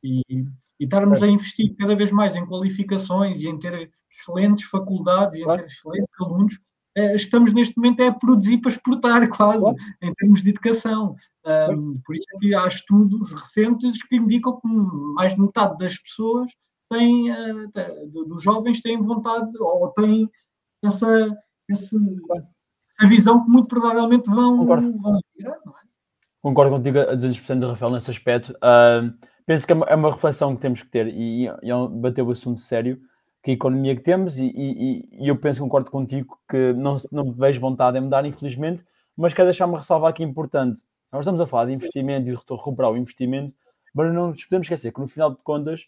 E, 0.04 0.22
e 0.32 0.84
estarmos 0.84 1.20
certo. 1.20 1.30
a 1.30 1.34
investir 1.34 1.76
cada 1.78 1.96
vez 1.96 2.12
mais 2.12 2.36
em 2.36 2.46
qualificações 2.46 3.40
e 3.40 3.48
em 3.48 3.60
ter 3.60 3.92
excelentes 4.10 4.64
faculdades 4.66 5.40
e 5.40 5.44
em 5.44 5.46
ter 5.46 5.66
excelentes 5.66 6.10
alunos 6.20 6.60
eh, 6.96 7.16
estamos 7.16 7.54
neste 7.54 7.78
momento 7.78 8.02
é 8.02 8.08
a 8.08 8.14
produzir 8.14 8.60
para 8.60 8.72
exportar 8.72 9.30
quase, 9.30 9.76
em 10.02 10.14
termos 10.14 10.42
de 10.42 10.50
educação. 10.50 11.16
Um, 11.46 12.00
por 12.06 12.16
isso 12.16 12.26
é 12.36 12.40
que 12.40 12.56
há 12.56 12.68
estudos 12.68 13.32
recentes 13.32 14.04
que 14.04 14.18
indicam 14.18 14.60
que 14.60 14.68
mais 15.16 15.34
de 15.34 15.42
metade 15.42 15.78
das 15.78 15.98
pessoas 15.98 16.52
têm, 16.90 17.32
uh, 17.32 18.26
dos 18.28 18.44
jovens 18.44 18.82
têm 18.82 19.02
vontade 19.02 19.50
ou 19.60 19.90
têm 19.92 20.30
essa, 20.84 21.08
essa, 21.70 21.98
essa 22.90 23.08
visão 23.08 23.44
que 23.44 23.50
muito 23.50 23.68
provavelmente 23.68 24.30
vão, 24.30 24.58
Concordo. 24.58 24.98
vão 25.00 25.20
tirar, 25.36 25.58
não 25.66 25.74
é? 25.78 25.81
Concordo 26.42 26.72
contigo 26.72 27.00
a 27.00 27.14
200% 27.16 27.70
Rafael 27.70 27.92
nesse 27.92 28.10
aspecto. 28.10 28.52
Uh, 28.54 29.14
penso 29.46 29.66
que 29.66 29.74
é 29.74 29.76
uma, 29.76 29.86
é 29.86 29.96
uma, 29.96 30.12
reflexão 30.12 30.56
que 30.56 30.62
temos 30.62 30.82
que 30.82 30.90
ter 30.90 31.08
e, 31.08 31.46
e, 31.46 31.48
e 31.48 31.88
bater 31.90 32.24
o 32.24 32.32
assunto 32.32 32.60
sério 32.60 33.00
que 33.44 33.52
a 33.52 33.54
economia 33.54 33.96
que 33.96 34.02
temos, 34.02 34.38
e, 34.38 34.46
e, 34.46 35.10
e 35.24 35.28
eu 35.28 35.36
penso, 35.36 35.62
concordo 35.62 35.90
contigo, 35.90 36.38
que 36.50 36.74
não, 36.74 36.98
não 37.12 37.32
vejo 37.32 37.60
vontade 37.60 37.98
em 37.98 38.02
mudar, 38.02 38.24
infelizmente, 38.26 38.86
mas 39.18 39.34
quero 39.34 39.48
deixar 39.48 39.66
uma 39.66 39.80
ressalva 39.80 40.10
aqui 40.10 40.24
importante. 40.24 40.84
Nós 41.12 41.22
estamos 41.22 41.42
a 41.42 41.48
falar 41.48 41.66
de 41.66 41.74
investimento 41.74 42.30
e 42.30 42.36
de 42.36 42.40
recuperar 42.40 42.92
o 42.92 42.98
investimento, 42.98 43.54
mas 43.94 44.14
não 44.14 44.28
nos 44.28 44.46
podemos 44.46 44.66
esquecer 44.66 44.94
que 44.94 45.00
no 45.00 45.08
final 45.08 45.36
de 45.36 45.44
contas 45.44 45.88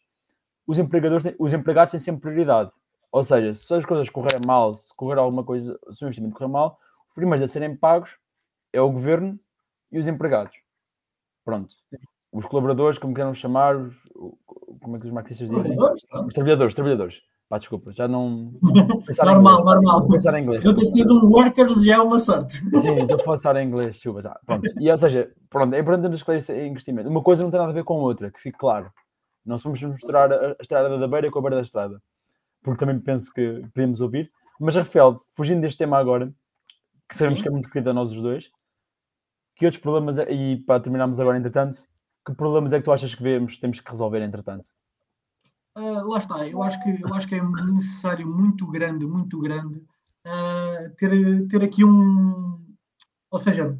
os 0.65 0.79
empregadores, 0.79 1.35
os 1.37 1.53
empregados 1.53 1.91
têm 1.91 1.99
sempre 1.99 2.21
prioridade. 2.21 2.71
Ou 3.11 3.23
seja, 3.23 3.53
se 3.53 3.73
as 3.73 3.85
coisas 3.85 4.09
correrem 4.09 4.41
mal, 4.45 4.73
se 4.73 4.93
correr 4.95 5.19
alguma 5.19 5.43
coisa, 5.43 5.79
se 5.91 6.03
o 6.03 6.07
investimento 6.07 6.33
correr 6.33 6.49
mal, 6.49 6.79
os 7.09 7.13
primeiros 7.13 7.49
a 7.49 7.53
serem 7.53 7.75
pagos 7.75 8.17
é 8.71 8.81
o 8.81 8.91
governo 8.91 9.39
e 9.93 9.99
os 9.99 10.07
empregados. 10.07 10.55
Pronto. 11.45 11.73
Os 12.31 12.45
colaboradores, 12.45 12.97
como 12.97 13.13
queiram 13.13 13.33
chamar, 13.33 13.77
os, 13.77 13.95
como 14.81 14.97
é 14.97 14.99
que 14.99 15.05
os 15.05 15.11
marxistas 15.11 15.49
dizem? 15.49 15.73
Os 15.79 16.33
trabalhadores, 16.33 16.73
trabalhadores. 16.73 17.21
Pá, 17.47 17.59
desculpa, 17.59 17.91
já 17.93 18.07
não. 18.07 18.51
normal, 19.23 19.63
normal. 19.63 20.07
Pensar 20.07 20.39
em 20.39 20.43
inglês. 20.43 20.65
Eu 20.65 20.73
ter 20.73 20.85
sido 20.85 21.13
um 21.13 21.29
workers 21.29 21.83
já 21.83 21.95
é 21.95 21.99
uma 21.99 22.17
sorte. 22.17 22.53
Sim, 22.81 22.97
estou 22.97 23.33
a 23.33 23.37
falar 23.37 23.61
em 23.61 23.67
inglês, 23.67 23.97
chuva, 23.97 24.23
já. 24.23 24.39
Pronto. 24.45 24.67
E, 24.79 24.89
ou 24.89 24.97
seja, 24.97 25.31
pronto, 25.49 25.75
é 25.75 25.79
importante 25.79 26.15
esclarecer 26.15 26.65
investimento. 26.65 27.07
Uma 27.07 27.21
coisa 27.21 27.43
não 27.43 27.51
tem 27.51 27.59
nada 27.59 27.71
a 27.71 27.75
ver 27.75 27.83
com 27.83 27.93
a 27.93 28.01
outra, 28.01 28.31
que 28.31 28.41
fique 28.41 28.57
claro. 28.57 28.91
Não 29.45 29.57
vamos 29.57 29.83
misturar 29.83 30.31
a 30.33 30.55
estrada 30.59 30.97
da 30.97 31.07
beira 31.07 31.29
com 31.29 31.37
a 31.37 31.41
beira 31.43 31.57
da 31.57 31.61
estrada. 31.61 32.01
Porque 32.63 32.79
também 32.79 32.99
penso 32.99 33.31
que 33.31 33.61
podemos 33.73 34.01
ouvir. 34.01 34.31
Mas, 34.59 34.75
Rafael, 34.75 35.21
fugindo 35.33 35.61
deste 35.61 35.77
tema 35.77 35.99
agora, 35.99 36.33
que 37.07 37.15
sabemos 37.15 37.39
Sim. 37.39 37.43
que 37.43 37.49
é 37.49 37.51
muito 37.51 37.69
querido 37.69 37.89
a 37.89 37.93
nós 37.93 38.09
os 38.09 38.21
dois, 38.21 38.49
que 39.63 39.67
outros 39.67 39.81
problemas, 39.81 40.17
é, 40.17 40.29
e 40.31 40.57
para 40.57 40.81
terminarmos 40.81 41.19
agora, 41.19 41.37
entretanto, 41.37 41.87
que 42.25 42.33
problemas 42.33 42.73
é 42.73 42.79
que 42.79 42.85
tu 42.85 42.91
achas 42.91 43.15
que 43.15 43.23
vemos, 43.23 43.57
temos 43.57 43.79
que 43.79 43.89
resolver, 43.89 44.21
entretanto? 44.21 44.69
Uh, 45.77 46.07
lá 46.07 46.17
está, 46.17 46.47
eu 46.47 46.61
acho, 46.61 46.83
que, 46.83 47.01
eu 47.01 47.13
acho 47.13 47.27
que 47.27 47.35
é 47.35 47.41
necessário 47.41 48.27
muito 48.27 48.67
grande, 48.67 49.05
muito 49.05 49.39
grande, 49.39 49.77
uh, 50.27 50.95
ter, 50.97 51.47
ter 51.47 51.63
aqui 51.63 51.83
um. 51.83 52.61
Ou 53.31 53.39
seja, 53.39 53.79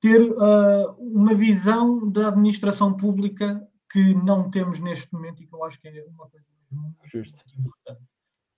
ter 0.00 0.20
uh, 0.20 0.92
uma 0.98 1.34
visão 1.34 2.08
da 2.08 2.28
administração 2.28 2.94
pública 2.94 3.66
que 3.90 4.14
não 4.14 4.50
temos 4.50 4.78
neste 4.78 5.12
momento 5.12 5.42
e 5.42 5.46
que 5.46 5.54
eu 5.54 5.64
acho 5.64 5.80
que 5.80 5.88
é 5.88 6.04
uma 6.04 6.28
coisa 6.28 6.46
muito 6.70 6.96
Justo. 7.10 7.42
importante. 7.58 8.02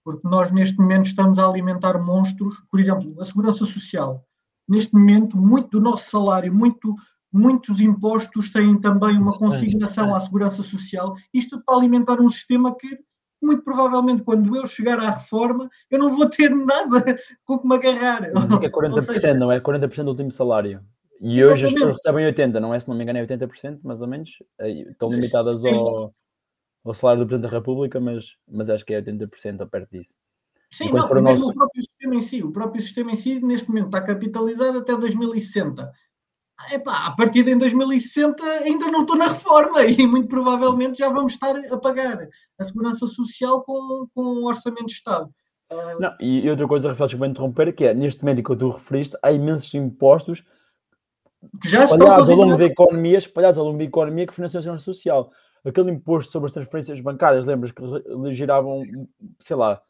Porque 0.05 0.29
nós, 0.29 0.51
neste 0.51 0.79
momento, 0.79 1.07
estamos 1.07 1.38
a 1.38 1.46
alimentar 1.49 1.99
monstros. 1.99 2.61
Por 2.70 2.79
exemplo, 2.79 3.20
a 3.20 3.25
segurança 3.25 3.64
social. 3.64 4.27
Neste 4.69 4.95
momento, 4.95 5.37
muito 5.37 5.71
do 5.71 5.81
nosso 5.81 6.11
salário, 6.11 6.53
muito 6.55 6.95
muitos 7.33 7.81
impostos 7.81 8.51
têm 8.51 8.81
também 8.81 9.19
uma 9.19 9.37
consignação 9.37 10.15
à 10.15 10.21
segurança 10.21 10.63
social, 10.63 11.15
isto 11.35 11.63
para 11.63 11.77
alimentar 11.77 12.21
um 12.21 12.31
sistema 12.31 12.75
que 12.75 12.99
muito 13.43 13.63
provavelmente 13.63 14.23
quando 14.23 14.57
eu 14.57 14.67
chegar 14.67 14.99
à 14.99 15.11
reforma 15.11 15.69
eu 15.91 15.99
não 15.99 16.11
vou 16.11 16.29
ter 16.29 16.49
nada 16.49 17.05
com 17.45 17.59
que 17.59 17.67
me 17.67 17.75
agarrar. 17.75 18.33
Mas 18.33 18.51
é 18.51 18.59
que 18.59 18.67
é 18.67 18.71
40%, 18.73 19.03
seja, 19.03 19.35
não 19.35 19.53
é? 19.53 19.61
40% 19.61 20.05
do 20.05 20.11
último 20.11 20.31
salário. 20.33 20.83
E 21.21 21.43
hoje 21.45 21.67
as 21.67 21.73
pessoas 21.73 21.91
recebem 21.93 22.27
80%, 22.33 22.61
não 22.61 22.75
é? 22.75 22.81
Se 22.81 22.89
não 22.89 22.97
me 22.97 23.03
engano 23.03 23.19
é 23.19 23.27
80%, 23.27 23.81
mais 23.83 24.01
ou 24.01 24.09
menos. 24.09 24.31
Estão 24.61 25.09
limitadas 25.09 25.65
ao, 25.65 26.15
ao 26.85 26.95
salário 26.95 27.23
do 27.23 27.27
Presidente 27.27 27.51
da 27.51 27.59
República, 27.59 28.01
mas, 28.01 28.27
mas 28.47 28.69
acho 28.69 28.85
que 28.85 28.95
é 28.95 29.01
80% 29.01 29.61
ou 29.61 29.67
perto 29.67 29.91
disso. 29.91 30.15
Sim, 30.73 30.93
não, 30.93 31.09
mesmo 31.09 31.23
nosso... 31.23 31.51
o 31.51 31.55
próprio 31.55 31.83
sistema 32.07 32.14
em 32.14 32.21
si. 32.21 32.42
O 32.42 32.53
próprio 32.53 32.83
sistema 32.83 33.12
em 33.12 33.16
si, 33.16 33.40
neste 33.40 33.69
momento, 33.69 33.87
está 33.87 34.03
capitalizado 34.03 34.79
até 34.79 34.97
2060. 34.97 35.90
Epá, 36.73 37.07
a 37.07 37.14
partir 37.14 37.42
de 37.42 37.55
2060 37.55 38.42
ainda 38.42 38.90
não 38.90 39.03
estou 39.03 39.16
na 39.16 39.27
reforma 39.27 39.85
e 39.85 40.07
muito 40.07 40.29
provavelmente 40.29 40.99
já 40.99 41.11
vamos 41.11 41.35
estar 41.35 41.55
a 41.55 41.77
pagar 41.77 42.27
a 42.59 42.64
segurança 42.64 43.07
social 43.07 43.62
com, 43.62 44.07
com 44.14 44.23
o 44.23 44.47
orçamento 44.47 44.87
de 44.87 44.92
Estado. 44.92 45.29
Uh... 45.71 46.01
Não, 46.01 46.16
e 46.19 46.49
outra 46.49 46.66
coisa, 46.66 46.88
Rafael, 46.88 47.11
que 47.11 47.16
vou 47.16 47.27
interromper, 47.27 47.75
que 47.75 47.85
é, 47.85 47.92
neste 47.92 48.23
momento 48.23 48.42
que 48.42 48.57
tu 48.57 48.71
referiste, 48.71 49.19
há 49.23 49.31
imensos 49.33 49.75
impostos 49.75 50.42
que 51.61 51.69
já 51.69 51.85
espalhados 51.85 52.31
ao 52.31 52.37
longo 52.37 52.57
da 52.57 52.64
economia, 52.64 53.19
espalhados 53.19 53.59
ao 53.59 53.66
longo 53.66 53.79
da 53.79 53.85
economia 53.85 54.27
que 54.27 54.35
financiam 54.35 54.61
a 54.61 54.62
segurança 54.62 54.85
social. 54.85 55.31
Aquele 55.64 55.90
imposto 55.90 56.33
sobre 56.33 56.47
as 56.47 56.53
transferências 56.53 57.01
bancárias, 57.01 57.45
lembras 57.45 57.73
que 57.73 57.83
giravam, 58.33 58.83
sei 59.40 59.57
lá, 59.57 59.83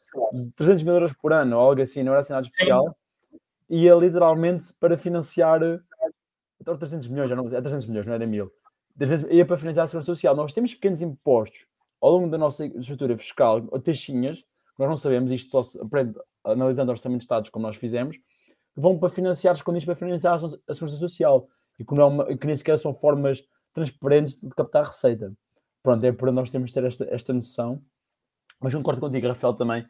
300 0.55 0.83
mil 0.83 0.93
euros 0.93 1.13
por 1.13 1.33
ano 1.33 1.55
ou 1.57 1.61
algo 1.61 1.81
assim, 1.81 2.03
não 2.03 2.13
era 2.13 2.25
nada 2.29 2.47
especial, 2.47 2.95
Sim. 3.69 3.87
é 3.87 3.95
literalmente 3.95 4.73
para 4.79 4.97
financiar 4.97 5.61
então 6.59 6.77
300 6.77 7.07
milhões, 7.07 7.29
já 7.29 7.35
não, 7.35 7.47
é 7.47 7.61
300 7.61 7.85
milhões, 7.87 8.05
não 8.05 8.13
era 8.13 8.27
mil. 8.27 8.51
300, 8.97 9.31
ia 9.31 9.45
para 9.45 9.57
financiar 9.57 9.85
a 9.85 9.87
segurança 9.87 10.07
social. 10.07 10.35
Nós 10.35 10.53
temos 10.53 10.73
pequenos 10.73 11.01
impostos 11.01 11.65
ao 12.01 12.11
longo 12.11 12.29
da 12.29 12.37
nossa 12.37 12.65
estrutura 12.65 13.17
fiscal, 13.17 13.65
ou 13.71 13.79
taxinhas, 13.79 14.43
nós 14.77 14.89
não 14.89 14.97
sabemos, 14.97 15.31
isto 15.31 15.51
só 15.51 15.63
se 15.63 15.79
aprende 15.79 16.19
analisando 16.43 16.91
orçamentos 16.91 17.21
de 17.21 17.25
Estados, 17.25 17.49
como 17.49 17.65
nós 17.65 17.77
fizemos, 17.77 18.17
vão 18.75 18.97
para 18.97 19.09
financiar 19.09 19.55
os 19.55 19.61
condições 19.61 19.85
para 19.85 19.95
financiar 19.95 20.35
a 20.35 20.73
segurança 20.73 20.97
social 20.97 21.47
e 21.79 21.85
que, 21.85 21.93
não 21.95 22.21
é 22.23 22.37
que 22.37 22.45
nem 22.45 22.55
sequer 22.55 22.77
são 22.77 22.93
formas 22.93 23.43
transparentes 23.73 24.39
de 24.39 24.49
captar 24.49 24.85
receita. 24.85 25.33
Pronto, 25.81 26.03
é 26.05 26.11
por 26.11 26.31
nós 26.31 26.49
temos 26.49 26.71
ter 26.71 26.83
esta, 26.83 27.07
esta 27.09 27.33
noção. 27.33 27.81
Mas 28.59 28.73
concordo 28.73 29.01
contigo, 29.01 29.27
Rafael, 29.27 29.53
também. 29.53 29.85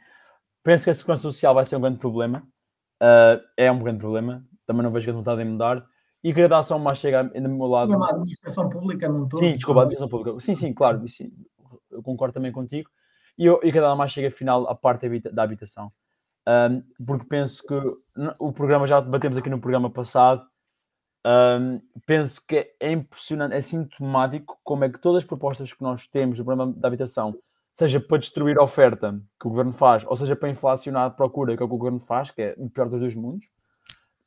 Penso 0.63 0.84
que 0.84 0.89
a 0.89 0.93
segurança 0.93 1.21
social 1.21 1.53
vai 1.53 1.63
ser 1.63 1.77
um 1.77 1.82
grande 1.82 1.99
problema. 1.99 2.43
Uh, 3.01 3.41
é 3.56 3.71
um 3.71 3.80
grande 3.80 3.99
problema. 3.99 4.45
Também 4.65 4.84
não 4.84 4.91
vejo 4.91 5.06
grande 5.06 5.19
vontade 5.19 5.41
em 5.41 5.45
mudar. 5.45 5.86
E 6.23 6.34
queria 6.34 6.49
dar 6.49 6.63
só 6.63 6.77
mais 6.77 6.97
chega 6.97 7.23
do 7.23 7.49
meu 7.49 7.67
lado. 7.67 7.95
Uma 7.95 8.10
administração 8.10 8.69
pública 8.69 9.08
não 9.08 9.27
todo. 9.27 9.39
Sim, 9.39 9.53
desculpa, 9.56 9.82
a 9.82 9.84
administração 9.84 10.10
pública. 10.10 10.39
Sim, 10.39 10.56
sim, 10.56 10.73
claro. 10.73 11.08
Sim, 11.08 11.32
eu 11.91 12.03
concordo 12.03 12.34
também 12.34 12.51
contigo. 12.51 12.89
E 13.38 13.45
eu, 13.45 13.58
e 13.58 13.71
queria 13.71 13.82
dar 13.82 14.08
chega 14.10 14.32
final 14.32 14.67
à 14.67 14.75
parte 14.75 15.08
da 15.19 15.43
habitação. 15.43 15.91
Um, 16.47 16.82
porque 17.06 17.25
penso 17.27 17.62
que 17.67 17.75
o 18.39 18.51
programa 18.51 18.88
já 18.88 18.99
debatemos 18.99 19.38
aqui 19.38 19.49
no 19.49 19.60
programa 19.60 19.89
passado. 19.89 20.45
Um, 21.25 21.82
penso 22.06 22.41
que 22.47 22.73
é 22.80 22.91
impressionante, 22.91 23.53
é 23.53 23.62
sintomático 23.62 24.58
como 24.63 24.86
é 24.86 24.89
que 24.89 24.99
todas 24.99 25.23
as 25.23 25.27
propostas 25.27 25.73
que 25.73 25.84
nós 25.84 26.08
temos 26.08 26.39
no 26.39 26.45
programa 26.45 26.73
da 26.73 26.88
habitação, 26.88 27.38
seja 27.77 27.99
para 27.99 28.17
destruir 28.17 28.57
a 28.57 28.63
oferta 28.63 29.21
que 29.39 29.45
o 29.45 29.51
governo 29.51 29.71
faz, 29.71 30.03
ou 30.07 30.15
seja 30.17 30.35
para 30.35 30.49
inflacionar 30.49 31.05
a 31.05 31.09
procura 31.11 31.55
que, 31.55 31.61
é 31.61 31.65
o, 31.65 31.69
que 31.69 31.75
o 31.75 31.77
governo 31.77 31.99
faz, 31.99 32.31
que 32.31 32.41
é 32.41 32.55
o 32.57 32.67
pior 32.67 32.89
dos 32.89 32.99
dois 32.99 33.13
mundos, 33.13 33.47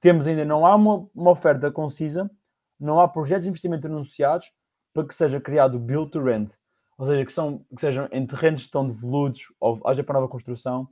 temos 0.00 0.28
ainda, 0.28 0.44
não 0.44 0.64
há 0.64 0.74
uma, 0.76 1.08
uma 1.12 1.30
oferta 1.32 1.68
concisa, 1.70 2.30
não 2.78 3.00
há 3.00 3.08
projetos 3.08 3.44
de 3.44 3.48
investimento 3.48 3.88
anunciados 3.88 4.52
para 4.94 5.04
que 5.04 5.12
seja 5.12 5.40
criado 5.40 5.80
build 5.80 6.12
to 6.12 6.22
rent, 6.22 6.54
ou 6.96 7.06
seja, 7.06 7.24
que, 7.24 7.32
são, 7.32 7.64
que 7.74 7.80
sejam 7.80 8.08
em 8.12 8.24
terrenos 8.24 8.62
que 8.62 8.68
estão 8.68 8.86
devolutos 8.86 9.42
ou 9.58 9.80
haja 9.84 10.04
para 10.04 10.14
nova 10.14 10.28
construção, 10.28 10.88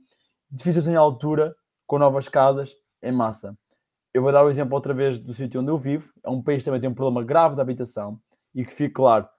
edifícios 0.51 0.85
em 0.87 0.95
altura, 0.95 1.55
com 1.87 1.97
novas 1.97 2.27
casas, 2.27 2.75
em 3.01 3.11
massa. 3.11 3.57
Eu 4.13 4.21
vou 4.21 4.33
dar 4.33 4.43
o 4.43 4.49
exemplo 4.49 4.75
outra 4.75 4.93
vez 4.93 5.17
do 5.17 5.33
sítio 5.33 5.61
onde 5.61 5.71
eu 5.71 5.77
vivo. 5.77 6.11
É 6.23 6.29
um 6.29 6.41
país 6.41 6.59
que 6.59 6.65
também 6.65 6.81
tem 6.81 6.89
um 6.89 6.95
problema 6.95 7.23
grave 7.23 7.55
de 7.55 7.61
habitação 7.61 8.19
e 8.53 8.65
que, 8.65 8.73
fique 8.73 8.95
claro, 8.95 9.29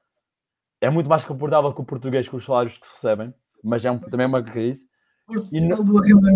é 0.81 0.88
muito 0.88 1.09
mais 1.09 1.25
confortável 1.25 1.73
que 1.73 1.81
o 1.81 1.85
português 1.85 2.29
com 2.29 2.37
os 2.37 2.45
salários 2.45 2.79
que 2.79 2.87
se 2.87 2.95
recebem, 2.95 3.35
mas 3.62 3.85
é 3.85 3.90
um, 3.90 3.99
também 3.99 4.25
é 4.25 4.29
uma 4.29 4.43
crise. 4.43 4.88
E, 5.53 5.61
no, 5.61 5.79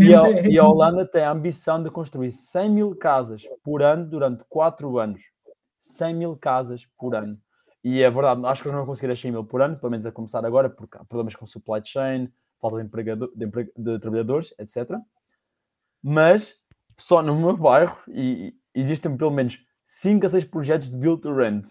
e, 0.00 0.14
a, 0.14 0.28
é 0.28 0.46
e, 0.46 0.58
a, 0.58 0.64
Holanda 0.64 1.04
tem 1.04 1.24
a 1.24 1.32
ambição 1.32 1.82
de 1.82 1.90
construir 1.90 2.30
100 2.30 2.70
mil 2.70 2.94
casas 2.94 3.42
por 3.64 3.82
ano 3.82 4.06
durante 4.06 4.44
4 4.48 4.98
anos. 4.98 5.22
100 5.80 6.14
mil 6.14 6.36
casas 6.36 6.86
por 6.96 7.14
ano. 7.14 7.36
E 7.82 8.02
é 8.02 8.10
verdade, 8.10 8.46
acho 8.46 8.62
que 8.62 8.68
não 8.68 8.76
vão 8.76 8.86
conseguir 8.86 9.12
as 9.12 9.20
100 9.20 9.32
mil 9.32 9.44
por 9.44 9.60
ano, 9.60 9.76
pelo 9.76 9.90
menos 9.90 10.06
a 10.06 10.12
começar 10.12 10.44
agora, 10.44 10.70
porque 10.70 10.96
há 10.96 11.04
problemas 11.04 11.34
com 11.34 11.46
supply 11.46 11.82
chain, 11.84 12.32
falta 12.60 12.78
de, 12.78 12.84
empregado, 12.84 13.32
de, 13.34 13.46
de 13.76 13.98
trabalhadores, 13.98 14.54
etc. 14.58 14.96
Mas 16.02 16.54
só 16.96 17.20
no 17.20 17.36
meu 17.36 17.56
bairro 17.56 17.98
e, 18.08 18.54
existem 18.74 19.16
pelo 19.16 19.30
menos 19.30 19.58
5 19.84 20.24
a 20.24 20.28
6 20.28 20.44
projetos 20.44 20.90
de 20.90 20.96
build 20.96 21.20
to 21.20 21.34
rent 21.34 21.66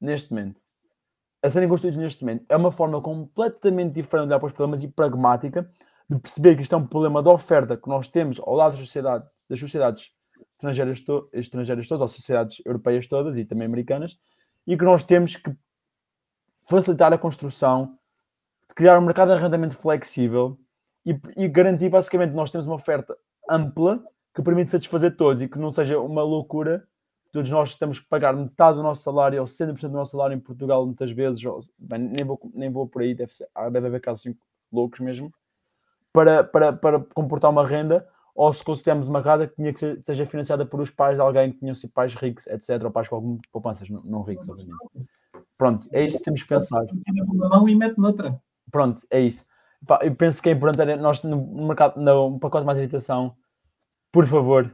neste 0.00 0.30
momento. 0.32 0.60
A 1.44 1.50
serem 1.50 1.68
construídos 1.68 2.00
neste 2.00 2.24
momento. 2.24 2.46
É 2.48 2.56
uma 2.56 2.72
forma 2.72 3.02
completamente 3.02 3.92
diferente 3.92 4.28
de 4.28 4.28
olhar 4.30 4.40
para 4.40 4.46
os 4.46 4.52
problemas 4.54 4.82
e 4.82 4.88
pragmática 4.88 5.70
de 6.08 6.18
perceber 6.18 6.56
que 6.56 6.62
isto 6.62 6.74
é 6.74 6.78
um 6.78 6.86
problema 6.86 7.22
de 7.22 7.28
oferta 7.28 7.76
que 7.76 7.86
nós 7.86 8.08
temos 8.08 8.40
ao 8.40 8.54
lado 8.54 8.72
da 8.72 8.78
sociedade, 8.78 9.26
das 9.48 9.60
sociedades 9.60 10.10
estrangeiras, 10.54 11.02
to 11.02 11.28
estrangeiras 11.34 11.86
todas, 11.86 12.00
ou 12.00 12.08
sociedades 12.08 12.62
europeias 12.64 13.06
todas 13.06 13.36
e 13.36 13.44
também 13.44 13.66
americanas, 13.66 14.18
e 14.66 14.74
que 14.74 14.84
nós 14.86 15.04
temos 15.04 15.36
que 15.36 15.54
facilitar 16.66 17.12
a 17.12 17.18
construção, 17.18 17.98
criar 18.74 18.98
um 18.98 19.02
mercado 19.02 19.28
de 19.28 19.34
arrendamento 19.34 19.76
flexível 19.76 20.58
e, 21.04 21.14
e 21.36 21.46
garantir 21.46 21.90
basicamente 21.90 22.30
que 22.30 22.36
nós 22.36 22.50
temos 22.50 22.66
uma 22.66 22.76
oferta 22.76 23.14
ampla 23.50 24.02
que 24.34 24.42
permite 24.42 24.70
satisfazer 24.70 25.14
todos 25.14 25.42
e 25.42 25.48
que 25.48 25.58
não 25.58 25.70
seja 25.70 25.98
uma 26.00 26.22
loucura. 26.22 26.88
Todos 27.34 27.50
nós 27.50 27.76
temos 27.76 27.98
que 27.98 28.06
pagar 28.06 28.32
metade 28.32 28.76
do 28.76 28.82
nosso 28.82 29.02
salário 29.02 29.40
ou 29.40 29.44
100% 29.44 29.80
do 29.80 29.88
nosso 29.88 30.12
salário 30.12 30.36
em 30.36 30.40
Portugal, 30.40 30.86
muitas 30.86 31.10
vezes. 31.10 31.44
Ou, 31.44 31.58
bem, 31.78 31.98
nem, 31.98 32.24
vou, 32.24 32.40
nem 32.54 32.70
vou 32.70 32.86
por 32.86 33.02
aí, 33.02 33.12
deve, 33.12 33.34
ser, 33.34 33.48
deve 33.72 33.88
haver 33.88 34.00
casos 34.00 34.24
assim, 34.24 34.38
loucos 34.72 35.00
mesmo 35.00 35.32
para, 36.14 36.44
para, 36.44 36.72
para 36.72 37.00
comportar 37.00 37.50
uma 37.50 37.66
renda, 37.66 38.06
ou 38.36 38.52
se 38.52 38.62
consideramos 38.62 39.08
uma 39.08 39.20
casa 39.20 39.48
que 39.48 39.56
tinha 39.56 39.72
que 39.72 39.80
ser, 39.80 40.00
seja 40.04 40.24
financiada 40.24 40.64
por 40.64 40.80
os 40.80 40.88
pais 40.88 41.16
de 41.16 41.20
alguém 41.20 41.50
que 41.50 41.58
tinham 41.58 41.74
sido 41.74 41.90
pais 41.90 42.14
ricos, 42.14 42.46
etc., 42.46 42.84
ou 42.84 42.90
pais 42.92 43.08
com 43.08 43.16
algumas 43.16 43.40
poupanças, 43.50 43.90
não, 43.90 44.00
não 44.04 44.22
ricos, 44.22 44.48
obviamente. 44.48 45.08
Pronto, 45.58 45.88
é 45.90 46.04
isso 46.04 46.18
que 46.18 46.24
temos 46.24 46.42
que 46.42 46.48
pensar. 46.48 46.84
Uma 47.26 47.48
mão 47.48 47.68
e 47.68 47.74
mete 47.74 47.98
noutra. 47.98 48.40
Pronto, 48.70 49.04
é 49.10 49.20
isso. 49.20 49.44
Eu 50.02 50.14
penso 50.14 50.40
que 50.40 50.48
é 50.48 50.52
importante, 50.52 50.96
nós 50.96 51.20
no 51.24 51.66
mercado, 51.66 52.00
no 52.00 52.38
pacote 52.38 52.64
mais 52.64 52.78
habitação, 52.78 53.36
por 54.12 54.24
favor, 54.24 54.72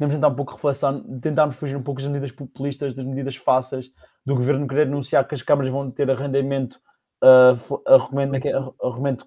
temos 0.00 0.14
tentar 0.14 0.28
um 0.28 0.34
pouco 0.34 0.54
reflexão, 0.54 1.20
tentarmos 1.20 1.56
fugir 1.56 1.76
um 1.76 1.82
pouco 1.82 2.00
das 2.00 2.10
medidas 2.10 2.32
populistas, 2.32 2.94
das 2.94 3.04
medidas 3.04 3.36
fáceis, 3.36 3.92
do 4.24 4.34
governo 4.34 4.66
querer 4.66 4.86
anunciar 4.86 5.28
que 5.28 5.34
as 5.34 5.42
câmaras 5.42 5.70
vão 5.70 5.90
ter 5.90 6.10
arrendamento 6.10 6.80
uh, 7.22 7.82
arrendamento, 8.82 9.26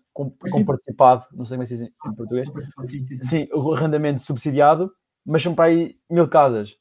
participado, 0.66 1.28
não 1.32 1.46
sei 1.46 1.58
como 1.58 1.64
é 1.64 1.66
que 1.68 1.76
se 1.76 1.78
diz 1.78 1.88
em 1.88 1.94
ah, 2.02 2.14
português. 2.16 2.50
Sim, 2.88 3.04
sim, 3.04 3.18
sim. 3.18 3.24
sim, 3.24 3.48
o 3.54 3.72
arrendamento 3.72 4.24
subsidiado, 4.24 4.92
mas 5.24 5.44
são 5.44 5.54
para 5.54 5.66
aí 5.66 5.96
mil 6.10 6.28
casas. 6.28 6.76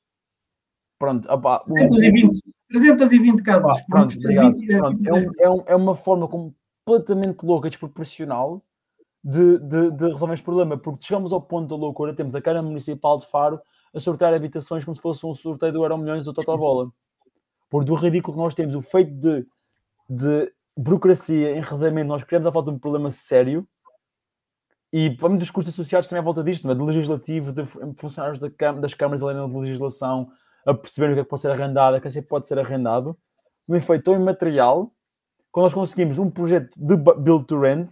Pronto, 0.99 1.31
opa, 1.31 1.63
320, 1.67 2.41
320 2.71 3.43
casas. 3.43 3.79
Pronto, 3.91 4.17
obrigado. 4.17 4.55
Pronto, 4.55 5.07
é, 5.07 5.13
um, 5.13 5.33
é, 5.39 5.51
um, 5.51 5.65
é, 5.67 5.77
uma 5.77 5.95
forma 5.95 6.27
completamente 6.27 7.45
louca, 7.45 7.69
desproporcional 7.69 8.65
de, 9.23 9.59
de, 9.59 9.91
de 9.91 10.07
resolver 10.07 10.33
este 10.33 10.45
problema, 10.45 10.79
porque 10.79 11.05
chegamos 11.05 11.31
ao 11.31 11.43
ponto 11.43 11.69
da 11.69 11.77
loucura, 11.77 12.15
temos 12.15 12.35
a 12.35 12.41
Câmara 12.41 12.63
Municipal 12.63 13.19
de 13.19 13.27
Faro 13.27 13.61
a 13.95 14.01
sortear 14.01 14.33
habitações 14.35 14.85
como 14.85 14.97
se 14.97 15.03
fosse 15.03 15.25
um 15.27 15.35
sorteio 15.35 15.73
do 15.73 15.83
Euro 15.83 15.99
Milhões 15.99 16.27
ou 16.27 16.33
Total 16.33 16.57
Bola. 16.57 16.91
Por 17.69 17.85
do 17.85 17.95
ridículo 17.95 18.37
que 18.37 18.43
nós 18.43 18.55
temos, 18.55 18.75
o 18.75 18.83
feito 18.83 19.13
de, 19.13 19.47
de 20.09 20.53
burocracia, 20.77 21.57
enredamento, 21.57 22.09
nós 22.09 22.25
criamos 22.25 22.47
a 22.47 22.53
falta 22.53 22.71
de 22.71 22.77
um 22.77 22.79
problema 22.79 23.11
sério 23.11 23.67
e 24.93 25.09
vamos 25.09 25.39
dos 25.39 25.51
custos 25.51 25.73
associados 25.73 26.07
também 26.07 26.21
à 26.21 26.25
volta 26.25 26.45
disto, 26.45 26.71
é? 26.71 26.75
de 26.75 26.83
legislativo, 26.83 27.51
de 27.51 27.65
funcionários 27.97 28.39
da 28.39 28.49
das 28.73 28.93
câmaras 28.93 29.23
além 29.23 29.37
da 29.37 29.59
legislação, 29.59 30.31
a 30.67 30.75
perceber 30.75 31.13
o 31.13 31.15
que 31.15 31.21
é 31.21 31.25
que 31.25 31.31
pode 31.31 31.41
ser 31.41 31.51
arrendado, 31.51 31.97
a 31.97 32.01
que 32.01 32.19
é 32.19 32.23
pode 32.23 32.47
ser 32.47 32.59
arrendado, 32.59 33.17
um 33.67 33.75
efeito 33.75 34.05
tão 34.05 34.15
imaterial, 34.15 34.93
quando 35.51 35.65
nós 35.65 35.75
conseguimos 35.75 36.19
um 36.19 36.31
projeto 36.31 36.71
de 36.77 36.97
build 36.97 37.47
to 37.47 37.59
rent, 37.59 37.91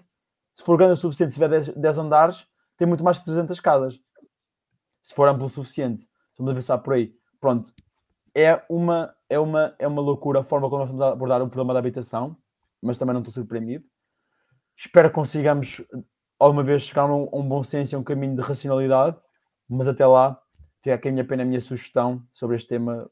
se 0.55 0.63
for 0.63 0.77
grande 0.77 0.93
o 0.93 0.97
suficiente, 0.97 1.33
se 1.33 1.35
tiver 1.35 1.49
10, 1.49 1.69
10 1.71 1.99
andares, 1.99 2.47
tem 2.77 2.87
muito 2.87 3.03
mais 3.03 3.19
de 3.19 3.25
300 3.25 3.59
casas. 3.61 3.99
Se 5.03 5.15
for 5.15 5.29
amplo 5.29 5.47
o 5.47 5.51
suficiente. 5.51 6.09
Estamos 6.31 6.53
a 6.53 6.55
pensar 6.55 6.79
por 6.79 6.95
aí. 6.95 7.15
Pronto. 7.41 7.73
É 8.35 8.63
uma, 8.69 9.15
é 9.29 9.39
uma, 9.39 9.75
é 9.79 9.87
uma 9.87 10.01
loucura 10.01 10.41
a 10.41 10.45
forma 10.45 10.69
como 10.69 10.81
nós 10.81 10.89
estamos 10.89 11.03
a 11.03 11.13
abordar 11.13 11.43
o 11.43 11.49
problema 11.49 11.73
da 11.73 11.81
habitação 11.81 12.37
mas 12.83 12.99
também 12.99 13.13
não 13.13 13.21
estou 13.21 13.33
surpreendido. 13.33 13.85
Espero 14.77 15.09
que 15.09 15.15
consigamos 15.15 15.83
alguma 16.39 16.63
vez 16.63 16.83
chegar 16.83 17.03
a 17.03 17.15
um, 17.15 17.29
um 17.33 17.47
bom 17.47 17.63
senso 17.63 17.95
e 17.95 17.99
um 17.99 18.03
caminho 18.03 18.35
de 18.35 18.43
racionalidade, 18.43 19.17
mas 19.69 19.87
até 19.87 20.07
lá 20.07 20.41
fica 20.83 20.95
aqui 20.95 21.09
a 21.09 21.13
minha 21.13 21.27
pena, 21.27 21.43
a 21.43 21.47
minha 21.47 21.61
sugestão 21.61 22.27
sobre 22.33 22.57
este 22.57 22.69
tema. 22.69 23.11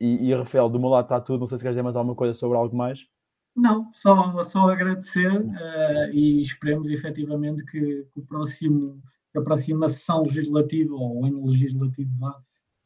E, 0.00 0.28
e 0.28 0.34
Rafael, 0.34 0.68
do 0.68 0.80
meu 0.80 0.88
lado 0.88 1.04
está 1.04 1.20
tudo. 1.20 1.40
Não 1.40 1.46
sei 1.46 1.58
se 1.58 1.64
queres 1.64 1.74
dizer 1.74 1.82
mais 1.82 1.96
alguma 1.96 2.16
coisa 2.16 2.34
sobre 2.34 2.56
algo 2.56 2.74
mais. 2.74 3.06
Não, 3.54 3.92
só, 3.92 4.42
só 4.42 4.68
agradecer 4.68 5.30
uh, 5.30 6.12
e 6.12 6.42
esperemos 6.42 6.88
efetivamente 6.88 7.64
que, 7.64 7.80
que, 8.12 8.20
o 8.20 8.26
próximo, 8.26 9.00
a 9.36 9.42
próxima 9.42 9.88
sessão 9.88 10.22
legislativa 10.22 10.94
ou 10.94 11.20
o 11.20 11.24
ano 11.26 11.46
legislativo 11.46 12.10
vá, 12.18 12.30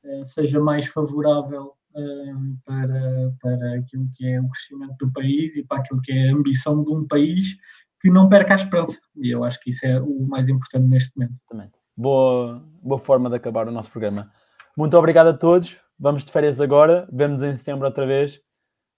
uh, 0.05 0.25
seja 0.25 0.61
mais 0.61 0.87
favorável 0.87 1.75
para, 2.65 3.35
para 3.41 3.75
aquilo 3.75 4.09
que 4.15 4.27
é 4.27 4.41
o 4.41 4.49
crescimento 4.49 4.97
do 4.99 5.13
país 5.13 5.57
e 5.57 5.65
para 5.65 5.79
aquilo 5.79 6.01
que 6.01 6.13
é 6.13 6.29
a 6.29 6.33
ambição 6.33 6.85
de 6.85 6.93
um 6.93 7.07
país 7.07 7.57
que 8.01 8.11
não 8.11 8.29
perca 8.29 8.55
a 8.55 8.57
esperança. 8.57 9.01
E 9.17 9.31
eu 9.31 9.45
acho 9.45 9.61
que 9.61 9.71
isso 9.71 9.85
é 9.85 10.01
o 10.01 10.27
mais 10.27 10.49
importante 10.49 10.87
neste 10.87 11.17
momento. 11.17 11.35
Também. 11.49 11.71
Boa, 11.97 12.63
boa 12.83 12.99
forma 12.99 13.29
de 13.29 13.37
acabar 13.37 13.67
o 13.67 13.73
nosso 13.73 13.91
programa. 13.91 14.33
Muito 14.77 14.97
obrigado 14.97 15.29
a 15.29 15.35
todos. 15.35 15.77
Vamos 15.99 16.25
de 16.25 16.31
férias 16.31 16.61
agora. 16.61 17.09
Vemos 17.13 17.43
em 17.43 17.57
setembro 17.57 17.87
outra 17.87 18.07
vez. 18.07 18.41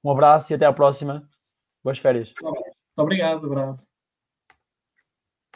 Um 0.04 0.10
abraço 0.10 0.52
e 0.52 0.54
até 0.54 0.66
à 0.66 0.72
próxima. 0.72 1.26
Boas 1.82 1.98
férias. 1.98 2.34
Muito 2.42 2.74
obrigado. 2.98 3.46
Abraço. 3.46 3.89